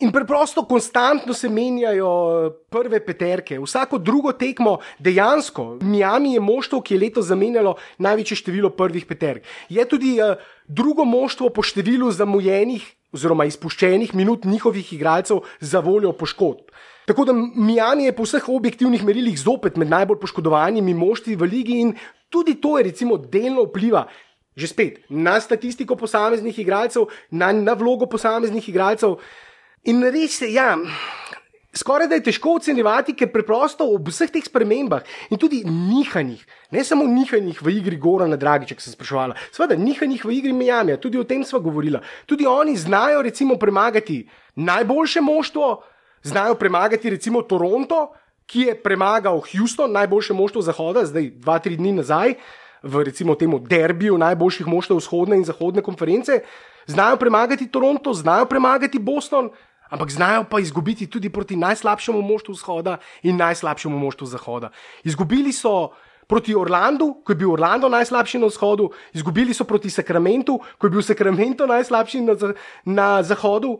In 0.00 0.10
preprosto, 0.12 0.66
konstantno 0.68 1.32
se 1.32 1.48
menjajo 1.48 2.08
eh, 2.46 2.50
prve 2.68 3.00
peterke. 3.00 3.56
Vsako 3.56 3.98
drugo 3.98 4.32
tekmo, 4.32 4.78
dejansko, 4.98 5.78
Miami 5.80 6.34
je 6.34 6.40
moštvo, 6.40 6.82
ki 6.84 6.94
je 6.94 7.00
letos 7.00 7.30
zamenjalo 7.30 7.76
največje 7.98 8.36
število 8.42 8.70
prvih 8.76 9.06
peterk. 9.08 9.46
Je 9.72 9.84
tudi 9.88 10.18
uh, 10.20 10.36
drugo 10.68 11.06
moštvo 11.08 11.48
po 11.48 11.64
številu 11.64 12.10
zamujenih 12.12 12.84
oziroma 13.16 13.46
izpuščenih 13.48 14.12
minut 14.12 14.44
njihovih 14.44 14.92
igralcev 14.92 15.40
za 15.60 15.80
voljo 15.80 16.12
poškodb. 16.12 16.68
Tako 17.08 17.24
da 17.24 17.32
Miami 17.32 18.10
je 18.10 18.12
po 18.12 18.26
vseh 18.26 18.48
objektivnih 18.52 19.04
merilih 19.06 19.38
zopet 19.40 19.80
med 19.80 19.88
najbolj 19.88 20.20
poškodovanimi 20.20 20.92
moštvi 20.92 21.38
v 21.40 21.48
ligi 21.48 21.80
in 21.80 21.94
tudi 22.28 22.58
to 22.60 22.76
je 22.76 22.84
recimo 22.90 23.16
delno 23.16 23.64
vpliva. 23.70 24.04
Že 24.56 24.66
spet 24.68 25.00
na 25.08 25.40
statistiko 25.40 25.96
posameznih 25.96 26.58
igralcev, 26.58 27.08
na, 27.30 27.52
na 27.52 27.72
vlogo 27.72 28.08
posameznih 28.08 28.68
igralcev. 28.68 29.20
In 29.84 30.02
res 30.02 30.40
je, 30.40 30.52
ja, 30.54 30.76
skoraj 31.76 32.08
da 32.08 32.16
je 32.18 32.24
težko 32.26 32.56
ocenjevati, 32.56 33.14
ker 33.14 33.30
preprosto 33.32 33.86
ob 33.92 34.08
vseh 34.10 34.30
teh 34.32 34.44
spremembah 34.44 35.04
in 35.30 35.38
tudi 35.38 35.62
nihanjih, 35.64 36.42
ne 36.72 36.84
samo 36.84 37.06
nihanjih 37.06 37.60
v 37.62 37.76
igri 37.78 37.98
Gora 38.00 38.26
na 38.26 38.38
Dragi, 38.40 38.70
če 38.72 38.78
se 38.80 38.94
sprašvala, 38.96 39.36
seveda 39.52 39.78
nihanjih 39.78 40.24
v 40.24 40.34
igri 40.38 40.54
Miami, 40.56 40.96
tudi 41.02 41.20
o 41.20 41.26
tem 41.28 41.44
sva 41.44 41.60
govorila. 41.62 42.00
Tudi 42.26 42.48
oni 42.48 42.76
znajo 42.76 43.22
recimo 43.22 43.58
premagati 43.60 44.24
najboljše 44.56 45.20
moštvo, 45.20 45.72
znajo 46.22 46.54
premagati 46.54 47.10
recimo 47.10 47.42
Toronto, 47.42 48.08
ki 48.46 48.70
je 48.70 48.76
premagal 48.82 49.42
Houston, 49.52 49.92
najboljše 49.92 50.34
moštvo 50.34 50.62
Zahoda, 50.62 51.04
zdaj 51.06 51.30
dva, 51.42 51.58
tri 51.58 51.76
dni 51.76 51.92
nazaj. 52.00 52.38
V 52.86 53.02
recimo 53.02 53.34
temu 53.34 53.58
derbiju 53.58 54.18
najboljših 54.18 54.66
moštev 54.70 55.00
vzhodne 55.00 55.36
in 55.40 55.44
zahodne 55.44 55.82
konference, 55.82 56.42
znajo 56.86 57.16
premagati 57.16 57.68
Toronto, 57.68 58.14
znajo 58.14 58.46
premagati 58.46 58.98
Boston, 58.98 59.50
ampak 59.88 60.10
znajo 60.10 60.44
pa 60.50 60.60
izgubiti 60.60 61.06
tudi 61.06 61.30
proti 61.30 61.56
najslabšemu 61.56 62.22
moštvu 62.22 62.54
vzhoda 62.54 62.98
in 63.22 63.36
najslabšemu 63.36 63.98
moštvu 63.98 64.26
zahoda. 64.26 64.70
Izgubili 65.04 65.52
so 65.52 65.90
proti 66.26 66.54
Orlandu, 66.54 67.22
ko 67.24 67.32
je 67.32 67.36
bil 67.36 67.52
Orlando 67.52 67.88
najslabši 67.88 68.38
na 68.38 68.46
vzhodu, 68.46 68.90
izgubili 69.12 69.54
so 69.54 69.64
proti 69.64 69.90
Sacramentu, 69.90 70.58
ko 70.78 70.86
je 70.86 70.90
bil 70.90 71.02
Sacramento 71.02 71.66
najslabši 71.66 72.20
na, 72.20 72.34
na 72.84 73.22
zahodu. 73.22 73.78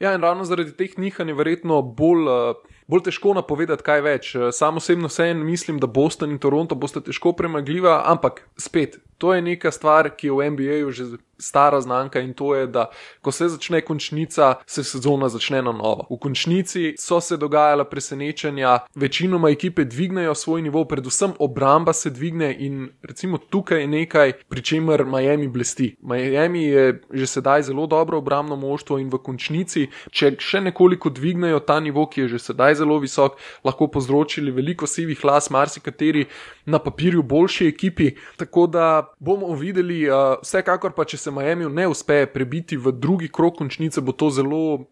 Ja, 0.00 0.14
in 0.14 0.22
ravno 0.22 0.44
zaradi 0.44 0.72
teh 0.72 0.98
nihanj 0.98 1.28
je 1.28 1.34
verjetno 1.34 1.82
bolj. 1.82 2.28
Uh... 2.28 2.68
Bolj 2.90 3.04
težko 3.06 3.30
napovedati, 3.38 3.84
kaj 3.86 4.00
več. 4.02 4.32
Sam 4.50 4.80
osebno 4.80 5.06
vseeno 5.06 5.44
mislim, 5.46 5.76
da 5.78 5.86
Boston 5.86 6.32
in 6.34 6.40
Toronto 6.42 6.74
boste 6.74 6.98
težko 7.06 7.30
premagljiva, 7.38 8.00
ampak 8.10 8.40
spet, 8.58 8.96
to 9.20 9.34
je 9.34 9.42
neka 9.42 9.70
stvar, 9.70 10.08
ki 10.16 10.26
je 10.26 10.32
v 10.32 10.50
NBA-ju 10.50 10.90
že 10.90 11.04
stara 11.40 11.80
znanka 11.80 12.20
in 12.20 12.32
to 12.34 12.54
je, 12.54 12.66
da 12.66 12.86
ko 13.22 13.32
se 13.32 13.48
začne 13.48 13.80
končnica, 13.80 14.54
se 14.66 14.84
sezona 14.84 15.28
začne 15.28 15.62
na 15.62 15.72
novo. 15.72 16.06
V 16.10 16.18
končnici 16.20 16.94
so 16.98 17.20
se 17.20 17.36
dogajala 17.36 17.84
presenečenja, 17.84 18.78
večinoma 18.94 19.50
ekipe 19.50 19.84
dvignejo 19.84 20.34
svoj 20.34 20.62
nivo, 20.62 20.84
predvsem 20.84 21.32
obramba 21.38 21.92
se 21.92 22.10
dvigne 22.10 22.54
in 22.58 22.88
recimo 23.02 23.38
tukaj 23.38 23.80
je 23.80 23.86
nekaj, 23.86 24.32
pri 24.48 24.62
čemer 24.62 25.04
Miami 25.04 25.48
blesti. 25.48 25.96
Miami 26.02 26.64
je 26.64 27.00
že 27.12 27.26
sedaj 27.26 27.62
zelo 27.62 27.86
dobro 27.86 28.18
obrambno 28.18 28.56
moštvo 28.56 28.98
in 28.98 29.08
v 29.10 29.18
končnici, 29.18 29.88
če 30.10 30.34
še 30.38 30.60
nekoliko 30.60 31.10
dvignejo 31.10 31.60
ta 31.60 31.80
nivo, 31.80 32.06
ki 32.06 32.20
je 32.20 32.28
že 32.36 32.38
sedaj 32.38 32.74
zelo 32.74 32.98
visok, 32.98 33.36
lahko 33.64 33.88
povzročili 33.88 34.52
veliko 34.52 34.86
sivih 34.86 35.24
las, 35.24 35.50
marsikateri 35.50 36.26
na 36.66 36.78
papirju 36.78 37.22
boljši 37.22 37.68
ekipi. 37.68 38.12
Tako 38.36 38.66
da 38.66 39.09
bomo 39.18 39.54
videli, 39.54 40.04
uh, 40.08 40.38
vsekakor 40.42 40.94
pa 40.96 41.04
če 41.04 41.18
se 41.18 41.30
Miami 41.34 41.68
ne 41.72 41.88
uspe 41.88 42.26
prebiti 42.30 42.76
v 42.76 42.92
drugi 42.92 43.28
krok 43.32 43.58
končnice, 43.58 44.00
bo 44.00 44.12
to 44.12 44.30
zelo 44.30 44.86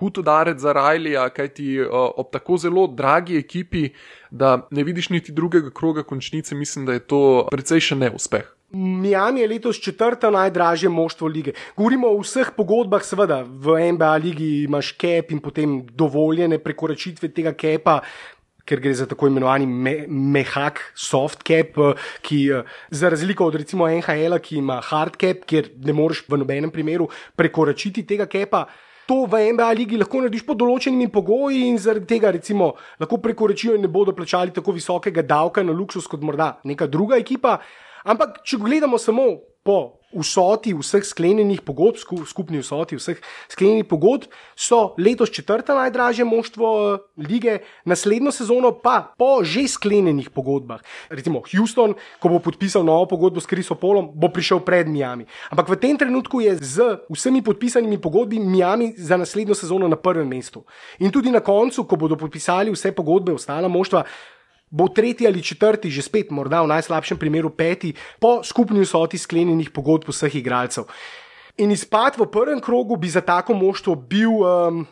hud 0.00 0.18
udarec 0.18 0.58
za 0.58 0.72
Rajlija, 0.72 1.28
kajti 1.30 1.80
uh, 1.80 2.10
ob 2.16 2.32
tako 2.32 2.56
zelo 2.58 2.86
dragi 2.86 3.38
ekipi, 3.38 3.90
da 4.30 4.66
ne 4.70 4.84
vidiš 4.84 5.10
niti 5.10 5.32
drugega 5.32 5.70
kroga 5.70 6.02
končnice, 6.02 6.54
mislim, 6.54 6.86
da 6.86 6.98
je 6.98 7.06
to 7.06 7.22
precej 7.50 7.80
še 7.90 8.00
neuspeh. 8.00 8.50
Miami 8.72 9.40
je 9.40 9.48
letos 9.48 9.76
četrta 9.76 10.30
najdražje 10.30 10.88
moštvo 10.88 11.28
lige. 11.28 11.52
Govorimo 11.76 12.08
o 12.08 12.22
vseh 12.22 12.54
pogodbah, 12.56 13.04
seveda 13.04 13.42
v 13.44 13.92
NBA 13.92 14.12
ligi 14.16 14.52
imaš 14.64 14.94
cap 14.96 15.30
in 15.30 15.42
potem 15.44 15.82
dovoljene 15.86 16.58
prekoračitve 16.58 17.28
tega 17.36 17.52
capa 17.52 18.00
ker 18.64 18.80
gre 18.80 18.94
za 18.94 19.06
tako 19.10 19.28
imenovani 19.30 19.66
me, 19.66 19.94
mehak 20.08 20.80
soft 20.94 21.42
cap, 21.46 21.78
eh, 21.78 22.06
ki 22.22 22.38
eh, 22.50 22.62
za 22.90 23.10
razliko 23.12 23.46
od 23.46 23.58
recimo 23.60 23.88
NHL, 23.88 24.38
ki 24.42 24.56
ima 24.62 24.80
hard 24.80 25.18
cap, 25.20 25.44
kjer 25.46 25.72
ne 25.84 25.92
moreš 25.92 26.24
v 26.28 26.40
nobenem 26.42 26.70
primeru 26.70 27.08
prekoračiti 27.36 28.06
tega 28.06 28.26
capa. 28.26 28.66
To 29.06 29.24
v 29.26 29.52
NBA 29.52 29.70
ligi 29.74 29.98
lahko 29.98 30.20
narediš 30.22 30.44
pod 30.46 30.60
določenimi 30.60 31.10
pogoji 31.10 31.64
in 31.66 31.78
zaradi 31.78 32.06
tega 32.14 32.30
recimo 32.30 32.72
lahko 33.02 33.18
prekoračijo 33.18 33.74
in 33.74 33.82
ne 33.82 33.90
bodo 33.90 34.14
plačali 34.14 34.54
tako 34.54 34.76
visokega 34.76 35.24
davka 35.26 35.64
na 35.66 35.74
luksus 35.74 36.06
kot 36.06 36.22
morda 36.22 36.60
neka 36.64 36.86
druga 36.86 37.18
ekipa. 37.18 37.58
Ampak, 38.06 38.40
če 38.46 38.58
gledamo 38.62 38.98
samo 38.98 39.26
po 39.66 40.01
vsoti 40.12 40.74
vseh 40.74 41.04
sklenjenih 41.04 41.60
pogodb, 41.64 42.00
skupni 42.26 42.60
vsoti 42.62 42.96
vseh 42.96 43.20
sklenjenih 43.48 43.86
pogodb, 43.88 44.30
so 44.56 44.94
letos 44.98 45.30
četrta 45.30 45.74
najdražje 45.74 46.24
moštvo 46.24 46.68
eh, 46.94 46.98
lige, 47.16 47.58
naslednjo 47.84 48.32
sezono 48.32 48.72
pa 48.72 49.14
po 49.18 49.44
že 49.44 49.68
sklenjenih 49.68 50.30
pogodbah. 50.30 50.80
Recimo 51.08 51.42
Houston, 51.52 51.94
ko 52.20 52.28
bo 52.28 52.38
podpisal 52.38 52.84
novo 52.84 53.06
pogodbo 53.06 53.40
s 53.40 53.46
Krisom 53.46 53.76
Polom, 53.80 54.10
bo 54.14 54.28
prišel 54.28 54.60
pred 54.60 54.88
Miami. 54.88 55.26
Ampak 55.50 55.68
v 55.68 55.80
tem 55.80 55.98
trenutku 55.98 56.40
je 56.40 56.56
z 56.56 56.76
vsemi 57.10 57.42
podpisanimi 57.42 57.98
pogodbi 57.98 58.38
Miami 58.38 58.92
za 58.96 59.16
naslednjo 59.16 59.54
sezono 59.54 59.88
na 59.88 59.96
prvem 59.96 60.28
mestu. 60.28 60.64
In 60.98 61.10
tudi 61.10 61.30
na 61.30 61.40
koncu, 61.40 61.84
ko 61.84 61.96
bodo 61.96 62.16
podpisali 62.16 62.70
vse 62.70 62.92
pogodbe, 62.92 63.32
ostala 63.32 63.68
moštva 63.68 64.04
bo 64.72 64.88
tretji 64.88 65.28
ali 65.28 65.44
četrti, 65.44 65.92
že 65.92 66.02
spet, 66.02 66.32
morda 66.32 66.62
v 66.64 66.72
najslabšem 66.72 67.20
primeru 67.20 67.52
peti, 67.52 67.92
po 68.16 68.40
skupni 68.40 68.80
vsoti 68.80 69.20
sklenjenih 69.20 69.70
pogodb 69.70 70.08
vseh 70.08 70.40
igralcev. 70.40 70.88
In 71.60 71.70
izpad 71.70 72.16
v 72.16 72.26
prvem 72.32 72.60
krogu 72.64 72.96
bi 72.96 73.12
za 73.12 73.20
tako 73.20 73.54
moštvo 73.54 73.94
bil. 73.94 74.40
Um, 74.40 74.88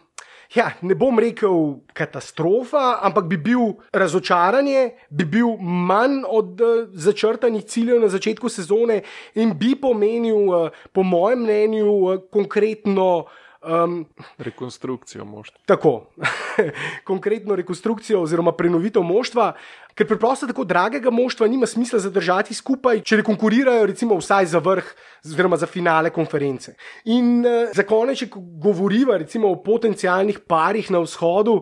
Ja, 0.50 0.72
ne 0.82 0.96
bom 0.98 1.14
rekel 1.14 1.78
katastrofa, 1.94 2.98
ampak 3.06 3.28
bi 3.30 3.36
bil 3.38 3.76
razočaranje, 3.94 4.80
bi 5.06 5.22
bil 5.22 5.52
manj 5.62 6.24
od 6.26 6.58
uh, 6.58 6.88
začrtanih 6.90 7.62
ciljev 7.70 8.00
na 8.02 8.08
začetku 8.10 8.50
sezone 8.50 8.96
in 9.38 9.54
bi 9.54 9.76
pomenil, 9.78 10.50
uh, 10.50 10.74
po 10.90 11.06
mojem 11.06 11.46
mnenju, 11.46 11.86
uh, 11.86 12.18
konkretno 12.34 13.06
uh, 13.22 13.38
Um, 13.60 14.06
rekonstrukcijo 14.38 15.24
moštva. 15.24 15.58
Tako, 15.66 16.06
konkretno 17.10 17.56
rekonstrukcijo 17.56 18.22
oziroma 18.22 18.54
prenovitev 18.56 19.04
moštva, 19.04 19.50
ker 19.94 20.08
preprosto 20.08 20.46
tako 20.48 20.64
dragega 20.64 21.10
moštva 21.12 21.48
nima 21.48 21.68
smisla 21.68 21.98
zadržati 22.00 22.56
skupaj, 22.56 23.02
če 23.04 23.18
ne 23.20 23.26
konkurirajo, 23.26 23.84
recimo, 23.90 24.16
vsaj 24.16 24.48
za 24.54 24.62
vrh, 24.64 24.88
oziroma 25.28 25.58
za 25.60 25.68
finale 25.68 26.08
konference. 26.10 26.72
In 27.12 27.44
uh, 27.44 27.68
za 27.76 27.84
konec, 27.84 28.22
če 28.22 28.30
govoriva 28.64 29.18
recimo 29.20 29.52
o 29.52 29.60
potencijalnih 29.60 30.40
parih 30.48 30.88
na 30.90 31.04
vzhodu. 31.04 31.60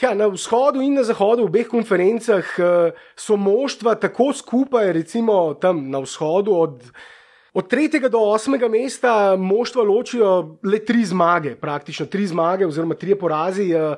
Ja, 0.00 0.14
na 0.16 0.30
vzhodu 0.32 0.80
in 0.80 0.96
na 0.96 1.04
zahodu, 1.04 1.44
v 1.44 1.52
obeh 1.52 1.68
konferencah, 1.68 2.56
uh, 2.56 3.04
so 3.20 3.36
moštva 3.36 3.98
tako 4.00 4.32
skupaj, 4.32 4.94
recimo 4.96 5.58
tam 5.60 5.90
na 5.92 6.00
vzhodu, 6.00 6.56
od 6.56 6.88
Od 7.54 7.68
tretjega 7.68 8.08
do 8.08 8.18
osmega 8.18 8.68
mesta 8.68 9.36
moštva 9.36 9.82
ločijo 9.82 10.58
le 10.62 10.84
tri 10.84 11.04
zmage, 11.04 11.54
praktično 11.56 12.06
tri 12.06 12.26
zmage, 12.26 12.66
oziroma 12.66 12.94
tri 12.94 13.14
porazi. 13.18 13.72
Eh, 13.72 13.96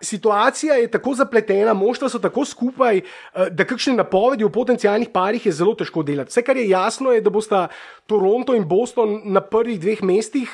situacija 0.00 0.74
je 0.74 0.90
tako 0.90 1.14
zapletena, 1.14 1.74
moštva 1.74 2.08
so 2.08 2.18
tako 2.18 2.44
skupaj, 2.44 2.98
eh, 2.98 3.50
da 3.50 3.64
kakšne 3.64 3.94
napovedi 3.94 4.44
o 4.44 4.50
potencijalnih 4.50 5.08
parih 5.14 5.46
je 5.46 5.52
zelo 5.52 5.74
težko 5.74 6.02
delati. 6.02 6.30
Vse, 6.30 6.42
kar 6.42 6.56
je 6.56 6.68
jasno, 6.68 7.12
je, 7.12 7.20
da 7.20 7.30
bosta 7.30 7.68
Toronto 8.06 8.54
in 8.54 8.66
Boston 8.68 9.20
na 9.24 9.40
prvih 9.40 9.80
dveh 9.80 10.02
mestih, 10.02 10.50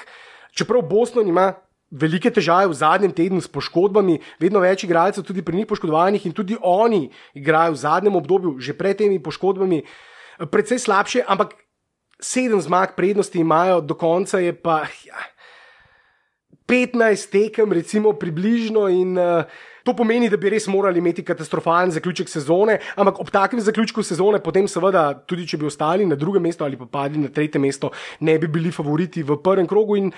čeprav 0.53 0.83
Boston 0.83 1.29
ima. 1.29 1.55
Velike 1.95 2.31
težave 2.31 2.67
v 2.67 2.75
zadnjem 2.75 3.13
tednu 3.13 3.39
s 3.41 3.47
poškodbami, 3.47 4.17
vedno 4.41 4.59
več 4.59 4.83
igralcev, 4.83 5.23
tudi 5.23 5.45
pri 5.47 5.57
njih 5.57 5.67
poškodovanih, 5.69 6.25
in 6.27 6.33
tudi 6.33 6.57
oni 6.61 7.11
igrajo 7.39 7.73
v 7.73 7.77
zadnjem 7.77 8.17
obdobju, 8.17 8.57
že 8.59 8.75
pred 8.75 8.99
temi 8.99 9.21
poškodbami, 9.23 9.85
precej 10.51 10.81
slabše, 10.83 11.23
ampak 11.29 11.55
sedem 12.25 12.61
zmag 12.65 12.97
prednosti 12.97 13.39
imajo, 13.39 13.83
do 13.85 13.95
konca 13.95 14.41
je 14.41 14.55
pa 14.57 14.83
ja, 15.05 15.21
15 16.65 17.31
tekem, 17.31 17.73
recimo 17.73 18.17
približno. 18.17 18.89
In, 18.89 19.19
uh, 19.21 19.45
To 19.85 19.93
pomeni, 19.93 20.31
da 20.33 20.39
bi 20.41 20.49
res 20.49 20.65
morali 20.73 20.97
imeti 20.97 21.21
katastrofalen 21.29 21.91
zaključek 21.93 22.31
sezone, 22.33 22.79
ampak 22.97 23.19
ob 23.21 23.29
takem 23.29 23.61
zaključku 23.61 24.01
sezone, 24.03 24.39
potem 24.41 24.65
seveda, 24.69 25.11
tudi 25.29 25.45
če 25.51 25.59
bi 25.61 25.69
ostali 25.69 26.07
na 26.09 26.17
drugem 26.17 26.47
mestu 26.49 26.65
ali 26.65 26.79
pa 26.81 26.89
padli 26.89 27.21
na 27.21 27.29
tretje 27.29 27.61
mesto, 27.61 27.91
ne 28.25 28.39
bi 28.41 28.49
bili 28.49 28.73
favoriti 28.73 29.23
v 29.23 29.37
prvem 29.45 29.69
krogu. 29.69 29.99
In 30.01 30.09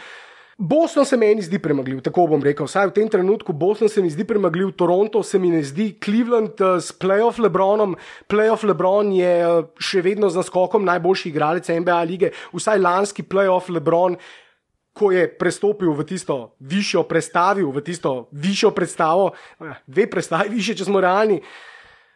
Boston 0.59 1.05
se 1.05 1.17
meni 1.17 1.43
zdi 1.43 1.59
premagljiv, 1.59 2.01
tako 2.01 2.25
bom 2.27 2.43
rekel. 2.43 2.65
Vsaj 2.65 2.87
v 2.89 2.95
tem 2.97 3.09
trenutku 3.13 3.53
Boston 3.53 3.91
se 3.93 4.01
mi 4.03 4.09
zdi 4.11 4.25
premagljiv, 4.25 4.71
Toronto 4.73 5.23
se 5.23 5.39
mi 5.39 5.51
ne 5.53 5.61
zdi, 5.63 5.91
Cleveland 6.05 6.61
uh, 6.61 6.81
s 6.81 6.97
playoff 6.97 7.39
Lebronom. 7.43 7.97
Playoff 8.29 8.65
Lebron 8.65 9.13
je 9.13 9.35
uh, 9.45 9.69
še 9.77 10.01
vedno 10.01 10.31
z 10.33 10.41
naskokom 10.41 10.89
najboljši 10.89 11.29
igralec 11.29 11.69
NBA 11.69 12.01
lige, 12.09 12.33
vsaj 12.57 12.81
lanski 12.81 13.23
playoff 13.23 13.69
Lebron. 13.69 14.17
Ko 14.97 15.13
je 15.13 15.29
prestopil 15.29 15.93
v 15.93 16.09
tisto 16.09 16.57
višjo 16.65 17.03
predstavo, 17.05 17.69
v 17.69 17.85
tisto 17.85 18.31
višjo 18.33 18.71
predstavo, 18.73 19.35
eh, 19.61 19.75
dve 19.85 20.07
predstavi 20.09 20.49
više, 20.49 20.73
če 20.73 20.87
smo 20.89 21.03
realni, 21.05 21.43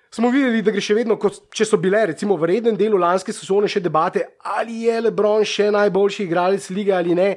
smo 0.09 0.31
videli, 0.33 0.63
da 0.65 0.73
gre 0.73 0.81
še 0.81 0.97
vedno, 0.97 1.19
kot 1.21 1.43
če 1.53 1.67
so 1.69 1.77
bile, 1.77 2.07
recimo, 2.09 2.41
v 2.41 2.49
rednem 2.49 2.79
delu 2.81 2.97
lanske 2.97 3.37
sezone 3.37 3.69
še 3.69 3.85
debate, 3.85 4.25
ali 4.41 4.87
je 4.87 4.97
Lebron 5.05 5.45
še 5.45 5.69
najboljši 5.77 6.25
igralec 6.25 6.71
lige 6.73 6.97
ali 6.97 7.15
ne. 7.15 7.35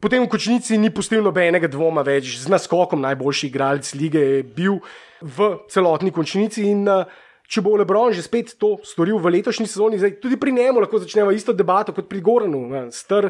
Potem 0.00 0.24
v 0.24 0.32
končnici 0.32 0.78
ni 0.80 0.88
pustil 0.88 1.20
nobenega 1.20 1.68
dvoma 1.68 2.00
več, 2.00 2.32
z 2.40 2.48
naskokom 2.48 3.02
najboljši 3.04 3.50
igralec 3.50 3.90
lige 4.00 4.20
je 4.20 4.38
bil 4.42 4.78
v 5.20 5.50
celotni 5.68 6.08
končnici. 6.08 6.64
In 6.72 6.88
uh, 6.88 7.04
če 7.44 7.60
bo 7.60 7.76
Lebron 7.76 8.14
že 8.16 8.24
spet 8.24 8.56
to 8.56 8.78
storil 8.80 9.20
v 9.20 9.36
letošnji 9.36 9.68
sezoni, 9.68 10.00
zdaj 10.00 10.16
tudi 10.22 10.40
pri 10.40 10.56
njemu 10.56 10.80
lahko 10.80 11.02
začnemo 11.04 11.34
isto 11.36 11.52
debato 11.52 11.92
kot 11.92 12.08
pri 12.08 12.24
Goranu. 12.24 12.64
Str, 12.88 13.28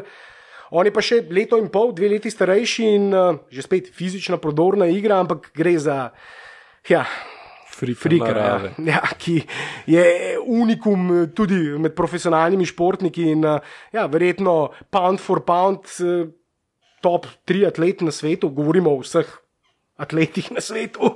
on 0.71 0.87
je 0.87 0.95
pa 0.95 1.03
še 1.03 1.19
leto 1.27 1.59
in 1.59 1.67
pol, 1.67 1.91
dve 1.91 2.07
leti 2.15 2.31
starejši 2.31 2.87
in 2.95 3.11
uh, 3.11 3.35
že 3.51 3.67
spet 3.67 3.91
fizična, 3.91 4.39
prodorna 4.39 4.87
igra, 4.87 5.19
ampak 5.19 5.51
gre 5.51 5.75
za. 5.75 6.15
Ja, 6.87 7.03
Frika, 7.71 8.31
ja, 8.35 8.71
ja, 8.83 8.99
ki 9.17 9.39
je 9.89 10.03
unikum 10.39 11.31
tudi 11.33 11.57
med 11.81 11.95
profesionalnimi 11.97 12.67
športniki 12.67 13.31
in 13.31 13.45
ja, 13.47 14.05
verjetno 14.11 14.69
pound 14.91 15.23
for 15.23 15.41
pound 15.47 15.87
top 17.01 17.27
tri 17.45 17.65
atleti 17.65 18.05
na 18.05 18.11
svetu, 18.11 18.49
govorimo 18.49 18.93
o 18.93 19.01
vseh 19.01 19.29
atletih 20.01 20.51
na 20.51 20.61
svetu, 20.61 21.13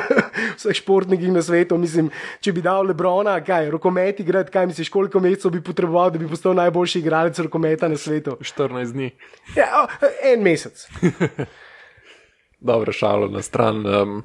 vseh 0.58 0.76
športnikih 0.78 1.32
na 1.34 1.42
svetu. 1.42 1.78
Mislim, 1.78 2.10
če 2.44 2.54
bi 2.54 2.62
dal 2.62 2.86
Lebrona, 2.86 3.38
kaj, 3.44 3.70
rokomet 3.74 4.20
igrati, 4.22 4.52
kaj 4.54 4.68
misliš, 4.70 4.92
koliko 4.94 5.22
mesecev 5.24 5.56
bi 5.56 5.62
potreboval, 5.64 6.12
da 6.14 6.22
bi 6.22 6.30
postal 6.30 6.54
najboljši 6.58 7.02
igralec 7.02 7.38
rokometa 7.48 7.90
na 7.90 7.98
svetu? 7.98 8.38
14 8.40 8.94
dni. 8.94 9.10
Ja, 9.56 9.86
en 10.32 10.44
mesec. 10.46 10.86
Dobro, 12.70 12.92
šalo 12.92 13.30
na 13.30 13.42
stran. 13.42 13.86
Um... 13.86 14.18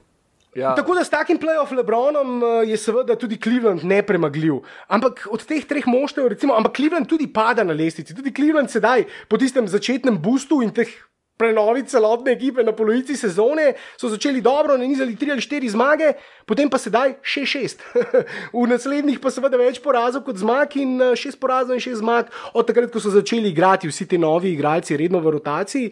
Ja. 0.55 0.75
Tako 0.75 0.95
da 0.95 1.03
s 1.03 1.09
takim 1.09 1.39
playoff 1.41 1.73
Lebronom 1.73 2.43
je 2.67 2.77
seveda 2.77 3.15
tudi 3.15 3.39
Cleveland 3.41 3.83
nepremagljiv. 3.83 4.59
Ampak 4.87 5.27
od 5.31 5.45
teh 5.45 5.65
treh 5.65 5.87
moštev, 5.87 6.27
recimo, 6.27 6.53
ampak 6.53 6.75
Cleveland 6.77 7.09
tudi 7.09 7.27
pada 7.33 7.63
na 7.63 7.73
lestvici. 7.73 8.15
Tudi 8.15 8.33
Cleveland 8.33 8.69
sedaj 8.69 9.07
po 9.27 9.37
tistem 9.37 9.67
začetnem 9.67 10.21
boostu 10.21 10.61
in 10.61 10.69
teh 10.69 10.91
prenovi 11.37 11.83
celotne 11.89 12.31
ekipe 12.31 12.63
na 12.63 12.71
polovici 12.71 13.17
sezone 13.17 13.73
so 13.97 14.09
začeli 14.09 14.41
dobro, 14.41 14.77
nanizali 14.77 15.15
tri 15.15 15.31
ali 15.31 15.41
štiri 15.41 15.69
zmage, 15.69 16.13
potem 16.45 16.69
pa 16.69 16.77
sedaj 16.77 17.17
še 17.25 17.45
šest. 17.49 17.81
v 18.53 18.67
naslednjih 18.69 19.19
pa 19.19 19.33
seveda 19.33 19.57
več 19.57 19.81
porazov 19.81 20.23
kot 20.27 20.37
zmag 20.37 20.77
in 20.77 20.99
šest 21.17 21.41
porazov 21.41 21.75
in 21.75 21.83
šest 21.83 22.03
zmag 22.03 22.29
od 22.53 22.69
takrat, 22.69 22.93
ko 22.93 23.01
so 23.01 23.13
začeli 23.13 23.49
igrati 23.49 23.89
vsi 23.89 24.07
ti 24.07 24.21
novi 24.21 24.53
igralci 24.53 24.97
redno 24.99 25.23
v 25.23 25.33
rotaciji. 25.39 25.89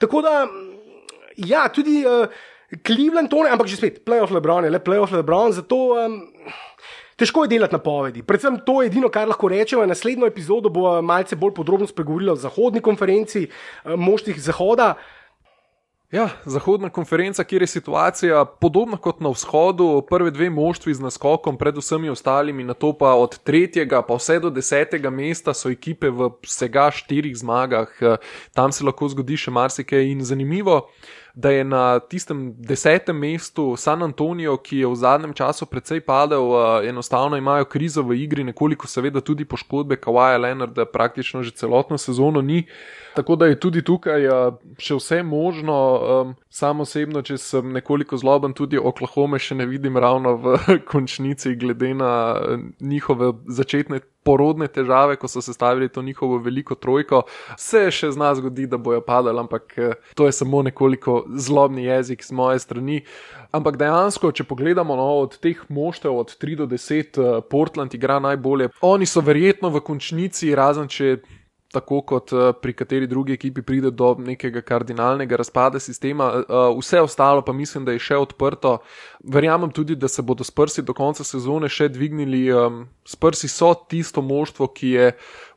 Tako 0.00 0.24
da, 0.24 0.46
ja, 1.36 1.68
tudi. 1.68 2.00
Uh, 2.08 2.48
Cleveland 2.86 3.30
to 3.30 3.42
ne, 3.42 3.50
ampak 3.50 3.66
že 3.66 3.76
spet, 3.76 4.04
playoff 4.06 4.30
Lebron 4.30 4.64
je 4.64 4.70
le 4.70 4.78
playoff 4.78 5.10
Lebron, 5.10 5.50
zato 5.50 5.98
um, 5.98 6.20
težko 7.18 7.44
je 7.44 7.56
delati 7.56 7.74
napovedi. 7.74 8.22
Predvsem 8.22 8.60
to 8.62 8.78
je 8.82 8.90
edino, 8.92 9.10
kar 9.10 9.26
lahko 9.26 9.50
rečemo. 9.50 9.86
Naslednjo 9.86 10.28
epizodo 10.30 10.70
bo 10.70 11.02
malce 11.02 11.36
bolj 11.36 11.56
podrobno 11.58 11.88
spregovorila 11.90 12.36
o 12.36 12.38
zahodni 12.38 12.80
konferenci, 12.80 13.48
um, 13.84 13.98
moštih 13.98 14.38
zahoda. 14.38 14.94
Ja, 16.10 16.24
zahodna 16.42 16.88
konferenca, 16.90 17.44
kjer 17.46 17.62
je 17.62 17.66
situacija 17.70 18.44
podobna 18.44 18.96
kot 18.98 19.20
na 19.22 19.30
vzhodu, 19.30 20.02
prve 20.10 20.32
dve 20.34 20.48
moštvi 20.50 20.94
z 20.94 21.04
naskokom, 21.06 21.54
pred 21.58 21.76
vsemi 21.78 22.10
ostalimi, 22.10 22.66
na 22.66 22.74
to 22.74 22.90
pa 22.98 23.12
od 23.14 23.36
tretjega 23.46 24.02
pa 24.02 24.18
vse 24.18 24.40
do 24.42 24.50
desetega 24.50 25.10
mesta 25.10 25.54
so 25.54 25.70
ekipe 25.70 26.10
v 26.10 26.32
vsega 26.42 26.88
štirih 26.90 27.36
zmagah, 27.38 27.94
tam 28.54 28.74
se 28.74 28.82
lahko 28.84 29.06
zgodi 29.10 29.38
še 29.38 29.54
marsikaj 29.54 30.10
in 30.10 30.26
zanimivo 30.26 30.88
da 31.34 31.50
je 31.50 31.64
na 31.64 31.98
tistem 31.98 32.54
desetem 32.58 33.16
mestu 33.16 33.76
San 33.76 34.02
Antonijo, 34.02 34.56
ki 34.56 34.78
je 34.78 34.86
v 34.86 34.94
zadnjem 34.94 35.32
času 35.34 35.66
precej 35.66 36.00
padel, 36.00 36.42
uh, 36.42 36.88
enostavno 36.88 37.36
imajo 37.36 37.64
krizo 37.64 38.02
v 38.02 38.18
igri, 38.22 38.44
nekoliko 38.44 38.86
seveda 38.86 39.20
tudi 39.20 39.44
poškodbe 39.44 39.96
Kawaja 39.96 40.40
Leonarda, 40.40 40.84
praktično 40.84 41.42
že 41.42 41.50
celotno 41.50 41.98
sezono 41.98 42.40
ni. 42.40 42.66
Tako 43.14 43.36
da 43.36 43.46
je 43.46 43.60
tudi 43.60 43.82
tukaj 43.82 44.26
uh, 44.26 44.54
še 44.78 44.94
vse 44.94 45.22
možno, 45.22 45.74
um, 45.74 46.34
samo 46.48 46.82
osebno, 46.82 47.22
če 47.22 47.38
sem 47.38 47.72
nekoliko 47.72 48.16
zloben, 48.16 48.54
tudi 48.54 48.78
Oklahoma 48.78 49.38
še 49.38 49.54
ne 49.58 49.66
vidim 49.66 49.98
ravno 49.98 50.36
v 50.36 50.56
končnici, 50.92 51.56
glede 51.56 51.94
na 51.94 52.12
njihove 52.80 53.32
začetne 53.46 54.00
porodne 54.24 54.68
težave, 54.68 55.16
ko 55.16 55.28
so 55.28 55.40
sestavili 55.40 55.88
to 55.88 56.02
njihovo 56.02 56.38
veliko 56.38 56.74
trojko, 56.74 57.22
se 57.58 57.86
še 57.90 58.12
zna 58.12 58.34
zgodi, 58.34 58.66
da 58.66 58.78
bojo 58.78 59.00
padali, 59.00 59.40
ampak 59.40 59.78
eh, 59.78 59.94
to 60.14 60.26
je 60.26 60.32
samo 60.36 60.62
nekoliko 60.62 61.24
zlobni 61.34 61.84
jezik 61.84 62.24
z 62.24 62.32
moje 62.32 62.58
strani. 62.58 63.00
Ampak 63.52 63.80
dejansko, 63.80 64.32
če 64.32 64.46
pogledamo 64.46 64.94
no, 64.96 65.08
od 65.24 65.38
teh 65.42 65.58
moštev, 65.68 66.14
od 66.22 66.36
3 66.38 66.56
do 66.62 66.68
10, 66.70 67.18
eh, 67.18 67.40
Portland 67.50 67.94
igra 67.94 68.20
najbolje. 68.22 68.70
Oni 68.86 69.06
so 69.06 69.24
verjetno 69.24 69.72
v 69.74 69.82
končnici, 69.84 70.54
razen 70.54 70.88
če 70.88 71.18
tako 71.72 72.00
kot 72.02 72.32
eh, 72.32 72.52
pri 72.62 72.72
kateri 72.74 73.06
drugi 73.06 73.32
ekipi 73.32 73.62
pride 73.62 73.90
do 73.90 74.14
nekega 74.18 74.60
kardinalnega 74.60 75.36
razpada 75.36 75.78
sistema. 75.78 76.32
Eh, 76.34 76.42
vse 76.78 77.00
ostalo 77.00 77.44
pa 77.46 77.52
mislim, 77.52 77.84
da 77.84 77.92
je 77.92 78.02
še 78.02 78.18
odprto. 78.18 78.78
Verjamem 79.24 79.70
tudi, 79.70 79.94
da 79.96 80.08
se 80.08 80.22
bodo 80.22 80.44
sprsi 80.44 80.82
do 80.82 80.94
konca 80.94 81.24
sezone 81.24 81.68
še 81.68 81.88
dvignili. 81.88 82.42
Sprsi 83.06 83.48
so 83.48 83.72
tisto 83.88 84.22
moštvo, 84.22 84.70
ki 84.74 84.90
je 84.96 85.06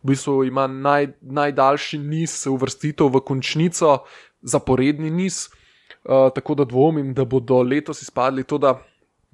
v 0.03 0.13
bistvu 0.13 0.43
ima 0.45 0.67
naj, 0.67 1.13
najdaljši 1.21 1.99
niz 1.99 2.37
uvrstitev 2.51 3.09
v 3.09 3.23
končnico, 3.25 4.03
zaporedni 4.41 5.09
niz. 5.09 5.47
Tako 6.03 6.55
da 6.59 6.65
dvomim, 6.67 7.13
da 7.15 7.23
bodo 7.25 7.61
letos 7.63 8.01
izpadli. 8.03 8.43
To, 8.43 8.59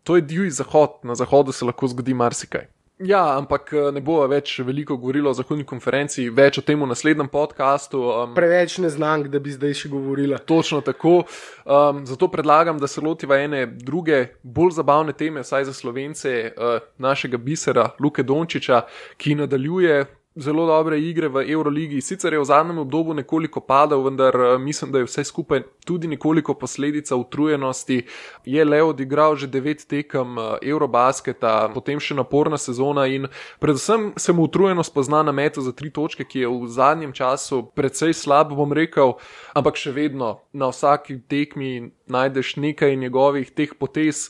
to 0.03 0.15
je 0.15 0.21
divji 0.21 0.51
zahod, 0.61 1.01
na 1.03 1.15
zahodu 1.17 1.51
se 1.51 1.65
lahko 1.65 1.89
zgodi 1.89 2.13
marsikaj. 2.13 2.69
Ja, 2.99 3.37
ampak 3.37 3.69
eh, 3.73 3.85
ne 3.95 4.01
bo 4.03 4.17
več 4.27 4.57
veliko 4.67 4.97
govorilo 4.99 5.31
o 5.31 5.35
zahodni 5.37 5.63
konferenci, 5.63 6.25
več 6.35 6.57
o 6.59 6.63
tem 6.67 6.81
v 6.83 6.89
naslednjem 6.91 7.29
podkastu. 7.31 8.01
Um, 8.11 8.33
Preveč 8.35 8.75
neznank, 8.83 9.29
da 9.31 9.39
bi 9.39 9.53
zdaj 9.55 9.77
še 9.85 9.91
govorila. 9.93 10.41
Točno 10.43 10.81
tako. 10.83 11.21
Um, 11.63 12.01
zato 12.03 12.27
predlagam, 12.27 12.75
da 12.75 12.91
se 12.91 12.99
lotiva 12.99 13.39
ene 13.39 13.63
druge, 13.71 14.25
bolj 14.43 14.75
zabavne 14.81 15.15
teme, 15.15 15.45
saj 15.47 15.69
za 15.69 15.77
slovence, 15.77 16.33
uh, 16.51 16.83
našega 16.99 17.39
bisera 17.39 17.87
Luke 18.03 18.25
Dončiča, 18.27 18.83
ki 19.15 19.39
nadaljuje 19.45 20.01
zelo 20.39 20.65
dobre 20.65 20.99
igre 21.01 21.27
v 21.27 21.43
Euroligi. 21.51 22.01
Sicer 22.01 22.33
je 22.33 22.39
v 22.39 22.45
zadnjem 22.45 22.77
obdobju 22.77 23.13
nekoliko 23.13 23.59
padal, 23.59 24.03
vendar 24.03 24.35
eh, 24.35 24.57
mislim, 24.57 24.91
da 24.91 24.99
je 24.99 25.07
vse 25.07 25.23
skupaj 25.23 25.63
tudi 25.85 26.07
nekoliko 26.07 26.53
posledica 26.53 27.15
utrujenosti. 27.15 28.05
Je 28.45 28.65
le 28.65 28.83
odigral 28.83 29.35
že 29.35 29.47
devet 29.47 29.85
tekem 29.87 30.37
eh, 30.37 30.69
Eurobasketa, 30.71 31.71
potem 31.73 31.99
še 31.99 32.15
naporna 32.15 32.57
sezona 32.57 33.07
in 33.07 33.27
predvsem 33.59 34.13
se 34.17 34.33
mu 34.33 34.47
utrujenost 34.47 34.93
pozna 34.93 35.23
na 35.23 35.31
metu 35.31 35.61
za 35.61 35.71
tri 35.71 35.91
točke, 35.91 36.23
ki 36.23 36.39
je 36.39 36.47
v 36.47 36.67
zadnjem 36.67 37.13
času 37.13 37.63
precej 37.75 38.13
slab, 38.13 38.55
bom 38.55 38.73
rekel, 38.73 39.17
ampak 39.53 39.75
še 39.75 39.91
vedno 39.91 40.39
na 40.53 40.71
vsaki 40.71 41.19
tekmi 41.27 41.91
najdeš 42.07 42.55
nekaj 42.57 42.95
njegovih 42.95 43.51
teh 43.51 43.75
potez. 43.75 44.29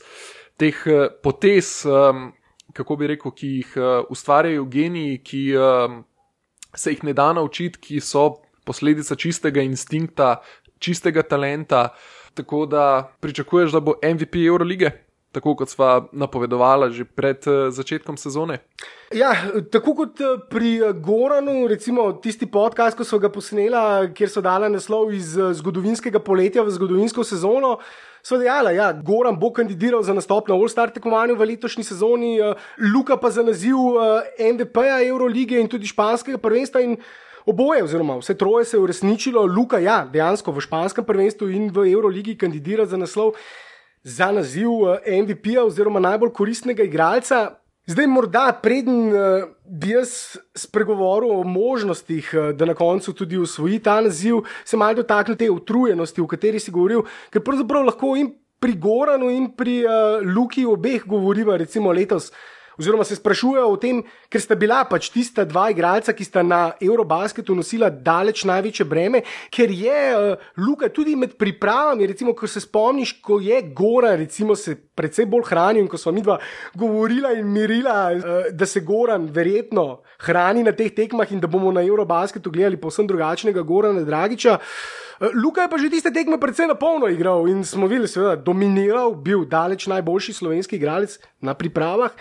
Teh 0.60 0.76
eh, 0.88 1.08
potez, 1.24 1.86
um, 1.88 2.34
kako 2.80 2.96
bi 2.96 3.12
rekel, 3.12 3.34
ki 3.36 3.50
jih 3.58 3.74
uh, 3.78 3.90
ustvarjajo 4.12 4.64
geniji, 4.72 5.18
ki 5.24 5.44
uh, 5.60 6.00
se 6.76 6.96
jih 6.96 7.04
ne 7.04 7.14
da 7.14 7.34
naučiti, 7.36 7.80
ki 7.80 8.00
so 8.00 8.30
posledica 8.66 9.18
čistega 9.20 9.62
instinkta, 9.66 10.38
čistega 10.80 11.24
talenta. 11.28 11.90
Tako 12.34 12.66
da 12.70 12.84
pričakuješ, 13.20 13.76
da 13.76 13.84
bo 13.84 13.98
MVP 14.04 14.46
Eurolige. 14.48 14.92
Tako 15.32 15.54
kot 15.56 15.70
sva 15.70 16.08
napovedovala 16.12 16.90
že 16.90 17.06
pred 17.06 17.46
uh, 17.46 17.70
začetkom 17.70 18.18
sezone. 18.18 18.60
Ja, 19.14 19.34
tako 19.72 19.94
kot 19.98 20.22
pri 20.50 20.94
Goranu, 21.02 21.68
recimo 21.70 22.14
tisti 22.22 22.46
podcast, 22.46 22.98
ko 22.98 23.06
so 23.06 23.18
ga 23.22 23.30
posnela, 23.34 24.10
kjer 24.14 24.30
so 24.30 24.42
dala 24.46 24.70
naslov 24.70 25.14
iz 25.14 25.34
zgodovinskega 25.34 26.22
poletja 26.22 26.62
v 26.62 26.74
zgodovinsko 26.74 27.26
sezono, 27.26 27.80
so 28.24 28.38
dejali, 28.38 28.66
da 28.66 28.72
ja, 28.72 28.92
Goran 28.94 29.40
bo 29.40 29.52
kandidiral 29.54 30.04
za 30.04 30.14
nastop 30.14 30.48
na 30.48 30.56
All-Star 30.56 30.92
tekmovanju 30.94 31.36
v 31.36 31.46
letošnji 31.54 31.84
sezoni, 31.84 32.38
Luka 32.94 33.18
pa 33.18 33.32
za 33.32 33.44
naziv 33.44 33.76
eh, 33.76 34.54
MVP-ja 34.54 35.02
Eurolige 35.08 35.60
in 35.60 35.68
tudi 35.68 35.88
španskega 35.88 36.38
prvenstva. 36.38 36.82
Oboje, 37.46 37.84
oziroma 37.84 38.20
vse 38.20 38.36
troje 38.38 38.66
se 38.66 38.78
je 38.78 38.82
uresničilo, 38.82 39.46
Luka, 39.46 39.80
ja, 39.80 40.04
dejansko 40.06 40.52
v 40.52 40.62
španskem 40.62 41.06
prvenstvu 41.06 41.50
in 41.50 41.72
v 41.74 41.88
Euroligi 41.94 42.38
kandidira 42.38 42.86
za 42.86 42.98
naslov. 42.98 43.34
Za 44.04 44.32
naziv 44.32 44.70
eh, 44.70 45.22
MVP-ja 45.22 45.64
oziroma 45.64 46.00
najbolj 46.00 46.34
koristnega 46.34 46.84
igralca. 46.84 47.60
Zdaj, 47.90 48.06
morda 48.08 48.52
preden 48.62 49.08
uh, 49.10 49.48
bi 49.66 49.96
jaz 49.96 50.12
spregovoril 50.54 51.32
o 51.40 51.44
možnostih, 51.44 52.28
uh, 52.38 52.52
da 52.54 52.68
na 52.70 52.76
koncu 52.78 53.16
tudi 53.18 53.38
usvoji 53.38 53.80
ta 53.80 53.96
naziv, 54.06 54.44
se 54.66 54.78
malo 54.78 55.00
dotaknil 55.00 55.38
te 55.38 55.50
utrujenosti, 55.50 56.22
o 56.22 56.28
kateri 56.30 56.62
si 56.62 56.70
govoril, 56.72 57.02
ker 57.34 57.42
pravzaprav 57.42 57.88
lahko 57.88 58.14
in 58.20 58.30
pri 58.62 58.76
Goranu 58.78 59.32
in 59.34 59.50
pri 59.58 59.80
uh, 59.88 60.22
Luki 60.22 60.68
obeh 60.70 61.08
govoriva, 61.08 61.58
recimo 61.58 61.92
letos. 61.92 62.30
Oziroma 62.80 63.04
se 63.04 63.16
sprašujejo 63.16 63.68
o 63.68 63.78
tem, 63.78 64.00
ker 64.32 64.42
sta 64.42 64.56
bila 64.56 64.86
pač 64.88 65.10
tista 65.12 65.44
dva 65.44 65.68
igralca, 65.74 66.14
ki 66.16 66.24
sta 66.24 66.44
na 66.48 66.62
Eurobasketu 66.80 67.56
nosila 67.56 67.90
daleč 67.92 68.46
največje 68.48 68.86
breme, 68.88 69.24
ker 69.52 69.72
je 69.72 69.98
uh, 70.16 70.46
Luka 70.64 70.88
tudi 70.88 71.18
med 71.20 71.36
pripravami, 71.36 72.08
recimo, 72.08 72.32
ko 72.34 72.48
se 72.48 72.64
spomniš, 72.64 73.18
ko 73.20 73.42
je 73.44 73.60
Gora, 73.76 74.16
recimo, 74.16 74.56
se 74.56 74.78
predvsej 74.96 75.28
bolj 75.28 75.50
hranil 75.52 75.84
in 75.84 75.92
ko 75.92 76.00
smo 76.00 76.16
mi 76.16 76.24
dva 76.24 76.40
govorila 76.80 77.34
in 77.36 77.52
mirila, 77.52 77.98
uh, 78.16 78.48
da 78.56 78.66
se 78.66 78.80
Goran 78.88 79.28
verjetno 79.28 80.00
hrani 80.24 80.64
na 80.64 80.72
teh 80.72 80.96
tekmah 80.96 81.36
in 81.36 81.44
da 81.44 81.52
bomo 81.52 81.76
na 81.76 81.84
Eurobasketu 81.84 82.52
gledali 82.52 82.80
povsem 82.80 83.08
drugačnega 83.08 83.62
Gorana 83.68 84.08
Dragiča. 84.08 84.60
Luka 85.36 85.68
je 85.68 85.70
pa 85.70 85.78
že 85.78 85.92
tiste 85.92 86.12
tekme 86.16 86.40
precej 86.40 86.72
na 86.72 86.80
polno 86.80 87.12
igral 87.12 87.44
in 87.52 87.64
smo 87.68 87.92
videli, 87.92 88.08
seveda, 88.08 88.40
dominiral, 88.40 89.12
bil 89.20 89.44
daleč 89.44 89.88
najboljši 89.92 90.34
slovenski 90.34 90.80
igralec 90.80 91.20
na 91.44 91.54
pripravah. 91.54 92.16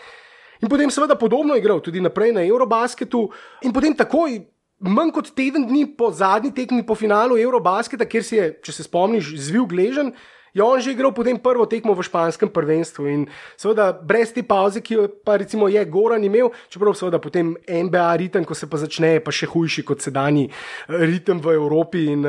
In 0.62 0.68
potem, 0.68 0.90
seveda, 0.90 1.14
podobno 1.18 1.56
igral 1.56 1.80
tudi 1.84 2.00
naprej 2.02 2.32
na 2.34 2.42
Eurobasketu, 2.46 3.28
in 3.62 3.74
potem 3.74 3.94
takoj, 3.94 4.40
manj 4.78 5.12
kot 5.14 5.30
teden 5.34 5.66
dni 5.66 5.86
po 5.98 6.10
zadnji 6.14 6.52
tekmi 6.54 6.86
po 6.86 6.94
finalu 6.94 7.38
Eurobasketa, 7.38 8.06
kjer 8.06 8.24
si 8.24 8.36
je, 8.38 8.50
če 8.62 8.74
se 8.74 8.86
spomniš, 8.86 9.34
zvil 9.48 9.66
gležen. 9.70 10.12
Je 10.56 10.64
on 10.64 10.80
že 10.80 10.94
igral 10.94 11.12
potem 11.12 11.36
prvo 11.38 11.68
tekmo 11.68 11.92
v 11.94 12.02
španskem 12.02 12.48
prvenstvu 12.48 13.04
in 13.06 13.26
seveda 13.54 13.92
brez 13.92 14.32
te 14.32 14.42
pauze, 14.42 14.80
ki 14.80 14.94
jo 14.96 15.04
pa 15.22 15.36
recimo 15.36 15.68
je 15.68 15.84
Goran 15.84 16.24
imel, 16.24 16.48
čeprav 16.72 16.96
seveda 16.96 17.20
potem 17.20 17.52
NBA 17.68 18.08
ritem, 18.16 18.46
ko 18.48 18.56
se 18.56 18.66
pa 18.66 18.80
začne, 18.80 19.18
je 19.18 19.22
pa 19.22 19.30
še 19.30 19.46
hujši 19.46 19.84
kot 19.84 20.02
sedajni 20.02 20.48
ritem 20.88 21.38
v 21.44 21.52
Evropi. 21.52 22.08
In 22.16 22.24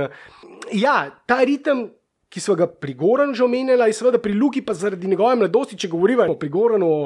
ja, 0.75 1.07
ta 1.25 1.39
ritem, 1.47 1.87
ki 2.29 2.43
so 2.43 2.53
ga 2.59 2.67
pri 2.67 2.93
Goranu 2.93 3.33
že 3.33 3.47
omenjali, 3.47 3.87
in 3.87 3.97
seveda 3.97 4.21
pri 4.21 4.35
Luki 4.35 4.61
pa 4.61 4.75
zaradi 4.77 5.07
njegove 5.07 5.39
mladosti, 5.39 5.79
če 5.79 5.89
govorimo 5.89 6.35
pri 6.37 6.49
Goranu 6.53 6.91
o 6.91 6.99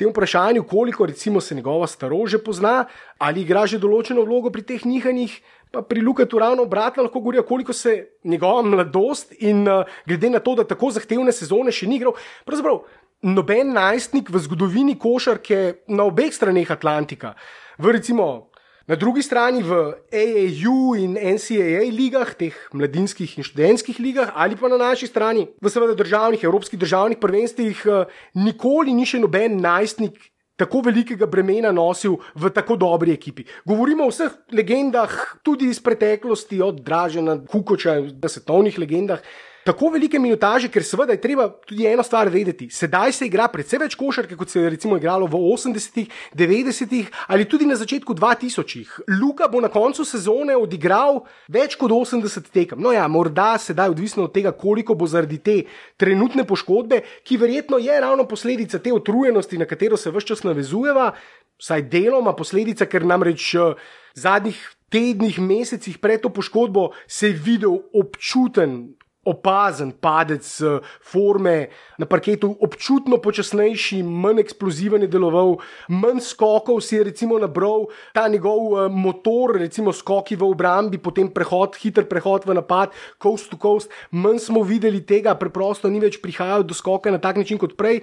tem 0.00 0.10
vprašanju, 0.10 0.64
koliko 0.64 1.06
recimo 1.06 1.40
se 1.40 1.54
njegova 1.54 1.86
starost 1.86 2.32
že 2.32 2.38
pozna, 2.44 2.84
ali 3.18 3.44
igra 3.44 3.66
že 3.66 3.78
določeno 3.78 4.24
vlogo 4.24 4.50
pri 4.50 4.64
teh 4.64 4.84
nihanjih, 4.88 5.34
pa 5.70 5.82
pri 5.86 6.00
Lukatu 6.02 6.40
ravno 6.40 6.64
obratno 6.64 7.04
lahko 7.04 7.20
govorijo, 7.20 7.44
koliko 7.46 7.72
se 7.72 8.16
njegova 8.24 8.62
mladost 8.62 9.34
in 9.38 9.68
uh, 9.68 9.84
glede 10.06 10.30
na 10.30 10.40
to, 10.40 10.56
da 10.58 10.64
tako 10.64 10.90
zahtevne 10.96 11.32
sezone 11.32 11.72
še 11.72 11.86
ni 11.86 12.00
igral. 12.00 12.16
Pravzaprav 12.48 12.82
noben 13.22 13.74
najstnik 13.76 14.30
v 14.32 14.40
zgodovini 14.40 14.96
košarke 14.98 15.84
na 15.92 16.08
obeh 16.08 16.32
straneh 16.34 16.70
Atlantika, 16.72 17.34
v 17.78 17.92
recimo 17.96 18.49
Na 18.90 18.96
drugi 18.96 19.22
strani 19.22 19.62
v 19.62 19.94
AAU 20.10 20.96
in 20.98 21.14
NCAA 21.14 21.86
ligah, 21.94 22.34
teh 22.34 22.56
mladinskih 22.74 23.36
in 23.38 23.46
študentskih 23.46 24.00
ligah, 24.02 24.32
ali 24.34 24.58
pa 24.58 24.66
na 24.66 24.80
naši 24.80 25.06
strani 25.06 25.44
v 25.62 25.70
seveda 25.70 25.94
državnih, 25.94 26.42
evropskih 26.42 26.74
državnih 26.74 27.20
prvenstvih, 27.22 27.86
eh, 27.86 28.10
nikoli 28.34 28.90
ni 28.90 29.06
še 29.06 29.20
noben 29.22 29.62
najstnik 29.62 30.18
tako 30.58 30.82
velikega 30.82 31.30
bremena 31.30 31.70
nosil 31.70 32.18
v 32.34 32.50
tako 32.50 32.74
dobri 32.74 33.14
ekipi. 33.14 33.46
Govorimo 33.62 34.04
o 34.04 34.10
vseh 34.10 34.34
legendah, 34.50 35.38
tudi 35.46 35.70
iz 35.70 35.78
preteklosti, 35.78 36.58
od 36.58 36.82
Dražena, 36.82 37.38
Kukoča, 37.46 37.94
svetovnih 38.26 38.74
legendah 38.74 39.22
tako 39.70 39.92
velike 39.94 40.18
minutaže, 40.18 40.66
ker 40.72 40.82
seveda 40.82 41.14
je 41.14 41.20
treba 41.22 41.46
tudi 41.66 41.86
eno 41.86 42.02
stvar 42.02 42.28
vedeti. 42.28 42.66
Sedaj 42.74 43.12
se 43.14 43.26
igra 43.28 43.46
predvsej 43.52 43.78
več 43.84 43.94
košarke, 43.98 44.34
kot 44.38 44.50
se 44.50 44.64
je 44.64 44.70
recimo 44.74 44.96
igralo 44.98 45.28
v 45.30 45.38
80-ih, 45.54 46.08
90-ih 46.34 47.10
ali 47.30 47.46
tudi 47.46 47.68
na 47.70 47.78
začetku 47.78 48.16
2000-ih. 48.18 48.96
Luka 49.20 49.46
bo 49.48 49.62
na 49.62 49.70
koncu 49.70 50.04
sezone 50.04 50.56
odigral 50.58 51.22
več 51.48 51.76
kot 51.78 51.94
80 51.94 52.50
tekem. 52.50 52.82
No 52.82 52.90
ja, 52.96 53.06
morda 53.08 53.52
sedaj 53.62 53.94
odvisno 53.94 54.26
od 54.26 54.34
tega, 54.34 54.50
koliko 54.50 54.98
bo 54.98 55.06
zaradi 55.06 55.38
te 55.38 55.56
trenutne 56.00 56.42
poškodbe, 56.48 57.04
ki 57.22 57.38
verjetno 57.38 57.78
je 57.78 58.00
ravno 58.00 58.26
posledica 58.26 58.82
te 58.82 58.92
utrujenosti, 58.92 59.60
na 59.60 59.70
katero 59.70 59.96
se 60.00 60.10
vse 60.10 60.32
čas 60.32 60.42
navezujeva, 60.42 61.12
vsaj 61.60 61.86
deloma 61.92 62.34
posledica, 62.34 62.90
ker 62.90 63.06
namreč 63.06 63.54
v 63.54 63.74
zadnjih 64.18 64.58
tednih, 64.90 65.38
mesecih 65.38 65.98
pred 66.02 66.20
to 66.20 66.32
poškodbo 66.34 66.90
se 67.06 67.30
je 67.30 67.38
videl 67.38 67.78
občuten 67.94 68.96
opazen 69.24 69.92
padec 69.92 70.44
eh, 70.60 70.80
forme 71.04 71.68
na 71.98 72.06
parketu, 72.08 72.56
občutno 72.60 73.20
počasnejši, 73.20 74.00
manj 74.02 74.40
eksploziven 74.40 75.04
je 75.04 75.10
deloval, 75.12 75.58
manj 75.92 76.24
skokov 76.24 76.80
si 76.80 76.96
je 76.96 77.04
recimo 77.04 77.36
nabral, 77.38 77.90
ta 78.16 78.24
njegov 78.28 78.60
uh, 78.72 78.88
motor, 78.88 79.58
recimo 79.60 79.92
skoki 79.92 80.36
v 80.40 80.48
obrambi, 80.48 80.98
potem 80.98 81.28
prehod, 81.28 81.76
hiter 81.76 82.08
prehod 82.08 82.48
v 82.48 82.56
napad, 82.56 82.96
coast 83.20 83.52
to 83.52 83.60
coast, 83.60 83.92
manj 84.10 84.40
smo 84.48 84.64
videli 84.64 85.04
tega, 85.04 85.36
preprosto 85.36 85.92
ni 85.92 86.00
več 86.00 86.16
prihajal 86.22 86.64
do 86.64 86.74
skoka 86.74 87.12
na 87.12 87.20
tak 87.20 87.36
način 87.36 87.60
kot 87.60 87.76
prej. 87.76 88.00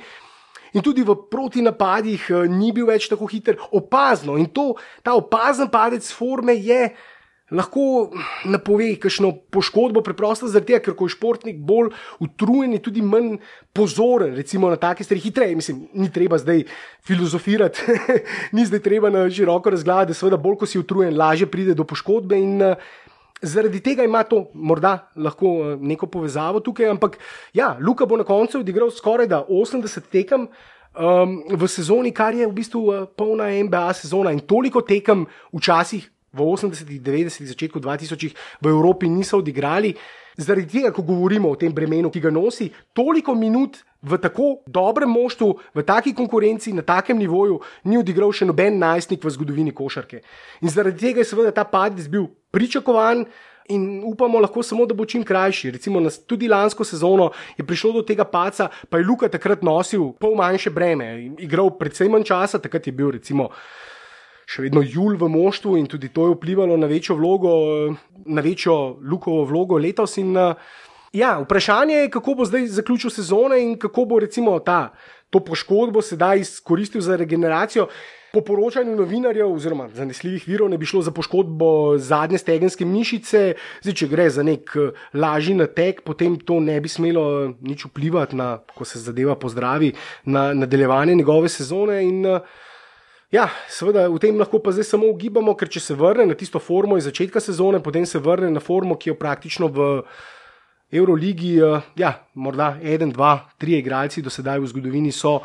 In 0.78 0.84
tudi 0.86 1.02
v 1.02 1.16
protinapadih 1.32 2.30
uh, 2.30 2.46
ni 2.46 2.70
bil 2.70 2.86
več 2.86 3.10
tako 3.10 3.26
hiter, 3.26 3.58
opazno. 3.74 4.38
In 4.38 4.54
to, 4.54 4.76
ta 5.02 5.18
opazen 5.18 5.72
padec 5.74 6.06
forme 6.14 6.54
je 6.54 6.94
lahko 7.52 8.12
napove 8.46 8.90
kakšno 9.00 9.32
poškodbo, 9.54 10.02
preprosto 10.04 10.50
zaradi 10.52 10.74
tega, 10.74 10.84
ker 10.88 10.96
ko 11.00 11.08
je 11.08 11.16
športnik 11.16 11.60
bolj 11.64 11.94
utrujen, 12.24 12.76
je 12.76 12.82
tudi 12.84 13.02
manj 13.02 13.38
pozoren, 13.76 14.36
recimo 14.36 14.70
na 14.70 14.76
take 14.76 15.06
stvari, 15.08 15.24
hitreje. 15.24 15.56
Mislim, 15.56 15.86
ni 15.94 16.12
treba 16.12 16.40
zdaj 16.42 16.66
filozofirati, 17.08 17.98
ni 18.56 18.66
zdaj 18.68 18.84
treba 18.84 19.12
na 19.14 19.28
široko 19.30 19.72
razgledati, 19.72 20.12
da 20.12 20.20
seveda 20.20 20.40
bolj, 20.42 20.60
ko 20.64 20.70
si 20.70 20.80
utrujen, 20.80 21.18
lažje 21.18 21.48
pride 21.52 21.78
do 21.78 21.88
poškodbe 21.88 22.40
in 22.40 22.62
uh, 22.62 22.76
Zaradi 23.42 23.80
tega 23.86 24.02
ima 24.04 24.24
to 24.26 24.48
morda 24.54 25.12
lahko 25.16 25.50
eh, 25.62 25.78
neko 25.78 26.08
povezavo 26.10 26.60
tukaj, 26.60 26.88
ampak 26.90 27.20
ja, 27.54 27.76
Luka 27.80 28.06
bo 28.06 28.18
na 28.18 28.24
koncu 28.26 28.64
odigral 28.64 28.90
skoraj 28.92 29.28
80 29.30 30.10
tekem 30.10 30.48
um, 30.48 31.44
v 31.46 31.68
sezoni, 31.70 32.12
kar 32.12 32.34
je 32.34 32.48
v 32.48 32.56
bistvu 32.58 32.82
uh, 32.90 33.06
polna 33.06 33.52
NBA 33.54 33.94
sezona 33.94 34.34
in 34.34 34.42
toliko 34.42 34.82
tekem 34.82 35.28
včasih 35.54 36.10
v 36.38 36.46
80-ih, 36.46 37.02
90-ih, 37.02 37.50
začetku 37.50 37.82
2000-ih 37.82 38.38
v 38.62 38.66
Evropi 38.70 39.10
niso 39.10 39.42
odigrali. 39.42 39.98
Zaradi 40.38 40.70
tega, 40.70 40.92
ko 40.94 41.02
govorimo 41.02 41.50
o 41.50 41.58
tem 41.58 41.74
bremenu, 41.74 42.12
ki 42.14 42.22
ga 42.22 42.30
nosi, 42.30 42.70
toliko 42.94 43.34
minut 43.34 43.82
v 44.06 44.20
tako 44.22 44.62
dobrem 44.70 45.10
moštvu, 45.10 45.50
v 45.74 45.82
taki 45.82 46.14
konkurenci, 46.14 46.78
na 46.78 46.86
takem 46.86 47.18
nivoju, 47.18 47.58
ni 47.90 47.98
odigral 47.98 48.30
še 48.30 48.46
noben 48.46 48.78
najstnik 48.78 49.26
v 49.26 49.34
zgodovini 49.34 49.74
košarke. 49.74 50.22
In 50.62 50.70
zaradi 50.70 51.10
tega 51.10 51.26
je 51.26 51.30
seveda 51.34 51.50
ta 51.50 51.66
padec 51.66 52.06
bil 52.06 52.30
pričakovan. 52.54 53.26
In 53.68 54.00
upamo 54.08 54.40
lahko 54.40 54.62
samo, 54.64 54.86
da 54.88 54.96
bo 54.96 55.04
čim 55.04 55.26
krajši. 55.28 55.74
Recimo, 55.76 56.00
tudi 56.24 56.48
lansko 56.48 56.86
sezono 56.88 57.34
je 57.58 57.66
prišlo 57.68 57.98
do 57.98 58.04
tega 58.08 58.24
paca, 58.24 58.70
pa 58.88 59.02
je 59.02 59.04
Luka 59.04 59.28
takrat 59.28 59.60
nosil 59.60 60.14
pol 60.22 60.38
manjše 60.40 60.72
breme, 60.72 61.36
igral 61.36 61.74
predvsem 61.76 62.08
manj 62.08 62.30
časa, 62.30 62.62
takrat 62.64 62.88
je 62.88 62.96
bil 62.96 63.12
recimo 63.18 63.50
še 64.48 64.64
vedno 64.64 64.82
jul 64.82 65.18
v 65.20 65.28
moštvu 65.28 65.76
in 65.78 65.90
tudi 65.92 66.10
to 66.16 66.30
je 66.30 66.36
vplivalo 66.38 66.78
na 66.80 66.88
večjo 66.88 67.18
vlogo, 67.20 67.52
na 68.26 68.42
večjo 68.42 68.98
lukovo 69.04 69.44
vlogo 69.46 69.78
letos. 69.78 70.16
In, 70.24 70.32
ja, 71.14 71.38
vprašanje 71.44 72.06
je, 72.06 72.12
kako 72.16 72.40
bo 72.40 72.48
zdaj 72.48 72.70
zaključil 72.80 73.12
sezone 73.12 73.60
in 73.62 73.76
kako 73.80 74.06
bo 74.06 74.20
recimo 74.24 74.60
ta, 74.60 74.94
to 75.30 75.44
poškodbo 75.44 76.02
sedaj 76.02 76.46
izkoristil 76.46 77.04
za 77.04 77.18
regeneracijo. 77.20 77.90
Po 78.32 78.42
poročanju 78.44 78.96
novinarjev, 78.96 79.50
oziroma 79.50 79.88
zanesljivih 79.96 80.44
virov, 80.48 80.70
ne 80.70 80.78
bi 80.78 80.86
šlo 80.86 81.02
za 81.02 81.12
poškodbo 81.16 81.98
zadnje 81.98 82.38
stegenske 82.38 82.86
mišice, 82.86 83.42
zdaj, 83.82 83.96
če 83.96 84.08
gre 84.12 84.28
za 84.30 84.44
nek 84.44 84.76
lažji 85.16 85.56
natek, 85.58 86.04
potem 86.06 86.36
to 86.40 86.60
ne 86.60 86.76
bi 86.84 86.92
smelo 86.92 87.24
nič 87.64 87.88
vplivati 87.88 88.36
na, 88.36 88.50
ko 88.76 88.86
se 88.86 89.00
zadeva 89.00 89.36
pozdravi, 89.40 89.94
na 90.28 90.52
nadaljevanje 90.54 91.16
njegove 91.16 91.50
sezone. 91.50 92.02
In, 92.04 92.26
uh, 92.28 92.67
Ja, 93.28 93.50
seveda 93.68 94.06
v 94.08 94.22
tem 94.24 94.38
lahko 94.40 94.56
pa 94.64 94.72
zdaj 94.72 94.88
samo 94.88 95.10
ugibamo, 95.12 95.52
ker 95.60 95.68
če 95.68 95.82
se 95.84 95.96
vrne 96.00 96.24
na 96.30 96.36
tisto 96.40 96.62
formo 96.64 96.96
iz 96.96 97.04
začetka 97.10 97.42
sezone, 97.44 97.82
potem 97.84 98.06
se 98.08 98.22
vrne 98.24 98.48
na 98.54 98.62
formo, 98.64 98.96
ki 98.96 99.12
jo 99.12 99.16
praktično 99.20 99.68
v 99.68 99.88
Euroligi, 100.96 101.58
eh, 101.60 101.90
ja, 102.00 102.14
morda 102.40 102.78
en, 102.80 103.12
dva, 103.12 103.52
tri 103.60 103.76
igralci 103.76 104.24
do 104.24 104.32
sedaj 104.32 104.64
v 104.64 104.72
zgodovini 104.72 105.12
so 105.12 105.42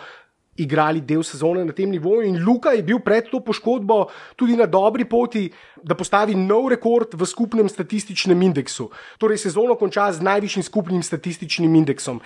igrali 0.62 1.00
del 1.00 1.24
sezone 1.26 1.64
na 1.64 1.74
tem 1.74 1.90
nivoju. 1.90 2.22
In 2.22 2.38
Luka 2.44 2.70
je 2.70 2.86
bil 2.86 3.00
pred 3.02 3.26
to 3.26 3.40
poškodbo 3.40 4.06
tudi 4.36 4.54
na 4.54 4.66
dobri 4.70 5.04
poti, 5.04 5.48
da 5.82 5.98
postavi 5.98 6.38
nov 6.38 6.68
rekord 6.70 7.18
v 7.18 7.26
skupnem 7.26 7.68
statističnem 7.68 8.42
indeksu. 8.42 8.90
Torej 9.18 9.42
sezono 9.42 9.74
konča 9.74 10.12
z 10.12 10.22
najvišjim 10.22 10.62
skupnim 10.62 11.02
statističnim 11.02 11.74
indeksom. 11.82 12.22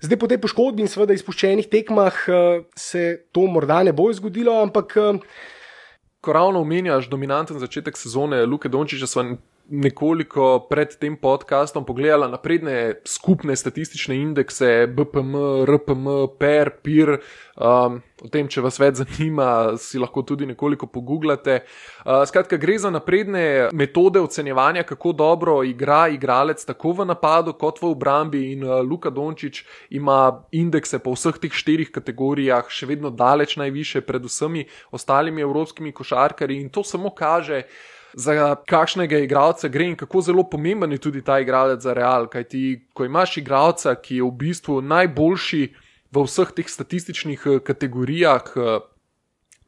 Zdaj, 0.00 0.18
po 0.20 0.28
tej 0.28 0.40
poškodbi 0.44 0.84
in 0.84 0.90
seveda 0.92 1.14
izpuščenih 1.16 1.70
tekmah, 1.72 2.16
eh, 2.28 2.64
se 2.76 3.24
to 3.32 3.46
morda 3.48 3.82
ne 3.82 3.92
bo 3.92 4.12
zgodilo, 4.12 4.62
ampak. 4.62 4.96
Eh, 4.96 5.18
Ko 6.20 6.32
ravno 6.32 6.60
omenjaš 6.60 7.06
dominanten 7.06 7.58
začetek 7.58 7.96
sezone, 7.96 8.40
Luke 8.46 8.68
Dončiča, 8.68 9.06
smo 9.06 9.36
nekoliko 9.68 10.66
pred 10.70 10.94
tem 10.98 11.16
podcastom 11.16 11.84
pogledala 11.84 12.28
napredne 12.28 13.00
skupne 13.04 13.56
statistične 13.56 14.16
indekse, 14.16 14.86
BPM, 14.86 15.34
RPM, 15.66 16.06
PER, 16.38 16.70
PIR. 16.82 17.16
Um, 17.56 17.98
o 18.22 18.28
tem, 18.32 18.48
če 18.48 18.62
vas 18.64 18.78
več 18.78 19.00
zanima, 19.00 19.74
si 19.80 19.98
lahko 19.98 20.22
tudi 20.28 20.46
nekoliko 20.46 20.86
pogooglate. 20.92 21.58
Uh, 22.04 22.22
skratka, 22.28 22.58
gre 22.60 22.76
za 22.78 22.92
napredne 22.94 23.70
metode 23.76 24.20
ocenjevanja, 24.22 24.84
kako 24.86 25.12
dobro 25.16 25.58
igra 25.64 26.06
igralec 26.12 26.62
tako 26.68 26.94
v 27.00 27.08
napadu 27.10 27.56
kot 27.58 27.82
v 27.82 27.90
obrambi. 27.90 28.44
In 28.54 28.64
uh, 28.64 28.78
Luka 28.86 29.10
Dončić 29.10 29.64
ima 29.90 30.46
indekse 30.52 31.02
po 31.02 31.16
vseh 31.16 31.40
teh 31.42 31.52
štirih 31.52 31.90
kategorijah, 31.90 32.70
še 32.70 32.86
vedno 32.92 33.10
daleč 33.10 33.56
najviše, 33.58 34.04
pred 34.06 34.24
vsemi 34.28 34.66
ostalimi 34.94 35.42
evropskimi 35.42 35.92
košarkarji. 35.96 36.62
In 36.62 36.70
to 36.70 36.86
samo 36.86 37.10
kaže, 37.10 37.64
za 38.14 38.54
kakšnega 38.68 39.18
igralca 39.18 39.68
gre 39.68 39.90
in 39.90 39.96
kako 39.96 40.20
zelo 40.20 40.44
pomemben 40.50 40.92
je 40.92 40.98
tudi 40.98 41.22
ta 41.22 41.40
igralec 41.40 41.80
za 41.80 41.92
Real. 41.92 42.28
Kaj 42.28 42.44
ti, 42.44 42.62
ko 42.94 43.04
imaš 43.04 43.36
igralca, 43.36 43.94
ki 43.94 44.16
je 44.16 44.22
v 44.22 44.30
bistvu 44.30 44.80
najboljši 44.80 45.62
v 46.12 46.26
vseh 46.26 46.52
teh 46.56 46.68
statističnih 46.68 47.46
eh, 47.46 47.58
kategorijah. 47.60 48.52
Eh, 48.56 48.78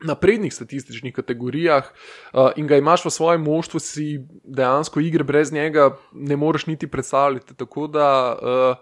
naprednih 0.05 0.55
statističnih 0.55 1.15
kategorijah 1.15 1.83
uh, 1.83 2.51
in 2.57 2.67
ga 2.67 2.77
imaš 2.77 3.05
v 3.05 3.11
svojem 3.11 3.43
moštvu, 3.43 3.81
si 3.81 4.21
dejansko 4.45 5.01
igre 5.01 5.25
brez 5.25 5.53
njega 5.53 5.97
ne 6.13 6.37
moreš 6.37 6.67
niti 6.67 6.87
predstavljati. 6.87 7.55
Tako 7.55 7.87
da 7.87 8.39
uh, 8.39 8.77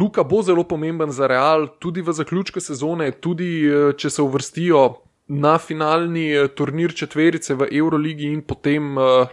Luka 0.00 0.22
bo 0.22 0.42
zelo 0.42 0.64
pomemben 0.68 1.10
za 1.10 1.26
Real, 1.26 1.66
tudi 1.78 2.02
v 2.02 2.12
zaključku 2.12 2.60
sezone, 2.60 3.10
tudi 3.10 3.70
uh, 3.70 3.94
če 3.96 4.10
se 4.10 4.22
uvrstijo 4.22 5.07
na 5.28 5.58
finalni 5.58 6.32
eh, 6.32 6.48
turnir 6.48 6.94
četverice 6.94 7.54
v 7.54 7.68
Euroligi 7.72 8.32
in 8.32 8.42
potem 8.42 8.96
uh, 8.96 9.28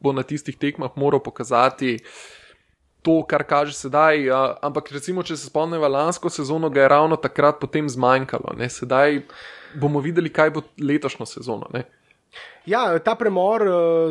bo 0.00 0.12
na 0.12 0.22
tistih 0.22 0.56
tekmah 0.56 0.92
moral 1.00 1.20
pokazati 1.24 1.98
to, 3.04 3.22
kar 3.28 3.44
kaže 3.48 3.72
sedaj. 3.72 4.28
Uh, 4.28 4.54
ampak 4.62 4.92
recimo, 4.92 5.24
če 5.24 5.36
se 5.36 5.48
spomnimo 5.48 5.88
lansko 5.88 6.30
sezono, 6.30 6.70
ga 6.70 6.84
je 6.84 6.92
ravno 6.92 7.16
takrat 7.16 7.60
potem 7.60 7.88
zmanjkalo. 7.88 8.56
Ne? 8.56 8.68
Sedaj 8.68 9.24
bomo 9.80 10.00
videli, 10.04 10.32
kaj 10.32 10.52
bo 10.52 10.64
letošnjo 10.80 11.26
sezono. 11.26 11.68
Ne? 11.72 11.84
Ja, 12.66 12.98
ta 12.98 13.12
premor 13.14 13.62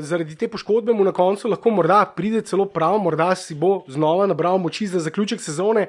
zaradi 0.06 0.36
te 0.38 0.48
poškodbe 0.48 0.94
mu 0.94 1.04
na 1.04 1.12
koncu 1.12 1.50
lahko 1.50 1.72
morda 1.74 2.04
pride 2.16 2.44
celo 2.46 2.68
prav, 2.70 3.00
morda 3.02 3.34
si 3.36 3.58
bo 3.58 3.82
znova 3.90 4.28
nabral 4.30 4.62
moči 4.62 4.88
za 4.88 5.02
zaključek 5.02 5.42
sezone 5.42 5.88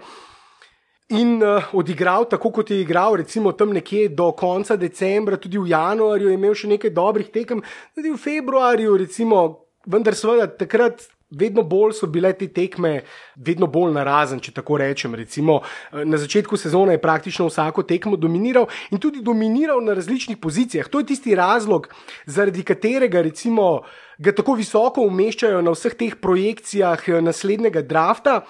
in 1.08 1.42
uh, 1.42 1.64
odigral 1.72 2.24
tako, 2.28 2.50
kot 2.50 2.70
je 2.70 2.80
igral, 2.80 3.16
recimo 3.16 3.52
tam 3.52 3.72
nekje 3.72 4.08
do 4.08 4.30
konca 4.32 4.76
decembra, 4.76 5.36
tudi 5.36 5.58
v 5.58 5.68
januarju, 5.68 6.32
imel 6.32 6.54
še 6.56 6.70
nekaj 6.72 6.94
dobrih 6.96 7.28
tekem, 7.32 7.60
tudi 7.94 8.12
v 8.12 8.20
februarju, 8.20 8.96
recimo, 9.04 9.42
vendar 9.86 10.16
seveda 10.16 10.48
takrat. 10.48 11.10
Vedno 11.34 11.64
bolj 11.66 11.96
so 11.98 12.06
bile 12.06 12.28
te 12.38 12.46
tekme, 12.52 13.00
vedno 13.42 13.66
bolj 13.66 13.94
narazen, 13.96 14.38
če 14.44 14.52
tako 14.54 14.76
rečem. 14.78 15.16
Recimo, 15.18 15.56
eh, 15.90 16.04
na 16.06 16.20
začetku 16.20 16.54
sezone 16.54 16.94
je 16.94 17.00
praktično 17.02 17.48
vsako 17.48 17.82
tekmo 17.82 18.14
dominiral 18.14 18.68
in 18.92 19.00
tudi 19.02 19.22
dominiral 19.24 19.82
na 19.82 19.96
različnih 19.98 20.38
pozicijah. 20.38 20.86
To 20.92 21.00
je 21.00 21.08
tisti 21.08 21.34
razlog, 21.34 21.88
zaradi 22.26 22.62
katerega 22.62 23.24
recimo, 23.24 23.82
ga 24.18 24.30
tako 24.30 24.54
visoko 24.60 25.02
umeščajo 25.08 25.64
na 25.64 25.74
vseh 25.74 25.96
teh 25.98 26.14
projekcijah 26.22 27.08
eh, 27.08 27.18
naslednjega 27.24 27.82
drafta 27.82 28.44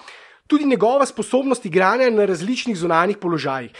tudi 0.47 0.65
njegova 0.65 1.05
sposobnost 1.05 1.65
igranja 1.65 2.09
na 2.09 2.25
različnih 2.25 2.77
zunanjih 2.77 3.17
položajih. 3.17 3.71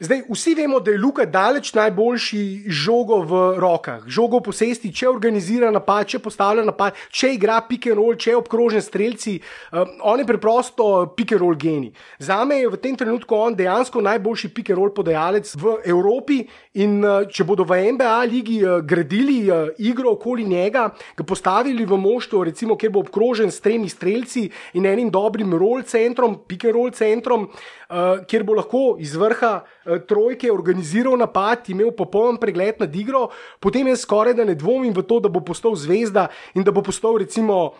Zdaj, 0.00 0.22
vsi 0.28 0.54
vemo, 0.54 0.78
da 0.80 0.90
je 0.90 0.98
Luka 0.98 1.26
daleč 1.28 1.74
najboljši 1.76 2.62
žogo 2.72 3.18
v 3.20 3.40
rokah, 3.60 4.06
žogo 4.08 4.38
v 4.40 4.46
posesti, 4.46 4.88
če 4.96 5.10
organizira 5.10 5.68
napad, 5.68 6.06
če 6.08 6.22
postavlja 6.24 6.62
napad, 6.64 6.96
če 7.12 7.34
igra 7.34 7.58
pick 7.68 7.90
and 7.90 8.00
roll, 8.00 8.16
če 8.16 8.30
je 8.30 8.38
obkrožen 8.38 8.80
streljci. 8.80 9.34
Um, 9.68 9.90
on 10.08 10.22
je 10.22 10.24
preprosto 10.24 10.86
pick 11.12 11.34
and 11.36 11.44
roll 11.44 11.52
geni. 11.52 11.90
Za 12.16 12.38
me 12.48 12.62
je 12.62 12.70
v 12.72 12.80
tem 12.80 12.96
trenutku 12.96 13.36
on 13.36 13.58
dejansko 13.58 14.00
najboljši 14.06 14.50
pick 14.56 14.70
and 14.72 14.80
roll 14.80 14.94
podajalec 14.96 15.52
v 15.60 15.74
Evropi. 15.92 16.38
In 16.80 17.02
uh, 17.04 17.26
če 17.28 17.44
bodo 17.44 17.66
v 17.68 17.82
NBA 17.92 18.16
ligi 18.30 18.56
uh, 18.64 18.78
gradili 18.80 19.42
uh, 19.50 19.68
igro 19.84 20.14
okoli 20.14 20.48
njega, 20.48 20.86
ga 21.18 21.28
postavili 21.28 21.84
v 21.84 22.00
moštvo, 22.00 22.46
recimo, 22.48 22.78
kjer 22.80 22.94
bo 22.94 23.04
obkrožen 23.04 23.52
s 23.52 23.60
tremi 23.60 23.92
streljci 23.92 24.46
in 24.80 24.88
enim 24.88 25.12
dobrim 25.12 25.52
roll 25.52 25.84
centrom, 25.84 26.38
pick 26.48 26.64
and 26.64 26.78
roll 26.78 26.88
centrom, 26.88 27.50
uh, 27.50 28.24
kjer 28.24 28.48
bo 28.48 28.56
lahko 28.62 28.96
iz 28.96 29.12
vrha. 29.18 29.58
Eh, 29.90 29.98
trojke, 30.06 30.52
organiziral 30.52 31.16
napad, 31.18 31.66
imel 31.68 31.90
popoln 31.90 32.36
pregled 32.38 32.78
nad 32.78 32.94
igro, 32.94 33.28
potem 33.58 33.88
jaz 33.90 34.04
skoraj 34.04 34.36
da 34.38 34.44
ne 34.46 34.54
dvomim 34.54 34.94
v 34.94 35.02
to, 35.02 35.18
da 35.20 35.28
bo 35.28 35.42
postal 35.42 35.74
zvezda 35.74 36.28
in 36.54 36.62
da 36.62 36.70
bo 36.70 36.82
postal 36.82 37.18
recimo. 37.18 37.72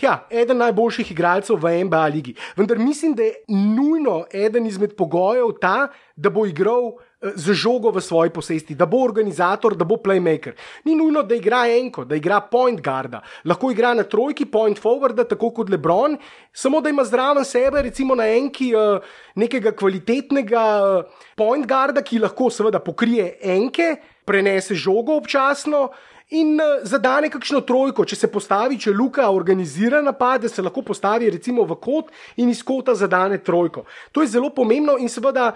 Ja, 0.00 0.22
eden 0.32 0.56
najboljših 0.56 1.10
igralcev 1.12 1.60
v 1.60 1.84
NBA 1.84 2.06
ligi. 2.14 2.32
Vendar 2.56 2.78
mislim, 2.80 3.12
da 3.14 3.26
je 3.26 3.34
nujno 3.52 4.24
eden 4.32 4.66
izmed 4.66 4.96
pogojev 4.96 5.52
ta, 5.60 5.92
da 6.16 6.30
bo 6.32 6.46
igral 6.48 6.94
z 7.22 7.54
žogo 7.54 7.90
v 7.90 8.00
svoji 8.02 8.30
posesti, 8.30 8.74
da 8.74 8.86
bo 8.86 9.02
organizator, 9.04 9.76
da 9.78 9.84
bo 9.84 9.96
playmaker. 10.02 10.56
Ni 10.84 10.94
nujno, 10.98 11.22
da 11.22 11.34
igra 11.34 11.62
enko, 11.70 12.04
da 12.04 12.16
igra 12.16 12.40
point 12.40 12.80
guarda. 12.82 13.22
Lahko 13.44 13.70
igra 13.70 13.94
na 13.94 14.02
trojki, 14.02 14.46
point 14.50 14.78
forwarda, 14.78 15.24
tako 15.28 15.52
kot 15.54 15.70
Lebron, 15.70 16.16
samo 16.52 16.80
da 16.80 16.90
ima 16.90 17.04
zraven 17.04 17.44
sebe, 17.44 17.82
recimo 17.82 18.14
na 18.14 18.26
enki, 18.26 18.72
uh, 18.74 18.98
nekega 19.34 19.72
kvalitetnega 19.72 20.64
uh, 20.82 21.28
point 21.36 21.66
guarda, 21.68 22.02
ki 22.02 22.18
lahko 22.18 22.50
seveda 22.50 22.80
pokrije 22.82 23.36
enke, 23.42 23.96
prenese 24.24 24.74
žogo 24.74 25.16
občasno. 25.16 25.90
In 26.32 26.56
zadane 26.88 27.28
kakšno 27.28 27.60
trojko, 27.68 28.06
če 28.08 28.16
se 28.16 28.28
postavi, 28.32 28.78
če 28.80 28.94
Luka 28.96 29.26
organizira 29.28 30.00
napad, 30.00 30.46
da 30.46 30.48
se 30.48 30.62
lahko 30.64 30.80
postavi 30.80 31.28
recimo 31.30 31.66
v 31.68 31.76
kot 31.76 32.08
in 32.40 32.48
iz 32.48 32.62
kota 32.64 32.94
zadane 32.96 33.36
trojko. 33.44 33.84
To 34.16 34.24
je 34.24 34.32
zelo 34.32 34.48
pomembno 34.50 34.96
in 34.98 35.12
seveda. 35.12 35.52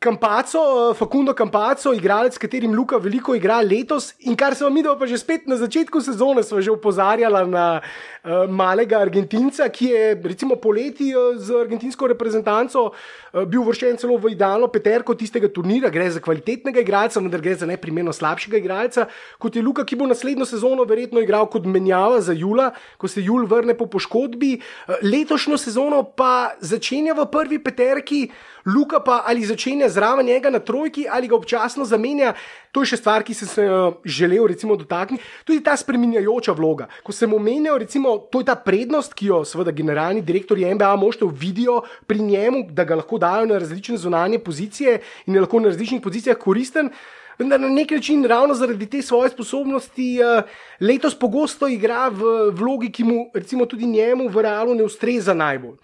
Kampaco, 0.00 0.90
eh, 0.90 0.94
Fakundo 0.94 1.34
Kampaco, 1.34 1.92
igralec, 1.92 2.32
s 2.32 2.38
katerim 2.38 2.72
Luka 2.72 2.96
veliko 2.96 3.34
igra 3.36 3.58
letos, 3.60 4.14
in 4.24 4.32
kar 4.34 4.54
se 4.56 4.64
vam 4.64 4.76
je 4.76 4.96
pa 4.98 5.06
že 5.06 5.18
spet 5.18 5.46
na 5.46 5.56
začetku 5.56 6.00
sezone, 6.00 6.42
smo 6.42 6.56
že 6.56 6.70
upozarjali 6.70 7.44
na 7.50 7.82
uh, 8.24 8.48
malega 8.48 8.96
Argentinca, 8.96 9.68
ki 9.68 9.84
je 9.92 10.22
recimo 10.24 10.56
poleti 10.56 11.12
uh, 11.12 11.36
z 11.36 11.52
argentinsko 11.52 12.08
reprezentanco 12.08 12.92
uh, 12.92 13.44
bil 13.44 13.60
vršen 13.60 14.00
celo 14.00 14.16
v 14.16 14.32
idealno 14.32 14.72
peterko 14.72 15.12
tistega 15.12 15.52
turnira. 15.52 15.90
Gre 15.92 16.08
za 16.10 16.20
kvalitetnega 16.24 16.80
igralca, 16.80 17.20
vendar 17.20 17.44
gre 17.44 17.54
za 17.60 17.68
neprimerno 17.68 18.12
slabšega 18.12 18.56
igralca, 18.56 19.04
kot 19.36 19.52
je 19.52 19.60
Luka, 19.60 19.84
ki 19.84 20.00
bo 20.00 20.08
naslednjo 20.08 20.48
sezono 20.48 20.88
verjetno 20.88 21.20
igral 21.20 21.44
kot 21.52 21.68
menjava 21.68 22.24
za 22.24 22.32
Jula, 22.32 22.70
ko 22.96 23.04
se 23.04 23.20
Jul 23.20 23.44
vrne 23.44 23.76
po 23.76 23.84
poškodbi. 23.84 24.56
Uh, 24.88 24.96
letošnjo 25.04 25.60
sezono 25.60 26.00
pa 26.08 26.56
začenja 26.64 27.12
v 27.12 27.28
prvi 27.28 27.60
peterki. 27.60 28.30
Luka 28.64 29.00
pa 29.00 29.24
ali 29.26 29.44
začenja 29.44 29.89
zraven 29.90 30.26
njega 30.26 30.50
na 30.50 30.58
trojki 30.58 31.06
ali 31.10 31.28
ga 31.28 31.36
občasno 31.36 31.84
zamenja. 31.84 32.34
To 32.72 32.84
je 32.84 32.92
še 32.92 33.00
stvar, 33.00 33.24
ki 33.26 33.34
sem 33.34 33.48
se 33.50 33.64
uh, 33.66 33.96
želel 34.04 34.46
recimo, 34.46 34.76
dotakniti. 34.78 35.24
Tudi 35.44 35.62
ta 35.66 35.74
spremenjajoča 35.76 36.54
vloga. 36.54 36.86
Ko 37.02 37.12
sem 37.12 37.32
omenjal, 37.34 37.80
recimo, 37.82 38.16
to 38.30 38.42
je 38.42 38.46
ta 38.46 38.54
prednost, 38.54 39.16
ki 39.18 39.30
jo 39.32 39.40
seveda 39.44 39.74
generalni 39.74 40.22
direktori 40.22 40.68
MBA 40.74 40.92
moštev 41.00 41.32
vidijo 41.34 41.80
pri 42.06 42.22
njemu, 42.22 42.68
da 42.70 42.86
ga 42.86 43.00
lahko 43.00 43.18
dajo 43.18 43.48
na 43.50 43.58
različne 43.58 43.98
zunanje 43.98 44.38
pozicije 44.38 45.00
in 45.26 45.34
je 45.34 45.42
lahko 45.42 45.60
na 45.60 45.72
različnih 45.74 46.02
pozicijah 46.02 46.38
koristen. 46.38 46.92
Vendar 47.40 47.60
na 47.60 47.70
nek 47.72 47.90
način, 47.96 48.22
ravno 48.28 48.54
zaradi 48.54 48.86
te 48.86 49.02
svoje 49.02 49.30
sposobnosti, 49.32 50.08
uh, 50.22 50.44
letos 50.80 51.18
pogosto 51.18 51.68
igra 51.68 52.06
v 52.12 52.52
vlogi, 52.54 52.92
ki 52.92 53.04
mu, 53.04 53.30
recimo, 53.34 53.66
tudi 53.66 53.88
njemu 53.88 54.28
v 54.28 54.46
realu 54.46 54.74
ne 54.78 54.84
ustreza 54.84 55.34
najbolj. 55.34 55.78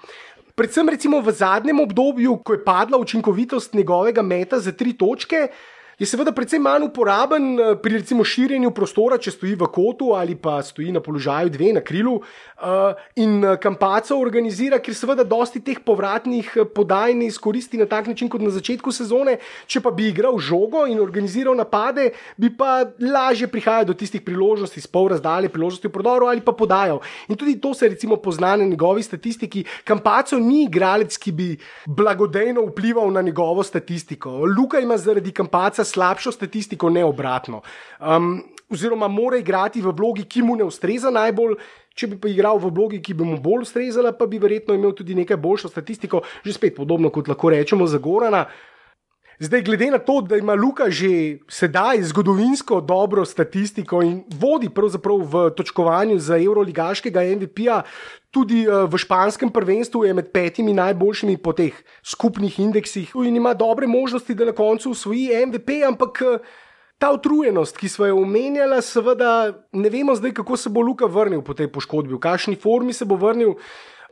Predvsem 0.56 0.88
recimo 0.88 1.20
v 1.20 1.32
zadnjem 1.36 1.80
obdobju, 1.84 2.38
ko 2.40 2.54
je 2.56 2.64
padla 2.64 2.96
učinkovitost 2.98 3.74
njegovega 3.76 4.22
meta 4.22 4.56
za 4.56 4.72
tri 4.72 4.94
točke, 4.96 5.48
je 5.98 6.04
seveda 6.04 6.32
precej 6.32 6.60
manj 6.60 6.90
uporaben 6.90 7.44
eh, 7.56 7.70
pri 7.80 7.96
recimo 7.96 8.24
širjenju 8.24 8.70
prostora, 8.76 9.16
če 9.16 9.32
stoji 9.32 9.54
v 9.56 9.68
kotu 9.72 10.10
ali 10.12 10.34
pa 10.36 10.58
stoji 10.62 10.92
na 10.92 11.00
položaju 11.00 11.48
dve 11.50 11.72
na 11.72 11.80
krilu. 11.80 12.18
Uh, 12.56 12.96
in 13.16 13.44
eh, 13.44 13.56
kampaco 13.60 14.16
organizira, 14.20 14.78
ker 14.80 14.94
seveda 14.96 15.24
dosti 15.24 15.60
teh 15.64 15.80
povratnih 15.84 16.50
podaj 16.76 17.14
ne 17.16 17.30
izkoristi 17.30 17.80
na 17.80 17.86
tak 17.88 18.10
način 18.12 18.28
kot 18.32 18.44
na 18.44 18.52
začetku 18.52 18.92
sezone. 18.92 19.38
Če 19.64 19.80
pa 19.84 19.92
bi 19.92 20.10
igral 20.10 20.36
žogo 20.36 20.84
in 20.88 21.00
organiziral 21.00 21.56
napade, 21.56 22.10
bi 22.36 22.50
pa 22.52 22.84
lažje 23.00 23.48
prihajal 23.48 23.88
do 23.88 23.96
tistih 23.96 24.20
priložnosti, 24.24 24.80
spol 24.84 25.08
razdalje, 25.14 25.48
priložnosti 25.52 25.88
v 25.88 25.92
prodoru 25.92 26.28
ali 26.28 26.44
pa 26.44 26.52
podajal. 26.52 27.00
In 27.28 27.40
tudi 27.40 27.56
to 27.60 27.72
se 27.72 27.88
recimo 27.88 28.20
pozna 28.20 28.52
na 28.56 28.68
njegovi 28.68 29.04
statistiki. 29.04 29.64
Kampaco 29.84 30.36
ni 30.40 30.66
igralec, 30.66 31.16
ki 31.16 31.32
bi 31.32 31.48
blagodejno 31.88 32.68
vplival 32.68 33.08
na 33.12 33.24
njegovo 33.24 33.64
statistiko. 33.64 34.44
Luka 34.44 34.80
ima 34.80 34.96
zaradi 35.00 35.32
kampaca 35.32 35.85
slabšo 35.86 36.34
statistiko, 36.34 36.90
ne 36.90 37.04
obratno. 37.06 37.62
Um, 38.00 38.40
oziroma, 38.72 39.08
mora 39.08 39.38
igrati 39.38 39.82
v 39.82 39.94
vlogi, 39.94 40.26
ki 40.26 40.42
mu 40.42 40.56
ne 40.58 40.66
ustreza 40.66 41.12
najbolj. 41.14 41.56
Če 41.96 42.10
bi 42.12 42.18
pa 42.20 42.28
igral 42.28 42.58
v 42.60 42.68
vlogi, 42.76 43.00
ki 43.00 43.14
bi 43.16 43.24
mu 43.24 43.38
bolj 43.40 43.64
ustrezala, 43.64 44.12
pa 44.12 44.26
bi 44.28 44.40
verjetno 44.42 44.74
imel 44.76 44.92
tudi 44.92 45.14
nekaj 45.16 45.38
boljšo 45.40 45.70
statistiko, 45.72 46.20
že 46.44 46.52
spet 46.52 46.74
podobno 46.76 47.08
kot 47.14 47.30
lahko 47.30 47.54
rečemo 47.54 47.86
za 47.88 48.02
Gorana. 48.02 48.44
Zdaj, 49.38 49.62
glede 49.62 49.90
na 49.90 49.98
to, 49.98 50.20
da 50.20 50.36
ima 50.36 50.54
Luka 50.54 50.90
že 50.90 51.38
sedaj 51.48 52.02
zgodovinsko 52.02 52.80
dobro 52.80 53.24
statistiko 53.24 54.00
in 54.02 54.22
vodi 54.40 54.70
pravzaprav 54.72 55.16
v 55.16 55.50
točkovanju 55.56 56.18
za 56.18 56.38
Euroligaškega 56.40 57.20
MVP-ja, 57.20 57.82
tudi 58.30 58.64
eh, 58.64 58.86
v 58.88 58.96
španskem 58.96 59.52
prvenstvu 59.52 60.04
je 60.04 60.14
med 60.14 60.32
petimi 60.32 60.72
najboljšimi 60.72 61.36
po 61.36 61.52
teh 61.52 61.76
skupnih 62.02 62.60
indeksih 62.60 63.12
in 63.14 63.36
ima 63.36 63.54
dobre 63.54 63.86
možnosti, 63.86 64.34
da 64.34 64.44
na 64.44 64.52
koncu 64.52 64.90
usvoji 64.90 65.28
MVP, 65.46 65.84
ampak. 65.88 66.22
eh, 66.22 66.38
Ta 66.98 67.10
utrujenost, 67.12 67.76
ki 67.76 67.88
smo 67.92 68.06
jo 68.06 68.22
omenjali, 68.22 68.78
seveda 68.82 69.52
ne 69.72 69.88
vemo 69.92 70.14
zdaj, 70.16 70.32
kako 70.32 70.56
se 70.56 70.70
bo 70.72 70.80
Luka 70.80 71.04
vrnil 71.04 71.42
po 71.44 71.52
tej 71.52 71.68
poškodbi, 71.68 72.14
v 72.14 72.18
kakšni 72.18 72.56
formi 72.56 72.92
se 72.96 73.04
bo 73.04 73.18
vrnil, 73.20 73.52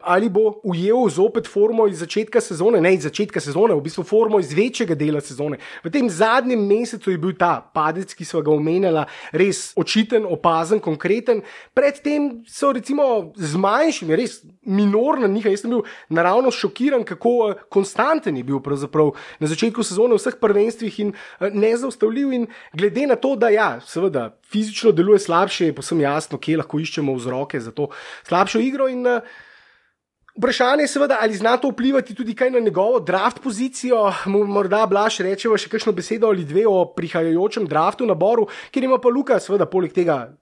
ali 0.06 0.28
bo 0.28 0.60
ujel 0.62 1.08
zopet 1.08 1.48
formo 1.48 1.86
iz 1.86 1.98
začetka 1.98 2.40
sezone, 2.40 2.80
ne 2.80 2.94
iz 2.94 3.02
začetka 3.02 3.40
sezone, 3.40 3.74
v 3.74 3.82
bistvu 3.84 4.04
formo 4.04 4.40
iz 4.40 4.52
večjega 4.52 4.94
dela 4.94 5.20
sezone. 5.20 5.58
V 5.84 5.90
tem 5.90 6.08
zadnjem 6.10 6.60
mesecu 6.66 7.10
je 7.10 7.18
bil 7.18 7.34
ta 7.38 7.60
padec, 7.74 8.14
ki 8.14 8.24
smo 8.24 8.42
ga 8.44 8.52
omenjali, 8.54 9.04
res 9.32 9.72
očiten, 9.80 10.26
opazen, 10.28 10.80
konkreten. 10.80 11.42
Predtem 11.74 12.44
so 12.48 12.72
recimo 12.72 13.32
z 13.36 13.60
manjšimi, 13.60 14.16
res 14.16 14.40
minorna 14.66 15.28
njihova. 15.28 15.54
Jaz 15.54 15.64
sem 15.64 15.74
bil 15.74 15.84
naravno 16.08 16.50
šokiran, 16.50 17.04
kako 17.04 17.34
eh, 17.50 17.64
konstanten 17.68 18.36
je 18.36 18.44
bil 18.44 18.60
na 19.40 19.46
začetku 19.46 19.82
sezone 19.82 20.14
v 20.14 20.20
vseh 20.20 20.36
prvenstvih 20.40 21.00
in 21.00 21.14
eh, 21.14 21.50
nezaustavljiv. 21.50 22.32
In 22.32 22.46
glede 22.72 23.06
na 23.06 23.16
to, 23.16 23.34
da 23.36 23.48
ja, 23.48 23.80
seveda 23.80 24.30
fizično 24.50 24.92
deluje 24.92 25.18
slabše, 25.18 25.66
je 25.66 25.74
posebno 25.74 26.04
jasno, 26.04 26.38
kje 26.38 26.60
lahko 26.62 26.78
iščemo 26.80 27.14
vzroke 27.14 27.60
za 27.60 27.72
to 27.72 27.90
slabšo 28.28 28.60
igro. 28.60 28.88
In, 28.88 29.06
uh, 29.06 29.22
Vprašanje 30.34 30.82
je 30.82 30.88
seveda, 30.88 31.18
ali 31.20 31.34
zna 31.34 31.56
to 31.56 31.68
vplivati 31.70 32.14
tudi 32.14 32.34
kaj 32.34 32.50
na 32.50 32.58
njegovo 32.58 33.00
draft 33.00 33.38
pozicijo. 33.42 34.10
Mo- 34.26 34.46
Morda 34.46 34.86
Blaž 34.86 35.20
rečeva 35.22 35.54
še 35.58 35.70
kakšno 35.70 35.92
besedo 35.94 36.26
ali 36.26 36.44
dve 36.44 36.66
o 36.66 36.80
prihajajočem 36.90 37.68
draftu 37.70 38.06
naboru, 38.06 38.48
kjer 38.70 38.84
ima 38.84 38.98
pa 38.98 39.08
Luka, 39.14 39.38
seveda, 39.40 39.66
poleg 39.66 39.92
tega, 39.94 40.34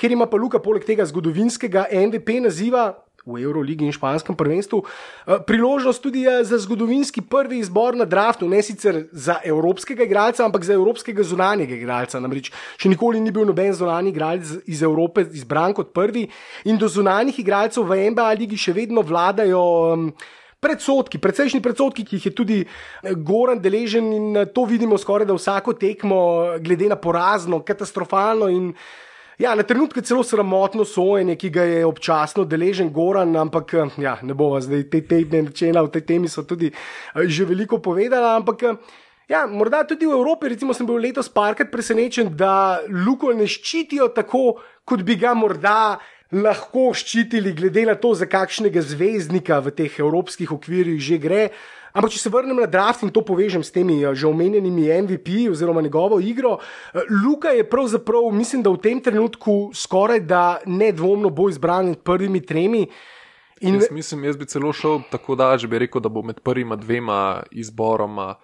kjer 0.00 0.12
ima 0.16 0.26
pa 0.26 0.36
Luka 0.40 0.58
poleg 0.58 0.84
tega 0.88 1.04
zgodovinskega 1.04 1.86
MVP 1.92 2.40
naziva. 2.40 3.03
V 3.24 3.40
Euroligi 3.40 3.86
in 3.88 3.92
španskem 3.92 4.36
prvenstvu, 4.36 4.82
eh, 4.84 5.38
priložnost 5.46 6.02
tudi 6.02 6.26
eh, 6.28 6.44
za 6.44 6.58
zgodovinski 6.60 7.22
prvi 7.24 7.58
izbor 7.58 7.96
na 7.96 8.04
draftu, 8.04 8.48
ne 8.48 8.60
sicer 8.62 9.06
za 9.12 9.38
evropskega 9.44 10.04
igralca, 10.04 10.44
ampak 10.44 10.64
za 10.64 10.74
evropskega 10.76 11.24
zunanjega 11.24 11.74
igralca. 11.74 12.20
Namreč 12.20 12.52
še 12.76 12.92
nikoli 12.92 13.20
ni 13.24 13.32
bil 13.32 13.48
noben 13.48 13.72
zunanji 13.72 14.12
igralec 14.12 14.52
iz 14.68 14.82
Evrope 14.84 15.24
izbran 15.32 15.72
kot 15.72 15.94
prvi, 15.96 16.26
in 16.68 16.76
do 16.76 16.88
zunanjih 16.88 17.38
igralcev 17.40 17.88
v 17.88 18.10
NBA 18.12 18.28
ligi 18.44 18.60
še 18.60 18.76
vedno 18.76 19.00
vladajo. 19.00 19.64
Um, 19.94 20.08
Predsotki, 20.64 21.18
precejšnji 21.20 21.58
predsotki, 21.60 22.06
ki 22.08 22.16
jih 22.16 22.26
je 22.30 22.30
tudi 22.32 22.58
eh, 22.64 23.12
Goran 23.16 23.60
deležen, 23.60 24.06
in 24.16 24.36
eh, 24.36 24.46
to 24.48 24.64
vidimo 24.68 24.96
skoraj 24.96 25.28
da 25.28 25.36
vsako 25.36 25.74
tekmo, 25.76 26.20
glede 26.64 26.88
na 26.88 26.96
porazno, 26.96 27.60
katastrofalno 27.60 28.48
in 28.48 28.70
ja, 29.38 29.54
na 29.54 29.62
trenutke 29.62 30.02
celo 30.02 30.22
sramotno 30.22 30.84
sojenje, 30.84 31.36
ki 31.36 31.50
ga 31.50 31.62
je 31.62 31.86
občasno 31.86 32.44
deležen 32.44 32.92
Goran, 32.92 33.36
ampak 33.36 33.74
eh, 33.74 33.96
ja, 34.02 34.18
ne 34.22 34.34
bova 34.34 34.60
zdaj 34.60 34.88
te 34.90 35.00
tedne 35.06 35.42
načela, 35.48 35.82
v 35.82 35.94
tej 35.96 36.06
temi 36.12 36.28
so 36.28 36.42
tudi 36.42 36.70
eh, 36.70 37.26
že 37.26 37.44
veliko 37.44 37.78
povedala, 37.78 38.36
ampak. 38.36 38.62
eh, 38.62 39.02
Ja, 39.24 39.46
morda 39.48 39.86
tudi 39.88 40.04
v 40.04 40.12
Evropi, 40.12 40.50
recimo, 40.52 40.74
sem 40.76 40.84
bil 40.84 41.00
letos 41.00 41.30
parkrat 41.32 41.70
presenečen, 41.72 42.28
da 42.36 42.84
Luko 42.92 43.32
ne 43.32 43.46
ščitijo 43.48 44.10
tako, 44.12 44.58
kot 44.84 45.00
bi 45.00 45.16
ga 45.16 45.32
morda 45.32 45.96
lahko 46.28 46.90
ščitili, 46.92 47.54
glede 47.56 47.86
na 47.88 47.94
to, 47.96 48.12
za 48.12 48.28
kakšnega 48.28 48.82
zvezdnika 48.84 49.62
v 49.64 49.72
teh 49.72 49.96
evropskih 49.96 50.52
okvirjih 50.52 51.00
že 51.00 51.16
gre. 51.16 51.44
Ampak, 51.94 52.10
če 52.10 52.24
se 52.24 52.30
vrnem 52.30 52.58
na 52.58 52.66
draft 52.66 53.04
in 53.06 53.10
to 53.14 53.22
povežem 53.22 53.62
s 53.62 53.70
temi 53.70 54.00
eh, 54.02 54.14
že 54.18 54.26
omenjenimi 54.26 54.90
MVP 55.06 55.44
oziroma 55.50 55.82
njegovo 55.82 56.18
igro, 56.18 56.58
eh, 56.58 57.06
Luka 57.22 57.54
je 57.54 57.62
pravzaprav, 57.70 58.26
mislim, 58.34 58.64
da 58.66 58.72
v 58.74 58.82
tem 58.82 58.98
trenutku 59.00 59.70
skoraj 59.74 60.24
da 60.26 60.58
nedvomno 60.66 61.30
bo 61.30 61.46
izbran 61.48 61.92
med 61.92 62.02
prvimi 62.02 62.42
tremi. 62.42 62.88
In 63.62 63.78
Jaz 63.78 63.92
mislim, 63.94 64.24
jaz 64.26 64.36
bi 64.36 64.46
celo 64.50 64.72
šel 64.74 65.04
tako 65.10 65.38
daleč, 65.38 65.62
da 65.62 65.70
bi 65.70 65.78
rekel, 65.86 66.02
da 66.02 66.10
bo 66.10 66.22
med 66.22 66.42
prvima 66.42 66.76
dvema 66.76 67.44
izboroma. 67.50 68.34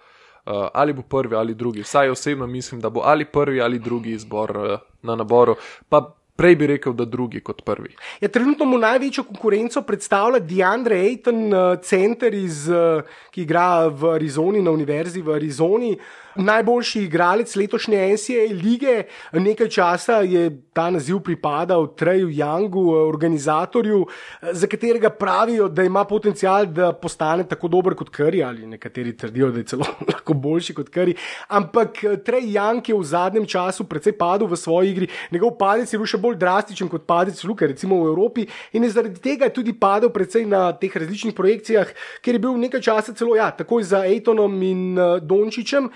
Uh, 0.41 0.65
ali 0.73 0.93
bo 0.93 1.03
prvi 1.05 1.35
ali 1.37 1.53
drugi. 1.53 1.83
Vsaj 1.85 2.09
osebno 2.09 2.47
mislim, 2.47 2.81
da 2.81 2.89
bo 2.89 3.03
ali 3.05 3.25
prvi 3.25 3.61
ali 3.61 3.79
drugi 3.79 4.15
izbor 4.15 4.57
uh, 4.57 4.79
na 5.01 5.15
naboru. 5.15 5.55
Pa 5.89 6.15
prej 6.41 6.55
bi 6.57 6.67
rekel, 6.67 6.93
da 6.97 7.05
drugi 7.05 7.39
kot 7.45 7.61
prvi. 7.61 7.93
Ja, 8.21 8.29
trenutno 8.33 8.65
mu 8.65 8.79
največjo 8.81 9.27
konkurenco 9.29 9.83
predstavlja 9.85 10.39
Deandre 10.39 10.97
Ayton, 10.97 11.43
eh, 11.53 11.77
center, 11.85 12.33
iz, 12.33 12.65
eh, 12.69 13.03
ki 13.31 13.45
igra 13.45 13.87
v 13.87 14.15
Arizoni, 14.15 14.61
na 14.61 14.73
univerzi 14.73 15.21
v 15.21 15.35
Arizoni. 15.37 15.93
Najboljši 16.35 17.03
igralec 17.03 17.55
letošnje 17.55 18.13
NCAA 18.13 18.47
lige, 18.63 19.03
nekaj 19.33 19.69
časa 19.69 20.21
je 20.21 20.49
ta 20.73 20.89
naziv 20.89 21.19
pripadal 21.19 21.87
Treju 21.95 22.29
eh, 22.29 23.07
organizatorju, 23.07 24.05
eh, 24.41 24.53
za 24.53 24.67
katerega 24.67 25.09
pravijo, 25.09 25.67
da 25.67 25.83
ima 25.83 26.05
potencial, 26.05 26.65
da 26.65 26.93
postane 26.93 27.43
tako 27.47 27.67
dober 27.67 27.95
kot 27.95 28.09
Curry, 28.09 28.47
ali 28.47 28.67
nekateri 28.67 29.17
trdijo, 29.17 29.51
da 29.51 29.59
je 29.59 29.65
celo 29.65 29.85
lahko 30.11 30.33
boljši 30.33 30.73
kot 30.73 30.89
Curry. 30.89 31.15
Ampak 31.47 32.03
eh, 32.03 32.17
Trej 32.17 32.41
Young 32.41 32.89
je 32.89 32.95
v 32.95 33.03
zadnjem 33.03 33.45
času 33.45 33.83
precej 33.83 34.17
padel 34.17 34.47
v 34.47 34.57
svoji 34.57 34.91
igri, 34.91 35.07
njegov 35.31 35.57
padec 35.57 35.93
je 35.93 35.99
bil 35.99 36.07
še 36.07 36.17
bolj 36.17 36.39
drastičen 36.39 36.89
kot 36.89 37.05
padec 37.07 37.43
Luke, 37.43 37.67
recimo 37.67 38.03
v 38.03 38.13
Evropi, 38.13 38.47
in 38.73 38.83
je 38.83 38.89
zaradi 38.89 39.19
tega 39.21 39.49
tudi 39.49 39.73
padel 39.73 40.09
precej 40.09 40.45
na 40.45 40.71
teh 40.71 40.95
različnih 40.95 41.35
projekcijah, 41.35 41.91
ker 42.21 42.35
je 42.35 42.39
bil 42.39 42.57
nekaj 42.57 42.81
časa 42.81 43.13
celo 43.13 43.35
ja, 43.35 43.51
takoj 43.51 43.83
za 43.83 44.05
Ejtonom 44.07 44.55
in 44.63 44.97
uh, 44.97 45.19
Dončičem. 45.19 45.91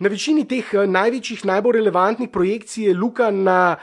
Na 0.00 0.08
večini 0.08 0.46
teh 0.48 0.64
eh, 0.72 0.86
največjih, 0.88 1.42
najbolj 1.44 1.76
relevantnih 1.76 2.30
projekcij 2.32 2.86
je 2.88 2.94
Luka 2.96 3.26
na 3.30 3.76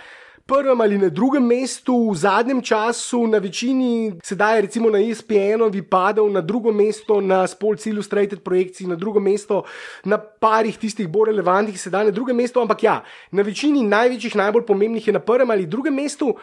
prvem 0.47 0.81
ali 0.81 0.97
na 0.97 1.09
drugem 1.13 1.45
mestu, 1.45 1.93
v 2.09 2.15
zadnjem 2.17 2.61
času, 2.61 3.19
na 3.27 3.37
večini, 3.37 4.15
sedaj 4.23 4.61
recimo 4.65 4.89
na 4.89 4.97
ESPN-ovi, 4.97 5.83
padel 5.85 6.31
na 6.33 6.41
drugo 6.41 6.71
mesto, 6.73 7.19
na 7.21 7.43
Sports 7.47 7.85
Illustrated 7.85 8.41
projekciji, 8.41 8.87
na 8.87 8.95
drugo 8.95 9.19
mesto, 9.19 9.61
na 10.05 10.17
parih 10.17 10.77
tistih 10.77 11.05
bolj 11.07 11.35
relevantnih, 11.35 11.77
sedaj 11.77 12.09
na 12.09 12.15
drugem 12.15 12.39
mestu, 12.41 12.63
ampak 12.65 12.83
ja, 12.83 13.03
na 13.31 13.45
večini 13.45 13.83
največjih, 13.85 14.39
najbolj 14.41 14.65
pomembnih 14.65 15.07
je 15.07 15.13
na 15.13 15.19
prvem 15.19 15.51
ali 15.51 15.69
drugem 15.69 15.93
mestu. 15.93 16.33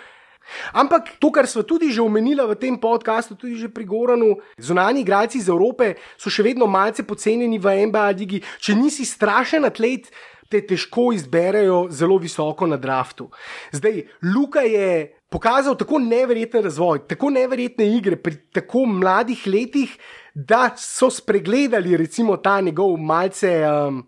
Ampak 0.73 1.17
to, 1.19 1.31
kar 1.33 1.47
smo 1.47 1.63
tudi 1.63 1.93
že 1.93 2.03
omenili 2.03 2.43
v 2.45 2.55
tem 2.59 2.77
podkastu, 2.77 3.35
tudi 3.35 3.57
že 3.57 3.69
pri 3.69 3.85
Goranu, 3.85 4.37
zunani 4.59 5.01
igralci 5.01 5.39
iz 5.39 5.49
Evrope 5.49 5.95
so 6.17 6.31
še 6.31 6.45
vedno 6.45 6.67
malce 6.67 7.03
podcenjeni 7.03 7.59
v 7.59 7.89
NBA 7.89 8.07
ligi. 8.19 8.43
Če 8.61 8.77
nisi 8.77 9.05
strašen 9.09 9.65
atlet, 9.65 10.11
te 10.55 10.61
težko 10.63 11.11
izberejo 11.17 11.89
zelo 11.91 12.19
visoko 12.21 12.67
na 12.69 12.77
draftu. 12.77 13.31
Zdaj, 13.73 14.03
Luka 14.35 14.63
je 14.63 15.17
pokazal 15.33 15.75
tako 15.75 15.99
neverjeten 15.99 16.63
razvoj, 16.63 17.07
tako 17.11 17.33
neverjetne 17.35 17.89
igre 17.97 18.17
pri 18.21 18.37
tako 18.55 18.85
mladih 18.87 19.47
letih, 19.47 19.97
da 20.35 20.71
so 20.79 21.11
spregledali 21.11 21.97
recimo 21.97 22.37
ta 22.37 22.61
njegov 22.61 22.97
malce. 22.99 23.57
Um, 23.67 24.05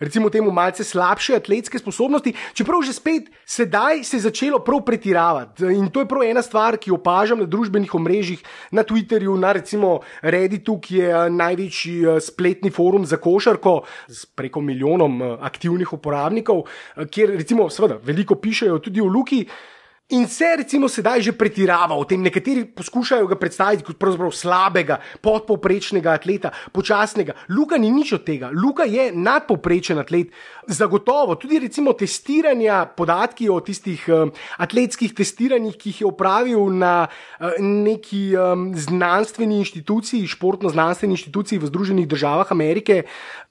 recimo 0.00 0.30
temu 0.30 0.50
malce 0.50 0.84
slabše 0.84 1.36
atletske 1.36 1.78
sposobnosti, 1.78 2.32
čeprav 2.54 2.82
že 2.82 2.92
spet 2.92 3.30
sedaj 3.46 4.04
se 4.04 4.16
je 4.16 4.20
začelo 4.20 4.58
prav 4.58 4.84
pretiravati. 4.86 5.64
In 5.64 5.90
to 5.90 6.00
je 6.00 6.08
prav 6.08 6.24
ena 6.24 6.42
stvar, 6.42 6.76
ki 6.76 6.90
jo 6.90 6.98
opažam 6.98 7.38
na 7.38 7.46
družbenih 7.46 7.94
omrežjih, 7.94 8.42
na 8.72 8.84
Twitterju, 8.84 9.36
na 9.38 9.52
recimo 9.52 10.00
Redditu, 10.22 10.78
ki 10.80 10.96
je 10.96 11.10
eh, 11.10 11.30
največji 11.30 11.96
eh, 12.04 12.20
spletni 12.20 12.70
forum 12.70 13.06
za 13.06 13.16
košarko 13.16 13.82
s 14.08 14.26
preko 14.26 14.60
milijonom 14.60 15.22
eh, 15.22 15.36
aktivnih 15.40 15.92
uporabnikov, 15.92 16.64
kjer 17.10 17.36
recimo 17.36 17.68
seveda 17.70 18.00
veliko 18.02 18.34
pišejo 18.40 18.78
tudi 18.78 19.00
o 19.00 19.06
Luki. 19.06 19.44
In 20.10 20.26
se 20.26 20.56
recimo 20.56 20.88
sedaj 20.88 21.22
že 21.22 21.32
pretirava 21.38 21.94
o 21.94 22.02
tem, 22.02 22.18
nekateri 22.18 22.64
poskušajo 22.66 23.28
ga 23.30 23.36
predstaviti 23.38 23.84
kot 23.86 23.98
pravzaprav 23.98 24.32
slabega, 24.34 24.96
podpovprečnega 25.22 26.16
atleta, 26.18 26.50
počasnega. 26.74 27.36
Luka 27.54 27.78
ni 27.78 27.92
nič 27.94 28.16
od 28.18 28.24
tega, 28.26 28.50
Luka 28.50 28.82
je 28.90 29.12
nadpovprečen 29.14 30.02
atlet. 30.02 30.32
Zagotovo 30.66 31.36
tudi 31.38 31.60
recimo 31.62 31.92
testiranja, 31.94 32.88
podatki 32.96 33.46
o 33.54 33.60
tistih 33.62 34.02
um, 34.10 34.32
atletskih 34.58 35.14
testiranjih, 35.14 35.76
ki 35.78 35.94
jih 35.94 36.00
je 36.02 36.08
opravil 36.10 36.66
na 36.74 37.06
uh, 37.06 37.54
neki 37.62 38.34
um, 38.34 38.70
znanstveni 38.74 39.60
inštituciji, 39.62 40.26
športno-znanstveni 40.34 41.14
inštituciji 41.14 41.62
v 41.62 41.70
Združenih 41.70 42.08
državah 42.10 42.50
Amerike, 42.50 43.04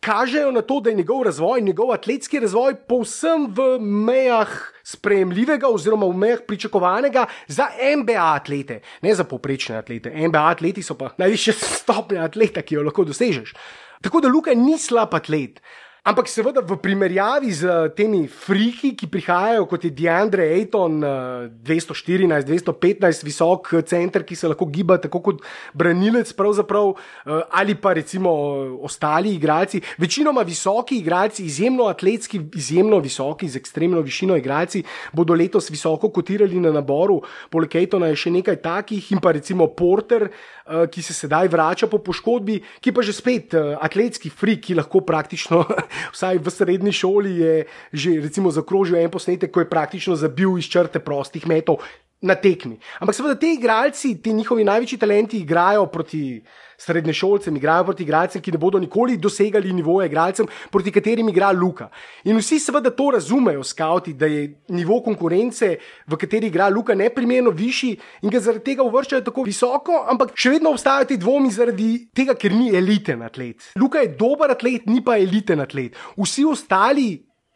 kažejo 0.04 0.52
na 0.52 0.60
to, 0.60 0.82
da 0.84 0.92
je 0.92 1.00
njegov 1.00 1.24
razvoj, 1.24 1.64
njegov 1.64 1.96
atletski 1.96 2.44
razvoj 2.44 2.76
povsem 2.84 3.48
v 3.48 3.80
mejah 3.80 4.52
sprejemljivega 4.90 5.70
oziroma 5.70 6.08
v 6.10 6.18
mejah 6.18 6.42
pričakovanega 6.48 7.26
za 7.48 7.70
NBA 7.98 8.26
atlete, 8.36 8.80
ne 9.02 9.16
za 9.16 9.24
poprečne 9.24 9.78
atlete. 9.78 10.14
NBA 10.28 10.46
atleti 10.50 10.84
so 10.84 10.98
pa 10.98 11.12
najvišja 11.18 11.54
stopnja 11.82 12.26
atleta, 12.26 12.66
ki 12.66 12.80
jo 12.80 12.88
lahko 12.88 13.06
dosežeš. 13.06 13.54
Tako 14.02 14.24
da 14.24 14.32
Luka 14.32 14.56
ni 14.56 14.78
slab 14.80 15.14
atlet. 15.16 15.62
Ampak 16.10 16.26
seveda 16.26 16.66
v 16.66 16.74
primerjavi 16.82 17.54
z 17.54 17.70
eh, 17.70 17.90
temi 17.94 18.26
friki, 18.26 18.96
ki 18.98 19.06
prihajajo 19.14 19.68
kot 19.70 19.84
je 19.86 19.92
Deandre 19.94 20.48
Ayton, 20.58 20.98
eh, 21.06 21.54
214, 21.62 22.50
215 22.50 23.22
visok 23.28 23.70
eh, 23.78 23.84
center, 23.86 24.26
ki 24.26 24.34
se 24.34 24.50
lahko 24.50 24.66
giba 24.74 24.98
tako 24.98 25.22
kot 25.22 25.44
branilec, 25.78 26.34
eh, 26.34 27.42
ali 27.54 27.76
pa 27.78 27.94
recimo 27.94 28.30
eh, 28.34 28.74
ostali 28.82 29.36
igralci, 29.38 29.82
večinoma 30.02 30.42
visoki 30.42 30.98
igralci, 30.98 31.46
izjemno 31.46 31.86
atletski, 31.86 32.42
izjemno 32.56 32.98
visoki, 32.98 33.46
z 33.46 33.62
ekstremno 33.62 34.02
višino 34.02 34.34
igralci, 34.34 34.84
bodo 35.14 35.38
letos 35.38 35.70
visoko 35.70 36.10
kotirali 36.10 36.60
na 36.60 36.72
naboru. 36.72 37.22
Poleg 37.52 37.70
Aytona 37.70 38.10
je 38.10 38.18
še 38.18 38.34
nekaj 38.34 38.58
takih 38.66 39.12
in 39.14 39.22
pa 39.22 39.32
recimo 39.38 39.68
Porter, 39.68 40.26
eh, 40.26 40.88
ki 40.90 41.02
se 41.02 41.14
sedaj 41.14 41.48
vrača 41.48 41.88
po 41.88 42.00
poškodbi, 42.02 42.60
ki 42.82 42.92
pa 42.92 43.06
že 43.06 43.14
spet 43.14 43.54
eh, 43.54 43.78
atletski 43.78 44.30
frik, 44.30 44.66
ki 44.66 44.80
lahko 44.80 45.02
praktično 45.06 45.66
vsaj 46.14 46.40
v 46.40 46.50
srednji 46.50 46.92
šoli 46.92 47.34
je 47.38 47.66
že 47.94 48.20
recimo 48.22 48.52
zakrožil 48.52 49.00
en 49.00 49.12
posnetek, 49.12 49.52
ko 49.52 49.64
je 49.64 49.70
praktično 49.70 50.16
zabil 50.16 50.58
iz 50.58 50.70
črte 50.70 51.00
prostih 51.00 51.48
metov. 51.48 51.84
Na 52.22 52.36
tekmi. 52.36 52.76
Ampak 53.00 53.16
seveda 53.16 53.38
ti 53.40 53.54
igralci, 53.56 54.18
ti 54.20 54.34
njihovi 54.36 54.66
največji 54.68 54.98
talenti 55.00 55.38
igrajo 55.40 55.86
proti 55.88 56.42
srednješolcem, 56.78 57.56
igrajo 57.56 57.84
proti 57.84 58.04
igralcem, 58.04 58.42
ki 58.42 58.52
ne 58.52 58.58
bodo 58.60 58.80
nikoli 58.80 59.18
dosegali 59.18 59.72
nivoja 59.74 60.08
igralcem, 60.10 60.48
proti 60.72 60.92
katerim 60.92 61.30
igra 61.30 61.52
Luka. 61.56 61.88
In 62.28 62.36
vsi 62.36 62.60
seveda 62.60 62.92
to 62.96 63.10
razumejo, 63.16 63.64
skauti, 63.64 64.14
da 64.14 64.28
je 64.28 64.42
nivo 64.76 64.98
konkurence, 65.04 65.70
v 66.08 66.20
kateri 66.20 66.50
igra 66.52 66.68
Luka, 66.68 66.96
neprimerno 66.96 67.54
višji 67.56 67.94
in 68.24 68.34
ga 68.34 68.42
zaradi 68.44 68.66
tega 68.66 68.84
uvrščajo 68.84 69.24
tako 69.30 69.46
visoko, 69.48 70.02
ampak 70.12 70.34
še 70.36 70.58
vedno 70.58 70.74
obstajajo 70.76 71.08
ti 71.14 71.20
dvomi 71.22 71.52
zaradi 71.56 71.90
tega, 72.16 72.36
ker 72.36 72.52
ni 72.52 72.74
eliten 72.76 73.24
atlet. 73.24 73.72
Luka 73.80 74.04
je 74.04 74.12
dober 74.20 74.52
atlet, 74.52 74.92
ni 74.92 75.00
pa 75.00 75.16
eliten 75.20 75.64
atlet. 75.64 75.96
Vsi 76.20 76.44
ostali, 76.52 77.08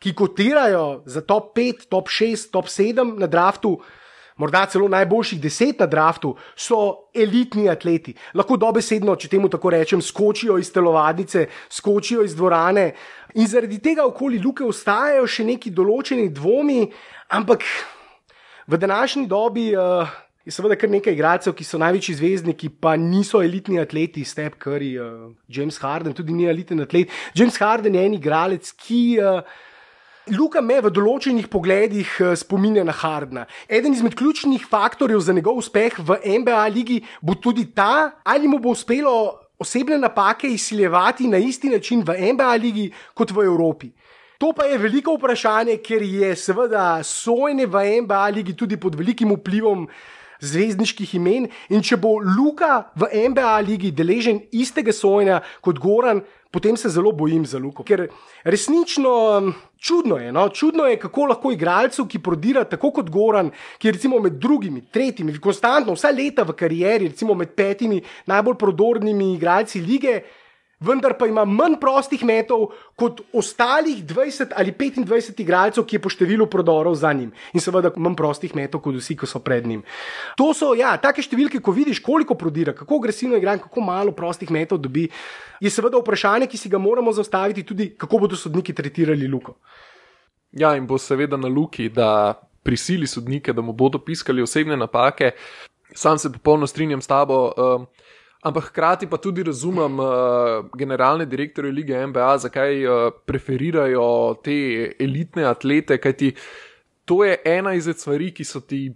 ki 0.03 0.15
kotirajo 0.15 1.03
za 1.07 1.23
top 1.27 1.51
5, 1.55 1.85
top 1.91 2.07
6, 2.11 2.47
top 2.51 2.71
7 2.71 3.19
na 3.19 3.27
draftu, 3.27 3.77
morda 4.37 4.65
celo 4.65 4.87
najboljših 4.87 5.41
deset 5.41 5.79
na 5.79 5.85
draftu, 5.85 6.35
so 6.55 7.09
elitni 7.15 7.69
atleti. 7.69 8.15
Lahko 8.33 8.57
dobesedno, 8.57 9.15
če 9.15 9.29
temu 9.35 9.49
tako 9.49 9.73
rečem, 9.75 10.01
skočijo 10.01 10.57
iz 10.57 10.71
telovadnice, 10.73 11.47
skočijo 11.69 12.23
iz 12.23 12.35
dvorane. 12.35 12.91
In 13.35 13.47
zaradi 13.47 13.79
tega 13.83 14.05
okoli 14.05 14.41
Luke 14.43 14.65
ostajajo 14.65 15.27
še 15.27 15.45
neki 15.47 15.73
določeni 15.73 16.29
dvomi, 16.33 16.85
ampak 17.33 17.65
v 18.67 18.77
današnji 18.77 19.27
dobi. 19.27 19.71
Uh, 19.77 20.19
Je 20.43 20.51
seveda 20.51 20.75
kar 20.75 20.91
nekaj 20.91 21.13
igralcev, 21.15 21.53
ki 21.55 21.63
so 21.63 21.77
največji 21.79 22.17
zvezdniki, 22.17 22.67
pa 22.83 22.97
niso 22.99 23.39
elitni 23.39 23.77
atleti, 23.79 24.25
Step 24.27 24.57
Curry, 24.59 24.89
uh, 24.99 25.29
James 25.47 25.77
Harden, 25.79 26.11
tudi 26.11 26.35
ni 26.35 26.49
eliten 26.51 26.83
atlet. 26.83 27.13
James 27.31 27.55
Harden 27.63 27.95
je 27.95 28.03
en 28.03 28.17
igralec, 28.17 28.73
ki 28.75 28.99
uh, 29.23 29.39
Luka 30.31 30.61
me 30.63 30.77
v 30.79 30.87
določenih 30.87 31.49
pogledih 31.51 32.11
uh, 32.23 32.31
spominja 32.39 32.85
na 32.87 32.93
Hardna. 32.95 33.41
Eden 33.67 33.91
izmed 33.91 34.15
ključnih 34.15 34.63
faktorjev 34.71 35.19
za 35.19 35.33
njegov 35.35 35.59
uspeh 35.59 35.97
v 35.99 36.15
NBA 36.39 36.61
ligi 36.71 37.01
bo 37.19 37.35
tudi 37.35 37.65
ta, 37.75 38.21
ali 38.23 38.47
mu 38.47 38.61
bo 38.63 38.71
uspelo 38.71 39.41
osebne 39.59 39.97
napake 39.99 40.47
izsiljevati 40.47 41.27
na 41.27 41.41
isti 41.43 41.69
način 41.69 42.05
v 42.07 42.15
NBA 42.33 42.55
ligi 42.55 42.85
kot 43.13 43.35
v 43.35 43.43
Evropi. 43.43 43.91
To 44.39 44.53
pa 44.55 44.63
je 44.71 44.79
veliko 44.79 45.17
vprašanje, 45.17 45.75
ker 45.83 46.01
je 46.03 46.31
seveda 46.39 47.03
sojenje 47.03 47.67
v 47.67 47.83
NBA 48.07 48.23
ligi 48.39 48.55
tudi 48.55 48.79
pod 48.79 48.95
velikim 48.95 49.35
vplivom 49.35 49.89
zvezdniških 50.43 51.15
imen. 51.19 51.49
In 51.75 51.83
če 51.83 51.99
bo 51.99 52.15
Luka 52.23 52.85
v 52.95 53.11
NBA 53.27 53.57
ligi 53.67 53.91
deležen 53.91 54.39
istega 54.55 54.95
sojenja 54.95 55.41
kot 55.63 55.79
Goran, 55.83 56.23
potem 56.51 56.77
se 56.77 56.91
zelo 56.93 57.11
bojim 57.11 57.45
za 57.45 57.59
Luko. 57.59 57.83
Ker 57.83 58.07
resnično 58.43 59.13
čudno 59.83 60.17
je, 60.17 60.31
no? 60.31 60.47
čudno 60.49 60.85
je, 60.87 60.99
kako 60.99 61.25
lahko 61.33 61.51
igralcu, 61.51 62.05
ki 62.07 62.21
prodira 62.23 62.63
tako 62.63 62.93
kot 62.95 63.09
Goran, 63.11 63.51
ki 63.77 63.87
je 63.87 63.95
recimo 63.97 64.19
med 64.23 64.39
drugimi, 64.39 64.85
tretjimi, 64.91 65.35
konstantno, 65.43 65.97
vsa 65.97 66.11
leta 66.15 66.45
v 66.47 66.55
karieri, 66.55 67.09
recimo 67.11 67.35
med 67.35 67.51
petimi 67.57 67.99
najbolj 68.31 68.55
prodornimi 68.59 69.33
igralci 69.33 69.81
lige 69.83 70.21
vendar 70.79 71.17
pa 71.17 71.27
ima 71.27 71.45
manj 71.45 71.77
prostih 71.81 72.23
metov 72.25 72.71
kot 72.99 73.21
ostalih 73.33 74.03
20 74.05 74.53
ali 74.57 74.71
25 74.71 75.41
igralcev, 75.41 75.85
ki 75.85 75.95
je 75.95 76.01
po 76.03 76.11
številu 76.11 76.47
prodorov 76.51 76.95
za 76.95 77.13
njim. 77.13 77.31
In 77.53 77.63
seveda 77.63 77.93
manj 77.95 78.17
prostih 78.19 78.55
metov 78.55 78.81
kot 78.83 78.97
vsi, 78.99 79.17
ki 79.17 79.29
so 79.29 79.39
pred 79.43 79.67
njim. 79.67 79.83
To 80.39 80.51
so, 80.57 80.73
ja, 80.77 80.95
take 80.97 81.23
številke, 81.23 81.61
ko 81.63 81.71
vidiš, 81.75 82.03
koliko 82.03 82.37
prodira, 82.39 82.75
kako 82.77 82.99
agresivno 83.01 83.39
igra, 83.39 83.57
kako 83.61 83.81
malo 83.81 84.15
prostih 84.15 84.51
metov 84.51 84.81
dobi, 84.83 85.07
je 85.63 85.71
seveda 85.71 86.01
vprašanje, 86.01 86.49
ki 86.51 86.59
si 86.59 86.69
ga 86.69 86.81
moramo 86.81 87.13
zastaviti, 87.15 87.63
tudi 87.63 87.93
kako 87.97 88.25
bodo 88.25 88.39
sodniki 88.39 88.75
tretirali 88.75 89.29
Luko. 89.29 89.59
Ja, 90.51 90.75
in 90.77 90.87
bo 90.87 90.99
seveda 91.01 91.37
na 91.37 91.49
Luki, 91.49 91.89
da 91.89 92.33
prisili 92.63 93.07
sodnike, 93.07 93.53
da 93.53 93.61
mu 93.61 93.73
bodo 93.73 93.99
piskali 93.99 94.41
osebne 94.41 94.77
napake. 94.77 95.31
Sam 95.95 96.17
se 96.17 96.31
popolnoma 96.31 96.67
strinjam 96.67 97.01
s 97.01 97.07
tabo. 97.07 97.51
Um, 97.57 97.87
Ampak 98.43 98.71
hkrati 98.71 99.07
pa 99.07 99.17
tudi 99.17 99.43
razumem 99.43 99.99
uh, 99.99 100.65
generalne 100.77 101.25
direktorje 101.25 101.71
lige 101.71 102.07
NBA, 102.07 102.37
zakaj 102.43 102.85
uh, 102.85 103.11
preferirajo 103.25 104.35
te 104.43 104.55
elitne 104.99 105.45
atlete, 105.47 105.97
kajti 105.97 106.33
to 107.05 107.23
je 107.23 107.37
ena 107.45 107.73
izmed 107.73 107.99
stvari, 107.99 108.31
ki 108.35 108.43
so 108.43 108.59
ti 108.59 108.89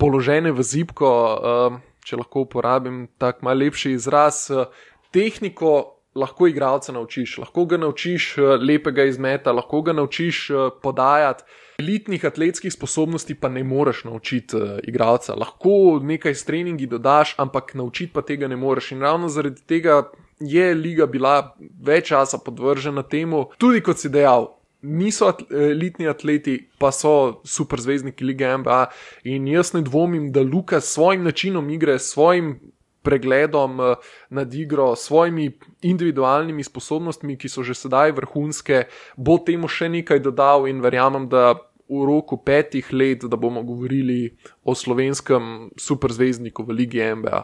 položene 0.00 0.52
v 0.52 0.64
zipko, 0.64 1.08
uh, 1.08 1.80
če 2.04 2.20
lahko 2.20 2.44
uporabim 2.44 3.06
tak 3.20 3.40
mal 3.44 3.56
lepši 3.56 3.94
izraz. 3.96 4.46
Uh, 4.52 4.68
tehniko 5.16 5.99
lahko 6.20 6.48
igralca 6.50 6.92
naučiš, 6.92 7.38
lahko 7.42 7.64
ga 7.64 7.78
naučiš 7.80 8.30
uh, 8.38 8.54
lepega 8.60 9.04
izmeta, 9.08 9.52
lahko 9.52 9.82
ga 9.82 9.96
naučiš 9.96 10.50
uh, 10.50 10.68
podajati. 10.82 11.44
Elitnih 11.80 12.24
atletskih 12.28 12.72
sposobnosti 12.72 13.34
pa 13.34 13.48
ne 13.48 13.64
moreš 13.64 14.04
naučiti 14.04 14.56
uh, 14.56 14.78
igralca. 14.84 15.34
Lahko 15.34 16.00
nekaj 16.02 16.34
s 16.34 16.44
treningi 16.44 16.86
dodaš, 16.86 17.34
ampak 17.38 17.74
naučiti 17.74 18.12
pa 18.12 18.22
tega 18.22 18.48
ne 18.48 18.56
moreš. 18.56 18.92
In 18.92 19.00
ravno 19.00 19.28
zaradi 19.28 19.64
tega 19.66 20.02
je 20.40 20.74
liga 20.74 21.06
bila 21.06 21.54
več 21.80 22.08
časa 22.08 22.38
podvržena 22.44 23.02
temu, 23.02 23.46
tudi 23.58 23.80
kot 23.84 23.98
si 23.98 24.08
dejal. 24.08 24.50
Niso 24.82 25.28
at 25.28 25.42
elitni 25.52 26.08
atleti, 26.08 26.56
pa 26.80 26.88
so 26.92 27.42
superzvezdniki 27.44 28.24
lige 28.24 28.48
NBA. 28.58 28.80
In 29.28 29.48
jaz 29.48 29.74
ne 29.74 29.82
dvomim, 29.84 30.30
da 30.32 30.40
Luka 30.40 30.80
s 30.80 30.94
svojim 30.94 31.24
načinom 31.24 31.68
igre, 31.70 31.98
s 31.98 32.14
svojim 32.14 32.54
pregledom 33.02 33.96
nad 34.30 34.54
igro, 34.54 34.92
s 34.96 35.08
svojimi 35.08 35.50
individualnimi 35.82 36.64
sposobnostmi, 36.64 37.38
ki 37.40 37.48
so 37.48 37.64
že 37.64 37.74
sedaj 37.74 38.12
vrhunske, 38.18 38.84
bo 39.16 39.38
temu 39.40 39.68
še 39.68 39.88
nekaj 39.88 40.20
dodal 40.20 40.68
in 40.68 40.84
verjamem, 40.84 41.28
da 41.28 41.56
v 41.90 42.04
roku 42.06 42.38
petih 42.38 42.86
let, 42.92 43.26
da 43.26 43.36
bomo 43.36 43.62
govorili 43.66 44.36
o 44.62 44.74
slovenskem 44.74 45.70
superzvezdniku 45.74 46.62
v 46.62 46.76
Ligi 46.78 47.02
NBA. 47.02 47.40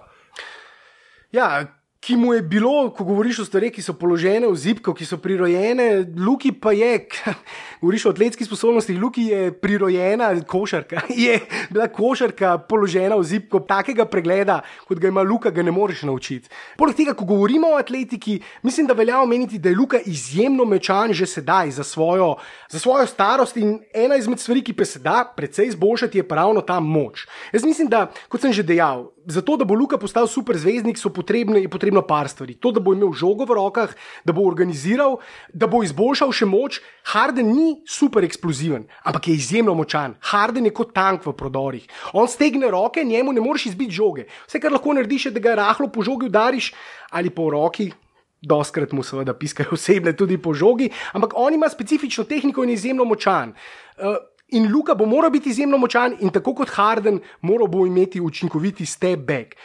Ja, 1.34 1.66
ki 2.07 2.16
mu 2.16 2.34
je 2.34 2.42
bilo, 2.42 2.90
ko 2.94 3.04
govoriš 3.04 3.40
o 3.42 3.44
stvareh, 3.44 3.72
ki 3.74 3.82
so 3.82 3.90
položene 3.98 4.46
v 4.46 4.54
zipko, 4.54 4.92
ki 4.94 5.02
so 5.09 5.16
prirojene, 5.18 6.04
Luki 6.22 6.52
pa 6.54 6.70
je, 6.70 7.00
govoriš 7.82 8.04
o 8.07 8.12
atletskih 8.14 8.46
sposobnostih, 8.46 9.00
Luki 9.02 9.24
je 9.32 9.48
prirojena 9.50 10.28
košarka. 10.46 11.02
Je 11.26 11.40
bila 11.70 11.88
košarka 11.90 12.59
položena 12.68 13.16
v 13.18 13.24
zipko, 13.26 13.59
takega 13.66 14.07
pregleda, 14.07 14.61
kot 14.86 15.00
ga 15.02 15.11
ima 15.11 15.24
Luka, 15.26 15.50
ga 15.50 15.64
ne 15.66 15.74
moreš 15.74 16.04
naučiti. 16.07 16.48
Poleg 16.78 16.94
tega, 16.94 17.14
ko 17.16 17.26
govorimo 17.26 17.72
o 17.74 17.80
atletiki, 17.80 18.38
mislim, 18.62 18.86
da 18.86 18.94
velja 18.94 19.18
omeniti, 19.24 19.59
da 19.59 19.72
je 19.72 19.76
Luka 19.80 19.98
izjemno 20.07 20.64
mečan 20.64 21.11
že 21.12 21.26
sedaj 21.26 21.74
za 21.80 21.84
svojo, 21.84 22.36
za 22.70 22.78
svojo 22.78 23.07
starost 23.07 23.57
in 23.57 23.80
ena 23.94 24.14
izmed 24.16 24.38
stvari, 24.38 24.62
ki 24.62 24.76
pa 24.78 24.84
se 24.84 25.02
da 25.02 25.24
precej 25.36 25.72
izboljšati, 25.74 26.22
je 26.22 26.26
ravno 26.30 26.61
ta 26.61 26.78
moč. 26.80 27.26
Jaz 27.52 27.64
mislim, 27.64 27.90
da, 27.90 28.07
kot 28.28 28.46
sem 28.46 28.52
že 28.52 28.62
dejal, 28.62 29.09
zato, 29.26 29.56
da 29.56 29.64
bo 29.64 29.74
Luka 29.74 29.98
postal 29.98 30.28
superzvezdnik, 30.30 30.98
so 30.98 31.10
potrebne, 31.10 31.60
je 31.60 31.68
potrebno 31.68 32.02
par 32.06 32.28
stvari. 32.28 32.54
To, 32.62 32.70
da 32.72 32.80
bo 32.80 32.94
imel 32.94 33.12
žogo 33.12 33.44
v 33.44 33.58
rokah, 33.58 33.92
da 34.24 34.32
bo 34.32 34.46
organiziral, 34.46 35.18
da 35.52 35.66
bo 35.66 35.82
izboljšal 35.82 36.32
še 36.32 36.46
moč. 36.46 36.80
Harden 37.12 37.50
ni 37.50 37.82
super 37.88 38.24
eksploziven, 38.26 38.86
ampak 39.04 39.28
je 39.28 39.36
izjemno 39.36 39.74
močan. 39.74 40.16
Harden 40.30 40.70
je 40.70 40.74
kot 40.74 40.94
tank 40.94 41.26
v 41.26 41.34
prodorih. 41.36 41.86
On 42.14 42.30
stegne 42.30 42.70
roke, 42.70 43.04
njemu 43.04 43.34
ne 43.34 43.44
moreš 43.44 43.70
izbiti 43.72 43.98
žoge. 43.98 44.26
Vse, 44.46 44.62
kar 44.62 44.74
lahko 44.74 44.94
narediš, 44.96 45.28
je, 45.28 45.36
da 45.36 45.42
ga 45.42 45.58
rahlo 45.62 45.90
po 45.92 46.06
žogi 46.06 46.30
udariš 46.30 46.72
ali 47.10 47.30
po 47.30 47.50
roki. 47.50 47.90
Doskrat 48.46 48.92
mu 48.92 49.02
seveda 49.02 49.34
piskajo 49.34 49.74
osebne 49.74 50.12
tudi 50.14 50.36
po 50.38 50.52
žogi, 50.54 50.90
ampak 51.16 51.32
on 51.34 51.54
ima 51.56 51.68
specifično 51.72 52.24
tehniko 52.28 52.62
in 52.62 52.70
je 52.70 52.74
izjemno 52.78 53.04
močan. 53.08 53.54
Uh, 53.96 54.20
In 54.55 54.70
Luka 54.70 54.94
bo 54.94 55.07
moral 55.07 55.30
biti 55.30 55.51
izjemno 55.51 55.78
močan, 55.78 56.14
in 56.20 56.30
tako 56.30 56.55
kot 56.55 56.70
Harden, 56.70 57.18
moral 57.42 57.66
bo 57.66 57.86
imeti 57.86 58.20
učinkoviti 58.20 58.86
step 58.86 59.26
back. 59.26 59.57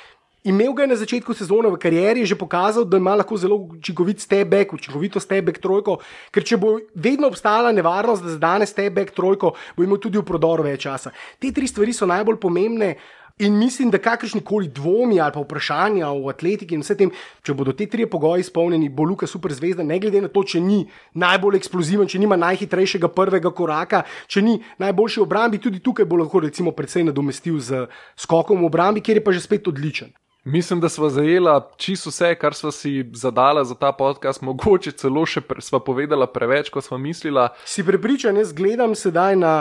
Imel 0.43 0.73
ga 0.73 0.81
je 0.83 0.89
na 0.89 0.95
začetku 0.97 1.35
sezone 1.37 1.69
v 1.69 1.77
karieri, 1.77 2.25
že 2.25 2.33
pokazal, 2.33 2.81
da 2.89 2.97
ima 2.97 3.13
lahko 3.13 3.37
zelo 3.37 3.59
učinkovit 3.77 4.23
step 4.25 4.47
back, 4.49 4.73
učinkovito 4.73 5.21
step 5.21 5.45
back 5.45 5.61
trojko, 5.61 5.99
ker 6.33 6.41
če 6.41 6.57
bo 6.57 6.79
vedno 6.97 7.29
obstala 7.29 7.69
nevarnost, 7.69 8.25
da 8.25 8.33
zdane 8.39 8.65
step 8.65 8.95
back 8.95 9.13
trojko, 9.13 9.53
bo 9.77 9.85
imel 9.85 10.01
tudi 10.01 10.17
v 10.17 10.25
prodoru 10.25 10.65
več 10.65 10.87
časa. 10.87 11.13
Te 11.37 11.53
tri 11.53 11.69
stvari 11.69 11.93
so 11.93 12.09
najbolj 12.09 12.41
pomembne. 12.41 12.95
In 13.41 13.57
mislim, 13.57 13.89
da 13.89 13.97
kakršni 13.97 14.41
koli 14.45 14.67
dvomi 14.67 15.19
ali 15.21 15.33
pa 15.33 15.41
vprašanja 15.41 16.09
o 16.13 16.29
atletiki 16.29 16.75
in 16.77 16.83
vse 16.85 16.93
tem, 16.97 17.09
če 17.41 17.55
bodo 17.57 17.73
te 17.73 17.87
tri 17.89 18.05
pogoji 18.05 18.45
izpolnjeni, 18.45 18.89
bo 18.89 19.03
Luka 19.09 19.27
super 19.27 19.53
zvezda, 19.53 19.83
ne 19.83 19.97
glede 19.99 20.21
na 20.21 20.29
to, 20.29 20.43
če 20.45 20.61
ni 20.61 20.83
najbolj 21.17 21.57
eksploziven, 21.57 22.05
če 22.05 22.21
nima 22.21 22.37
najhitrejšega 22.37 23.09
prvega 23.15 23.49
koraka, 23.49 24.03
če 24.29 24.45
ni 24.45 24.59
najboljši 24.83 25.23
v 25.23 25.25
obrambi, 25.25 25.61
tudi 25.63 25.81
tukaj 25.81 26.05
bo 26.05 26.21
lahko 26.21 26.43
recimo 26.45 26.75
predvsej 26.77 27.07
nadomestil 27.09 27.57
z 27.57 27.87
skokom 28.13 28.61
v 28.61 28.69
obrambi, 28.69 29.01
kjer 29.01 29.17
je 29.17 29.25
pa 29.25 29.33
že 29.33 29.41
spet 29.41 29.71
odličen. 29.73 30.13
Mislim, 30.43 30.79
da 30.81 30.89
smo 30.89 31.09
zajela 31.09 31.71
čisto 31.77 32.09
vse, 32.09 32.35
kar 32.35 32.53
smo 32.53 32.71
si 32.71 33.09
zadala 33.13 33.63
za 33.63 33.75
ta 33.75 33.91
podcast, 33.91 34.41
mogoče 34.41 34.91
celo 34.97 35.25
še 35.25 35.41
pre, 35.41 35.61
sva 35.61 35.81
povedala 35.81 36.25
preveč, 36.29 36.69
kot 36.73 36.85
smo 36.85 36.97
mislila. 36.97 37.51
Si 37.65 37.85
prepričan, 37.85 38.37
jaz 38.37 38.53
gledam 38.53 38.95
sedaj 38.95 39.37
na. 39.37 39.55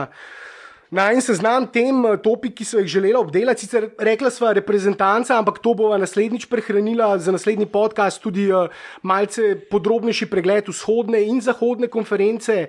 Na 0.91 1.13
en 1.15 1.21
seznam 1.23 1.69
tem 1.71 1.95
eh, 2.03 2.17
topik, 2.19 2.57
ki 2.59 2.65
so 2.67 2.81
jih 2.83 2.89
želela 2.91 3.21
obdelati, 3.23 3.63
sicer 3.63 3.93
rekla 3.95 4.27
sva 4.35 4.51
reprezentanca, 4.59 5.37
ampak 5.39 5.61
to 5.63 5.71
bova 5.79 5.95
naslednjič 6.03 6.49
prehranila 6.51 7.13
za 7.23 7.31
naslednji 7.31 7.69
podcast, 7.71 8.19
tudi 8.19 8.49
uh, 8.51 8.67
malce 9.07 9.53
podrobnejši 9.71 10.27
pregled 10.27 10.67
vzhodne 10.67 11.21
in 11.23 11.39
zahodne 11.39 11.87
konference. 11.87 12.65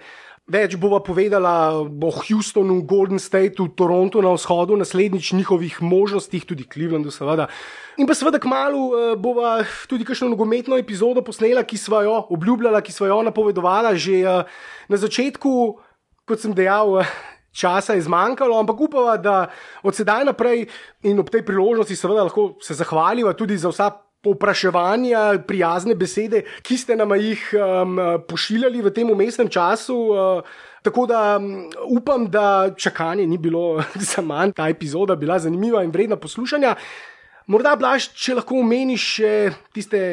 Več 0.51 0.75
bova 0.77 0.99
povedala 1.01 1.81
o 1.81 2.11
Houstonu, 2.13 2.83
Golden 2.85 3.17
Stateu, 3.17 3.65
Torontu 3.73 4.21
na 4.21 4.35
vzhodu, 4.35 4.77
naslednjič 4.77 5.31
njihovih 5.39 5.81
možnostih, 5.81 6.45
tudi 6.45 6.69
Clevelandu, 6.69 7.09
seveda. 7.09 7.49
In 7.97 8.05
pa 8.05 8.13
seveda 8.13 8.37
kmalo 8.37 8.85
uh, 8.85 9.09
bova 9.17 9.63
tudi 9.89 10.05
kakšno 10.05 10.29
nogometno 10.35 10.77
epizodo 10.77 11.25
posnela, 11.25 11.65
ki 11.65 11.81
sva 11.81 12.05
jo 12.05 12.21
obljubljala, 12.37 12.85
ki 12.85 12.93
sva 12.93 13.09
jo 13.09 13.21
napovedovala 13.25 13.97
že 13.97 14.21
na 14.85 15.01
začetku, 15.09 15.57
kot 16.29 16.37
sem 16.37 16.53
dejal. 16.53 17.01
Časa 17.51 17.93
je 17.93 18.05
zmanjkalo, 18.07 18.59
ampak 18.59 18.79
upava, 18.79 19.17
da 19.17 19.49
od 19.83 19.95
sedaj 19.95 20.25
naprej 20.25 20.65
in 21.03 21.19
ob 21.19 21.29
tej 21.29 21.43
priložnosti 21.45 21.95
seveda 21.95 22.23
lahko 22.23 22.55
se 22.63 22.77
zahvaliva 22.79 23.33
tudi 23.33 23.57
za 23.57 23.69
vsa. 23.69 23.91
Popraševanja, 24.21 25.41
prijazne 25.49 25.95
besede, 25.97 26.43
ki 26.61 26.75
ste 26.77 26.93
nam 26.93 27.09
jih 27.17 27.41
um, 27.57 27.95
pošiljali 28.29 28.83
v 28.85 28.91
tem 28.93 29.09
umestnem 29.09 29.49
času. 29.49 29.95
Uh, 29.97 30.51
tako 30.85 31.07
da 31.09 31.39
um, 31.41 31.65
upam, 31.89 32.27
da 32.29 32.69
čakanje 32.77 33.25
ni 33.25 33.39
bilo 33.41 33.81
za 34.13 34.21
manj, 34.21 34.53
ta 34.53 34.69
epizoda 34.69 35.15
bila 35.17 35.39
zanimiva 35.41 35.81
in 35.81 35.89
vredna 35.89 36.21
poslušanja. 36.21 36.75
Morda, 37.49 37.73
Blaž, 37.75 38.11
če 38.13 38.37
lahko 38.37 38.61
omeniš 38.61 39.07
še 39.15 39.33
tiste 39.73 40.03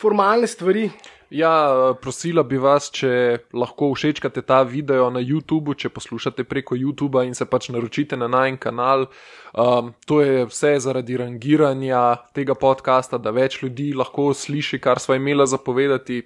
formalne 0.00 0.48
stvari, 0.48 0.88
Ja, 1.30 1.94
prosila 2.02 2.42
bi 2.42 2.58
vas, 2.58 2.88
če 2.90 3.10
lahko 3.54 3.92
všečkate 3.94 4.42
ta 4.42 4.64
video 4.66 5.06
na 5.14 5.22
YouTubu, 5.22 5.76
če 5.78 5.92
poslušate 5.94 6.42
preko 6.44 6.74
YouTuba 6.74 7.22
in 7.26 7.36
se 7.38 7.46
pač 7.46 7.68
naročite 7.70 8.18
na 8.18 8.26
najen 8.26 8.58
kanal. 8.58 9.06
Um, 9.54 9.92
to 10.10 10.20
je 10.26 10.48
vse 10.50 10.74
zaradi 10.82 11.20
rangiranja 11.20 12.02
tega 12.34 12.58
podcasta, 12.58 13.18
da 13.22 13.30
več 13.30 13.60
ljudi 13.62 13.92
lahko 13.94 14.32
sliši, 14.34 14.82
kar 14.82 14.98
smo 14.98 15.14
imeli 15.14 15.46
zapovedati. 15.46 16.22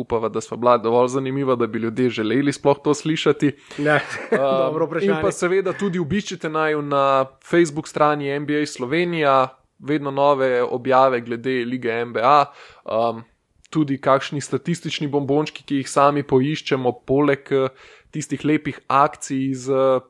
Upava, 0.00 0.30
da 0.32 0.40
smo 0.40 0.56
bila 0.56 0.78
dovolj 0.80 1.08
zanimiva, 1.12 1.56
da 1.58 1.66
bi 1.66 1.78
ljudje 1.82 2.22
želeli 2.22 2.52
sploh 2.54 2.78
to 2.82 2.94
slišati. 2.94 3.50
Ne, 3.78 3.98
dobro 4.38 4.86
Um, 4.86 5.02
in 5.02 5.10
pa 5.10 5.18
vprašanje. 5.18 5.32
seveda 5.32 5.74
tudi 5.76 5.98
obiščite 5.98 6.48
naju 6.48 6.82
na 6.82 7.26
Facebook 7.44 7.88
strani 7.88 8.30
NBA 8.40 8.64
Slovenija, 8.66 9.48
vedno 9.78 10.10
nove 10.10 10.62
objave 10.62 11.20
glede 11.20 11.64
lige 11.66 12.04
NBA. 12.04 12.44
Um, 12.86 13.22
tudi 13.70 14.00
kakšni 14.02 14.42
statistični 14.42 15.08
bombončki, 15.08 15.64
ki 15.66 15.80
jih 15.80 15.88
sami 15.90 16.26
poiščemo, 16.26 16.92
poleg 17.06 17.52
eh, 17.54 17.70
tistih 18.10 18.44
lepih 18.44 18.82
akcij 18.90 19.46
iz 19.50 19.68
eh, 19.70 20.02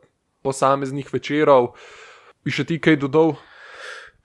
posameznih 0.42 1.12
večerov. 1.12 1.74
Bi 2.44 2.54
še 2.56 2.64
ti 2.64 2.80
kaj 2.80 3.00
dodal? 3.04 3.36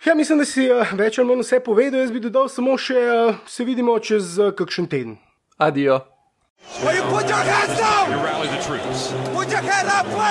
Ja, 0.06 0.16
mislim, 0.16 0.40
da 0.40 0.46
si 0.46 0.68
uh, 0.70 0.92
več 0.96 1.18
ali 1.20 1.28
manj 1.32 1.42
vse 1.44 1.60
povedal. 1.66 2.04
Jaz 2.04 2.12
bi 2.14 2.22
dodal 2.24 2.50
samo 2.52 2.76
še, 2.78 3.00
se 3.50 3.66
vidimo 3.68 3.96
čez 4.00 4.38
kakšen 4.56 4.88
teden. 4.92 5.18
Adijo. 5.58 6.04
Will 6.84 6.96
you 6.96 7.04
put 7.10 7.30
your 7.30 7.38
hands 7.38 7.80
down? 7.80 8.12
You 8.12 8.18
rally 8.24 8.48
the 8.48 8.62
troops. 8.62 9.12
Put 9.34 9.52
your 9.52 9.62
head 9.62 9.88
up, 9.88 10.06
play. 10.14 10.26